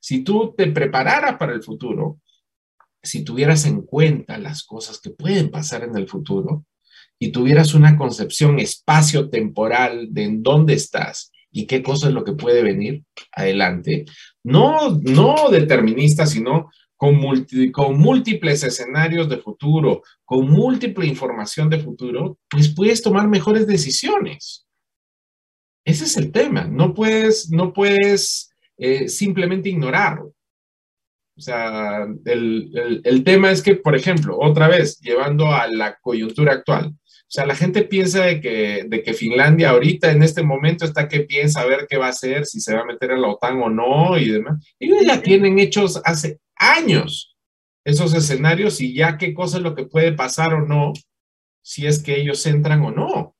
Si 0.00 0.24
tú 0.24 0.54
te 0.56 0.68
prepararas 0.68 1.36
para 1.36 1.52
el 1.52 1.62
futuro, 1.62 2.18
si 3.02 3.24
tuvieras 3.24 3.66
en 3.66 3.82
cuenta 3.82 4.38
las 4.38 4.64
cosas 4.64 4.98
que 5.00 5.10
pueden 5.10 5.50
pasar 5.50 5.84
en 5.84 5.94
el 5.98 6.08
futuro 6.08 6.64
y 7.18 7.30
tuvieras 7.30 7.74
una 7.74 7.98
concepción 7.98 8.58
espacio-temporal 8.58 10.14
de 10.14 10.24
en 10.24 10.42
dónde 10.42 10.72
estás 10.72 11.30
y 11.52 11.66
qué 11.66 11.82
cosa 11.82 12.08
es 12.08 12.14
lo 12.14 12.24
que 12.24 12.32
puede 12.32 12.62
venir 12.62 13.04
adelante, 13.32 14.06
no, 14.44 14.90
no 15.02 15.48
determinista, 15.50 16.26
sino 16.26 16.70
con, 16.96 17.20
con 17.72 17.98
múltiples 17.98 18.62
escenarios 18.62 19.28
de 19.28 19.38
futuro, 19.38 20.02
con 20.24 20.48
múltiple 20.48 21.06
información 21.06 21.68
de 21.68 21.80
futuro, 21.80 22.38
pues 22.48 22.74
puedes 22.74 23.02
tomar 23.02 23.28
mejores 23.28 23.66
decisiones. 23.66 24.66
Ese 25.84 26.04
es 26.04 26.16
el 26.16 26.32
tema. 26.32 26.64
No 26.64 26.94
puedes, 26.94 27.50
no 27.50 27.72
puedes 27.72 28.50
eh, 28.76 29.08
simplemente 29.08 29.68
ignorarlo. 29.68 30.34
O 31.36 31.40
sea, 31.40 32.06
el, 32.24 33.00
el, 33.02 33.24
tema 33.24 33.50
es 33.50 33.60
que, 33.60 33.74
por 33.74 33.96
ejemplo, 33.96 34.38
otra 34.38 34.68
vez, 34.68 35.00
llevando 35.00 35.48
a 35.48 35.66
la 35.66 35.98
coyuntura 36.00 36.52
actual, 36.52 36.94
sea, 37.34 37.46
la 37.46 37.56
gente 37.56 37.82
piensa 37.82 38.24
de 38.24 38.40
que, 38.40 38.84
de 38.86 39.02
que 39.02 39.12
Finlandia 39.12 39.70
ahorita 39.70 40.12
en 40.12 40.22
este 40.22 40.44
momento 40.44 40.84
está 40.84 41.08
que 41.08 41.20
piensa 41.20 41.62
a 41.62 41.66
ver 41.66 41.88
qué 41.90 41.96
va 41.96 42.06
a 42.06 42.10
hacer, 42.10 42.46
si 42.46 42.60
se 42.60 42.72
va 42.72 42.82
a 42.82 42.86
meter 42.86 43.10
en 43.10 43.22
la 43.22 43.28
OTAN 43.28 43.60
o 43.60 43.68
no 43.68 44.16
y 44.16 44.30
demás. 44.30 44.64
Ellos 44.78 45.04
ya 45.04 45.20
tienen 45.20 45.58
hechos 45.58 46.00
hace 46.04 46.38
años 46.54 47.36
esos 47.84 48.14
escenarios 48.14 48.80
y 48.80 48.94
ya 48.94 49.18
qué 49.18 49.34
cosa 49.34 49.56
es 49.56 49.64
lo 49.64 49.74
que 49.74 49.84
puede 49.84 50.12
pasar 50.12 50.54
o 50.54 50.64
no, 50.64 50.92
si 51.60 51.86
es 51.86 52.00
que 52.00 52.20
ellos 52.20 52.46
entran 52.46 52.82
o 52.82 52.92
no. 52.92 53.36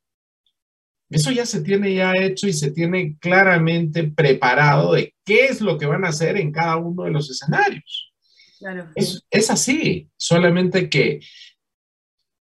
Eso 1.08 1.30
ya 1.30 1.46
se 1.46 1.60
tiene 1.60 1.94
ya 1.94 2.14
hecho 2.18 2.48
y 2.48 2.52
se 2.52 2.72
tiene 2.72 3.16
claramente 3.20 4.02
preparado 4.02 4.94
de 4.94 5.14
qué 5.24 5.44
es 5.44 5.60
lo 5.60 5.78
que 5.78 5.86
van 5.86 6.04
a 6.04 6.08
hacer 6.08 6.36
en 6.36 6.50
cada 6.50 6.78
uno 6.78 7.04
de 7.04 7.12
los 7.12 7.30
escenarios. 7.30 8.12
Claro. 8.58 8.90
Es, 8.96 9.24
es 9.30 9.50
así, 9.50 10.10
solamente 10.16 10.90
que 10.90 11.20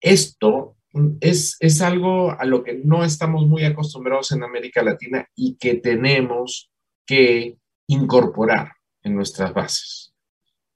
esto 0.01 0.77
es, 1.21 1.57
es 1.59 1.81
algo 1.81 2.31
a 2.31 2.45
lo 2.45 2.63
que 2.63 2.75
no 2.83 3.03
estamos 3.03 3.47
muy 3.47 3.63
acostumbrados 3.63 4.31
en 4.31 4.43
América 4.43 4.83
Latina 4.83 5.27
y 5.35 5.55
que 5.57 5.75
tenemos 5.75 6.71
que 7.05 7.57
incorporar 7.87 8.73
en 9.01 9.15
nuestras 9.15 9.53
bases, 9.53 10.13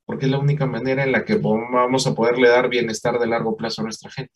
porque 0.05 0.26
es 0.26 0.32
la 0.32 0.39
única 0.39 0.65
manera 0.65 1.03
en 1.03 1.11
la 1.11 1.24
que 1.24 1.36
vamos 1.36 2.07
a 2.07 2.15
poderle 2.15 2.49
dar 2.49 2.70
bienestar 2.70 3.20
de 3.20 3.28
largo 3.28 3.55
plazo 3.55 3.82
a 3.82 3.86
nuestra 3.86 4.11
gente. 4.11 4.34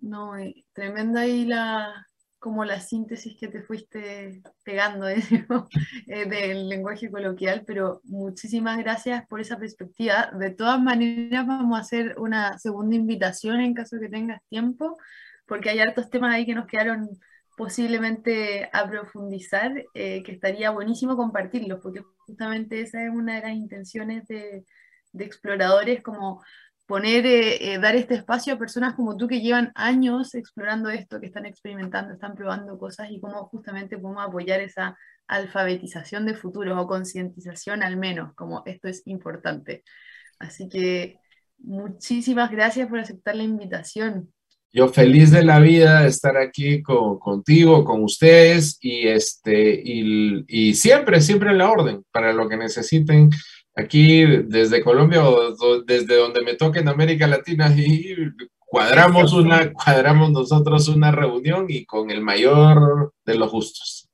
No, 0.00 0.32
tremenda 0.72 1.20
ahí 1.20 1.44
la, 1.44 2.07
como 2.38 2.64
la 2.64 2.80
síntesis 2.80 3.36
que 3.36 3.48
te 3.48 3.62
fuiste 3.62 4.42
pegando 4.64 5.08
eh, 5.08 5.18
del 6.06 6.68
lenguaje 6.68 7.10
coloquial, 7.10 7.64
pero 7.66 8.00
muchísimas 8.04 8.78
gracias 8.78 9.26
por 9.26 9.40
esa 9.40 9.58
perspectiva. 9.58 10.30
De 10.38 10.50
todas 10.50 10.80
maneras, 10.80 11.46
vamos 11.46 11.76
a 11.76 11.82
hacer 11.82 12.14
una 12.18 12.58
segunda 12.58 12.96
invitación 12.96 13.60
en 13.60 13.74
caso 13.74 13.98
que 13.98 14.08
tengas 14.08 14.40
tiempo, 14.48 14.96
porque 15.46 15.70
hay 15.70 15.80
hartos 15.80 16.10
temas 16.10 16.34
ahí 16.34 16.46
que 16.46 16.54
nos 16.54 16.66
quedaron 16.66 17.08
posiblemente 17.56 18.70
a 18.72 18.88
profundizar, 18.88 19.72
eh, 19.94 20.22
que 20.22 20.32
estaría 20.32 20.70
buenísimo 20.70 21.16
compartirlos, 21.16 21.80
porque 21.82 22.02
justamente 22.18 22.80
esa 22.80 23.02
es 23.02 23.10
una 23.10 23.34
de 23.36 23.40
las 23.42 23.56
intenciones 23.56 24.28
de, 24.28 24.64
de 25.12 25.24
exploradores, 25.24 26.02
como 26.02 26.40
poner, 26.88 27.26
eh, 27.26 27.74
eh, 27.74 27.78
dar 27.78 27.94
este 27.96 28.14
espacio 28.14 28.54
a 28.54 28.58
personas 28.58 28.94
como 28.94 29.14
tú 29.14 29.28
que 29.28 29.42
llevan 29.42 29.72
años 29.74 30.34
explorando 30.34 30.88
esto, 30.88 31.20
que 31.20 31.26
están 31.26 31.44
experimentando, 31.44 32.14
están 32.14 32.34
probando 32.34 32.78
cosas 32.78 33.08
y 33.10 33.20
cómo 33.20 33.44
justamente 33.44 33.98
podemos 33.98 34.26
apoyar 34.26 34.60
esa 34.60 34.96
alfabetización 35.26 36.24
de 36.24 36.32
futuros 36.32 36.78
o 36.78 36.86
concientización 36.86 37.82
al 37.82 37.98
menos, 37.98 38.34
como 38.34 38.62
esto 38.64 38.88
es 38.88 39.02
importante. 39.04 39.84
Así 40.38 40.70
que 40.70 41.18
muchísimas 41.58 42.50
gracias 42.50 42.88
por 42.88 43.00
aceptar 43.00 43.36
la 43.36 43.42
invitación. 43.42 44.32
Yo 44.72 44.88
feliz 44.88 45.30
de 45.30 45.44
la 45.44 45.60
vida 45.60 46.00
de 46.00 46.08
estar 46.08 46.38
aquí 46.38 46.82
con, 46.82 47.18
contigo, 47.18 47.84
con 47.84 48.02
ustedes 48.02 48.78
y, 48.80 49.08
este, 49.08 49.78
y, 49.84 50.44
y 50.48 50.74
siempre, 50.74 51.20
siempre 51.20 51.50
en 51.50 51.58
la 51.58 51.70
orden 51.70 52.02
para 52.10 52.32
lo 52.32 52.48
que 52.48 52.56
necesiten 52.56 53.28
aquí 53.78 54.26
desde 54.26 54.82
Colombia 54.82 55.24
o 55.24 55.82
desde 55.82 56.16
donde 56.16 56.42
me 56.42 56.54
toque 56.54 56.80
en 56.80 56.88
América 56.88 57.26
Latina 57.28 57.72
y 57.74 58.14
cuadramos 58.58 59.32
una, 59.32 59.72
cuadramos 59.72 60.32
nosotros 60.32 60.88
una 60.88 61.12
reunión 61.12 61.66
y 61.68 61.84
con 61.86 62.10
el 62.10 62.20
mayor 62.20 63.14
de 63.24 63.36
los 63.36 63.50
justos. 63.50 64.08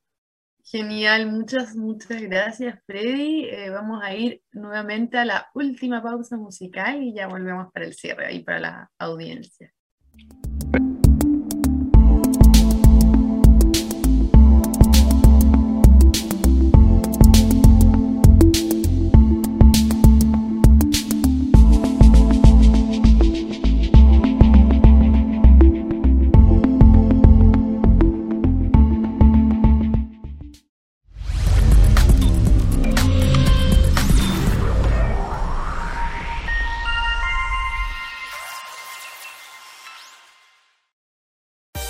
Genial, 0.65 1.31
muchas, 1.31 1.77
muchas 1.77 2.21
gracias 2.23 2.79
Freddy. 2.87 3.45
Eh, 3.45 3.71
vamos 3.71 4.03
a 4.03 4.15
ir 4.15 4.43
nuevamente 4.53 5.17
a 5.17 5.25
la 5.25 5.47
última 5.55 6.03
pausa 6.03 6.37
musical 6.37 7.03
y 7.03 7.15
ya 7.15 7.27
volvemos 7.27 7.73
para 7.73 7.87
el 7.87 7.95
cierre 7.95 8.27
ahí 8.27 8.43
para 8.43 8.61
la 8.61 8.91
audiencia. 8.99 9.73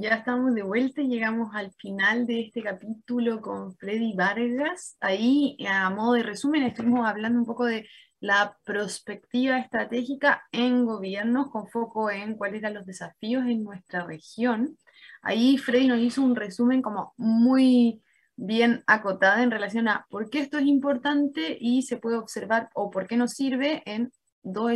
Ya 0.00 0.10
estamos 0.10 0.54
de 0.54 0.62
vuelta 0.62 1.00
y 1.02 1.08
llegamos 1.08 1.52
al 1.56 1.72
final 1.72 2.24
de 2.24 2.42
este 2.42 2.62
capítulo 2.62 3.40
con 3.40 3.74
Freddy 3.74 4.14
Vargas. 4.14 4.96
Ahí, 5.00 5.56
a 5.68 5.90
modo 5.90 6.12
de 6.12 6.22
resumen, 6.22 6.62
estuvimos 6.62 7.04
hablando 7.04 7.40
un 7.40 7.44
poco 7.44 7.64
de 7.64 7.88
la 8.20 8.56
perspectiva 8.64 9.58
estratégica 9.58 10.44
en 10.52 10.84
gobiernos 10.84 11.50
con 11.50 11.66
foco 11.66 12.12
en 12.12 12.36
cuáles 12.36 12.60
eran 12.60 12.74
los 12.74 12.86
desafíos 12.86 13.44
en 13.46 13.64
nuestra 13.64 14.04
región. 14.06 14.78
Ahí 15.20 15.58
Freddy 15.58 15.88
nos 15.88 15.98
hizo 15.98 16.22
un 16.22 16.36
resumen 16.36 16.80
como 16.80 17.12
muy 17.16 18.00
bien 18.36 18.84
acotado 18.86 19.42
en 19.42 19.50
relación 19.50 19.88
a 19.88 20.06
por 20.10 20.30
qué 20.30 20.38
esto 20.38 20.58
es 20.58 20.66
importante 20.66 21.58
y 21.60 21.82
se 21.82 21.96
puede 21.96 22.18
observar 22.18 22.70
o 22.72 22.88
por 22.88 23.08
qué 23.08 23.16
nos 23.16 23.32
sirve 23.32 23.82
en 23.84 24.12
dos 24.52 24.72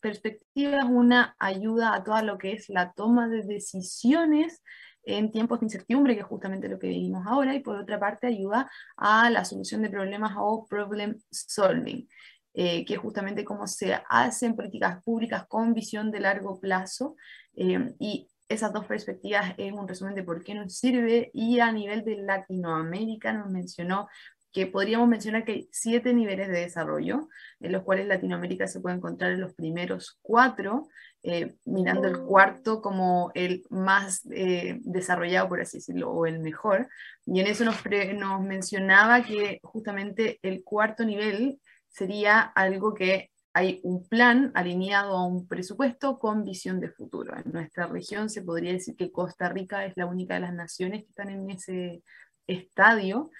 perspectivas, 0.00 0.84
una 0.88 1.36
ayuda 1.38 1.94
a 1.94 2.04
todo 2.04 2.20
lo 2.22 2.38
que 2.38 2.52
es 2.52 2.68
la 2.68 2.92
toma 2.92 3.28
de 3.28 3.42
decisiones 3.42 4.62
en 5.06 5.30
tiempos 5.30 5.60
de 5.60 5.66
incertidumbre, 5.66 6.14
que 6.14 6.20
es 6.20 6.26
justamente 6.26 6.68
lo 6.68 6.78
que 6.78 6.88
vivimos 6.88 7.26
ahora, 7.26 7.54
y 7.54 7.60
por 7.60 7.76
otra 7.76 7.98
parte 7.98 8.26
ayuda 8.26 8.70
a 8.96 9.30
la 9.30 9.44
solución 9.44 9.82
de 9.82 9.90
problemas 9.90 10.32
o 10.36 10.66
problem 10.66 11.16
solving, 11.30 12.08
eh, 12.54 12.84
que 12.84 12.94
es 12.94 13.00
justamente 13.00 13.44
cómo 13.44 13.66
se 13.66 13.98
hacen 14.08 14.56
políticas 14.56 15.02
públicas 15.04 15.46
con 15.46 15.74
visión 15.74 16.10
de 16.10 16.20
largo 16.20 16.58
plazo. 16.58 17.14
Eh, 17.54 17.94
y 18.00 18.28
esas 18.48 18.72
dos 18.72 18.86
perspectivas 18.86 19.54
es 19.56 19.72
un 19.72 19.88
resumen 19.88 20.14
de 20.14 20.22
por 20.22 20.42
qué 20.42 20.54
nos 20.54 20.74
sirve 20.74 21.30
y 21.34 21.58
a 21.60 21.72
nivel 21.72 22.04
de 22.04 22.16
Latinoamérica 22.16 23.32
nos 23.32 23.50
mencionó 23.50 24.08
que 24.56 24.66
podríamos 24.66 25.06
mencionar 25.06 25.44
que 25.44 25.52
hay 25.52 25.68
siete 25.70 26.14
niveles 26.14 26.48
de 26.48 26.60
desarrollo, 26.60 27.28
en 27.60 27.72
los 27.72 27.82
cuales 27.82 28.06
Latinoamérica 28.06 28.66
se 28.66 28.80
puede 28.80 28.96
encontrar 28.96 29.32
en 29.32 29.42
los 29.42 29.52
primeros 29.52 30.18
cuatro, 30.22 30.88
eh, 31.22 31.56
mirando 31.66 32.08
el 32.08 32.20
cuarto 32.20 32.80
como 32.80 33.30
el 33.34 33.64
más 33.68 34.22
eh, 34.30 34.78
desarrollado, 34.80 35.50
por 35.50 35.60
así 35.60 35.76
decirlo, 35.76 36.10
o 36.10 36.24
el 36.24 36.38
mejor. 36.38 36.88
Y 37.26 37.40
en 37.40 37.48
eso 37.48 37.66
nos, 37.66 37.76
nos 38.14 38.40
mencionaba 38.40 39.22
que 39.22 39.60
justamente 39.62 40.38
el 40.40 40.64
cuarto 40.64 41.04
nivel 41.04 41.60
sería 41.88 42.40
algo 42.40 42.94
que 42.94 43.30
hay 43.52 43.80
un 43.82 44.08
plan 44.08 44.52
alineado 44.54 45.18
a 45.18 45.26
un 45.26 45.46
presupuesto 45.46 46.18
con 46.18 46.44
visión 46.44 46.80
de 46.80 46.88
futuro. 46.88 47.36
En 47.36 47.52
nuestra 47.52 47.88
región 47.88 48.30
se 48.30 48.40
podría 48.40 48.72
decir 48.72 48.96
que 48.96 49.12
Costa 49.12 49.50
Rica 49.50 49.84
es 49.84 49.92
la 49.96 50.06
única 50.06 50.32
de 50.32 50.40
las 50.40 50.54
naciones 50.54 51.02
que 51.02 51.10
están 51.10 51.28
en 51.28 51.50
ese 51.50 52.02
estadio 52.46 53.30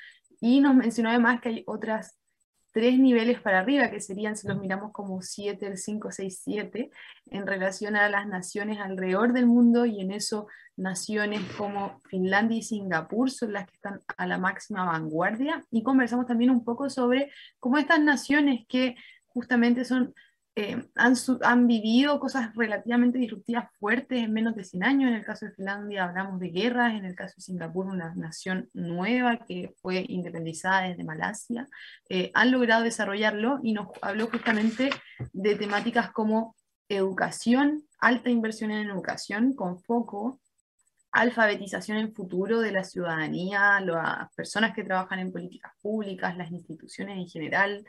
y 0.40 0.60
nos 0.60 0.74
mencionó 0.74 1.10
además 1.10 1.40
que 1.40 1.48
hay 1.48 1.64
otras 1.66 2.18
tres 2.72 2.98
niveles 2.98 3.40
para 3.40 3.60
arriba, 3.60 3.90
que 3.90 4.00
serían, 4.00 4.36
si 4.36 4.46
los 4.46 4.60
miramos 4.60 4.92
como 4.92 5.22
7, 5.22 5.66
el 5.66 5.78
5, 5.78 6.10
6, 6.12 6.40
7, 6.44 6.90
en 7.30 7.46
relación 7.46 7.96
a 7.96 8.08
las 8.10 8.26
naciones 8.26 8.78
alrededor 8.80 9.32
del 9.32 9.46
mundo, 9.46 9.86
y 9.86 10.00
en 10.00 10.12
eso 10.12 10.46
naciones 10.76 11.40
como 11.56 12.02
Finlandia 12.04 12.58
y 12.58 12.62
Singapur 12.62 13.30
son 13.30 13.54
las 13.54 13.66
que 13.66 13.76
están 13.76 14.02
a 14.18 14.26
la 14.26 14.36
máxima 14.36 14.84
vanguardia. 14.84 15.64
Y 15.70 15.82
conversamos 15.82 16.26
también 16.26 16.50
un 16.50 16.64
poco 16.64 16.90
sobre 16.90 17.30
cómo 17.58 17.78
estas 17.78 18.00
naciones 18.00 18.66
que 18.68 18.96
justamente 19.26 19.86
son 19.86 20.14
eh, 20.58 20.88
han, 20.94 21.66
vivido 21.66 22.18
cosas 22.18 22.54
relativamente 22.54 23.18
disruptivas 23.18 23.70
fuertes 23.78 24.24
en 24.24 24.32
menos 24.32 24.56
de 24.56 24.64
100 24.64 24.84
años. 24.84 25.10
En 25.10 25.16
el 25.16 25.24
caso 25.24 25.44
de 25.44 25.52
Finlandia 25.52 26.04
hablamos 26.04 26.40
de 26.40 26.48
guerras, 26.48 26.94
en 26.94 27.04
el 27.04 27.14
caso 27.14 27.34
de 27.36 27.42
Singapur 27.42 27.84
una 27.84 28.14
nación 28.14 28.70
nueva 28.72 29.36
que 29.46 29.74
fue 29.82 30.06
independizada 30.08 30.88
desde 30.88 31.04
Malasia. 31.04 31.68
Eh, 32.08 32.30
han 32.32 32.52
logrado 32.52 32.84
desarrollarlo 32.84 33.60
y 33.62 33.74
nos 33.74 33.88
habló 34.00 34.28
justamente 34.28 34.88
de 35.34 35.56
temáticas 35.56 36.10
como 36.10 36.56
educación, 36.88 37.84
alta 37.98 38.30
inversión 38.30 38.70
en 38.70 38.88
educación 38.88 39.52
con 39.54 39.78
foco 39.78 40.40
alfabetización 41.16 41.96
en 41.96 42.14
futuro 42.14 42.60
de 42.60 42.72
la 42.72 42.84
ciudadanía, 42.84 43.80
las 43.80 44.32
personas 44.34 44.74
que 44.74 44.84
trabajan 44.84 45.18
en 45.18 45.32
políticas 45.32 45.72
públicas, 45.80 46.36
las 46.36 46.50
instituciones 46.50 47.16
en 47.16 47.26
general, 47.26 47.86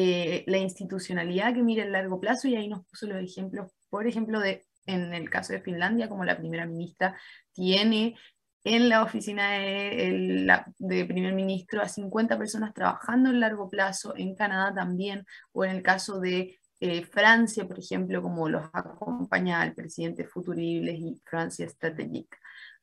eh, 0.00 0.44
la 0.46 0.58
institucionalidad 0.58 1.52
que 1.52 1.62
mira 1.64 1.82
el 1.82 1.90
largo 1.90 2.20
plazo 2.20 2.46
y 2.46 2.54
ahí 2.54 2.68
nos 2.68 2.86
puso 2.86 3.08
los 3.08 3.20
ejemplos, 3.20 3.72
por 3.90 4.06
ejemplo, 4.06 4.38
de, 4.38 4.64
en 4.86 5.12
el 5.12 5.28
caso 5.28 5.52
de 5.52 5.60
Finlandia, 5.60 6.08
como 6.08 6.24
la 6.24 6.38
primera 6.38 6.66
ministra 6.66 7.18
tiene 7.52 8.14
en 8.62 8.88
la 8.88 9.02
oficina 9.02 9.50
de, 9.50 11.04
primer 11.04 11.34
ministro 11.34 11.82
a 11.82 11.88
50 11.88 12.38
personas 12.38 12.74
trabajando 12.74 13.30
en 13.30 13.40
largo 13.40 13.68
plazo, 13.68 14.14
en 14.16 14.36
Canadá 14.36 14.72
también, 14.72 15.26
o 15.50 15.64
en 15.64 15.72
el 15.72 15.82
caso 15.82 16.20
de 16.20 16.56
eh, 16.78 17.02
Francia, 17.02 17.66
por 17.66 17.80
ejemplo, 17.80 18.22
como 18.22 18.48
los 18.48 18.70
acompaña 18.72 19.64
el 19.64 19.74
presidente 19.74 20.22
Futuribles 20.22 20.96
y 20.96 21.20
Francia 21.24 21.68
Strategic. 21.68 22.38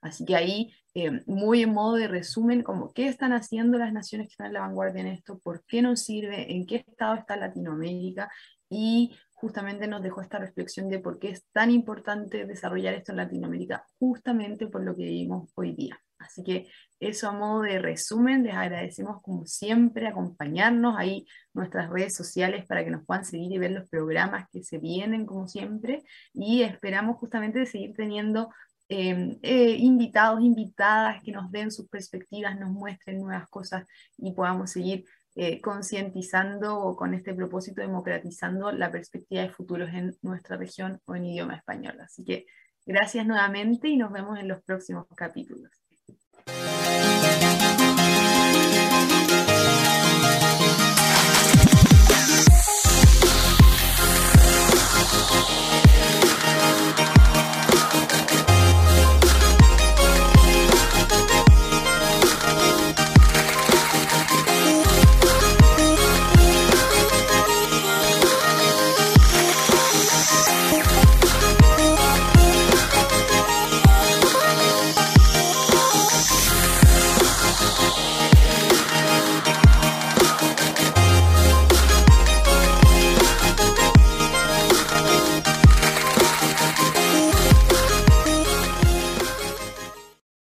Así 0.06 0.24
que 0.24 0.36
ahí, 0.36 0.72
eh, 0.94 1.24
muy 1.26 1.64
en 1.64 1.74
modo 1.74 1.96
de 1.96 2.08
resumen, 2.08 2.62
como 2.62 2.94
qué 2.94 3.08
están 3.08 3.34
haciendo 3.34 3.80
las 3.80 3.92
naciones 3.92 4.28
que 4.28 4.34
están 4.34 4.48
en 4.48 4.54
la 4.54 4.60
vanguardia 4.60 5.02
en 5.02 5.08
esto, 5.08 5.40
por 5.40 5.66
qué 5.66 5.82
nos 5.82 6.02
sirve, 6.04 6.54
en 6.54 6.68
qué 6.68 6.86
estado 6.88 7.16
está 7.16 7.36
Latinoamérica 7.36 8.30
y 8.70 9.18
justamente 9.34 9.88
nos 9.88 10.04
dejó 10.04 10.22
esta 10.22 10.38
reflexión 10.38 10.90
de 10.90 11.00
por 11.00 11.18
qué 11.18 11.32
es 11.32 11.46
tan 11.52 11.72
importante 11.72 12.46
desarrollar 12.46 12.94
esto 12.94 13.14
en 13.14 13.18
Latinoamérica, 13.18 13.84
justamente 13.98 14.68
por 14.68 14.84
lo 14.84 14.96
que 14.96 15.06
vivimos 15.06 15.52
hoy 15.56 15.74
día. 15.74 16.00
Así 16.20 16.44
que 16.44 16.68
eso 17.00 17.28
a 17.28 17.32
modo 17.32 17.64
de 17.64 17.80
resumen, 17.80 18.44
les 18.44 18.54
agradecemos 18.54 19.24
como 19.24 19.48
siempre 19.48 20.08
acompañarnos 20.08 20.96
ahí 20.98 21.26
nuestras 21.54 21.90
redes 21.90 22.16
sociales 22.16 22.66
para 22.68 22.86
que 22.86 22.92
nos 22.92 23.06
puedan 23.06 23.26
seguir 23.26 23.52
y 23.52 23.58
ver 23.58 23.72
los 23.72 23.90
programas 23.90 24.48
que 24.52 24.64
se 24.64 24.78
vienen 24.78 25.26
como 25.26 25.48
siempre 25.48 26.04
y 26.32 26.62
esperamos 26.62 27.18
justamente 27.18 27.66
seguir 27.66 27.94
teniendo 27.96 28.50
em, 28.90 29.38
eh, 29.42 29.76
invitados, 29.80 30.42
invitadas 30.42 31.22
que 31.24 31.32
nos 31.32 31.52
den 31.52 31.72
sus 31.72 31.88
perspectivas, 31.88 32.60
nos 32.60 32.72
muestren 32.72 33.20
nuevas 33.20 33.48
cosas 33.50 33.86
y 34.18 34.32
podamos 34.34 34.72
seguir 34.72 35.06
eh, 35.38 35.60
concientizando 35.60 36.96
con 36.96 37.14
este 37.14 37.34
propósito 37.34 37.82
democratizando 37.82 38.72
la 38.72 38.90
perspectiva 38.90 39.42
de 39.42 39.50
futuros 39.50 39.90
en 39.94 40.16
nuestra 40.22 40.56
región 40.56 41.02
o 41.06 41.16
en 41.16 41.26
idioma 41.26 41.56
español. 41.56 42.00
Así 42.00 42.24
que 42.24 42.46
gracias 42.86 43.26
nuevamente 43.26 43.90
y 43.90 43.98
nos 43.98 44.14
vemos 44.14 44.40
en 44.40 44.48
los 44.48 44.64
próximos 44.64 45.06
capítulos. 45.16 45.72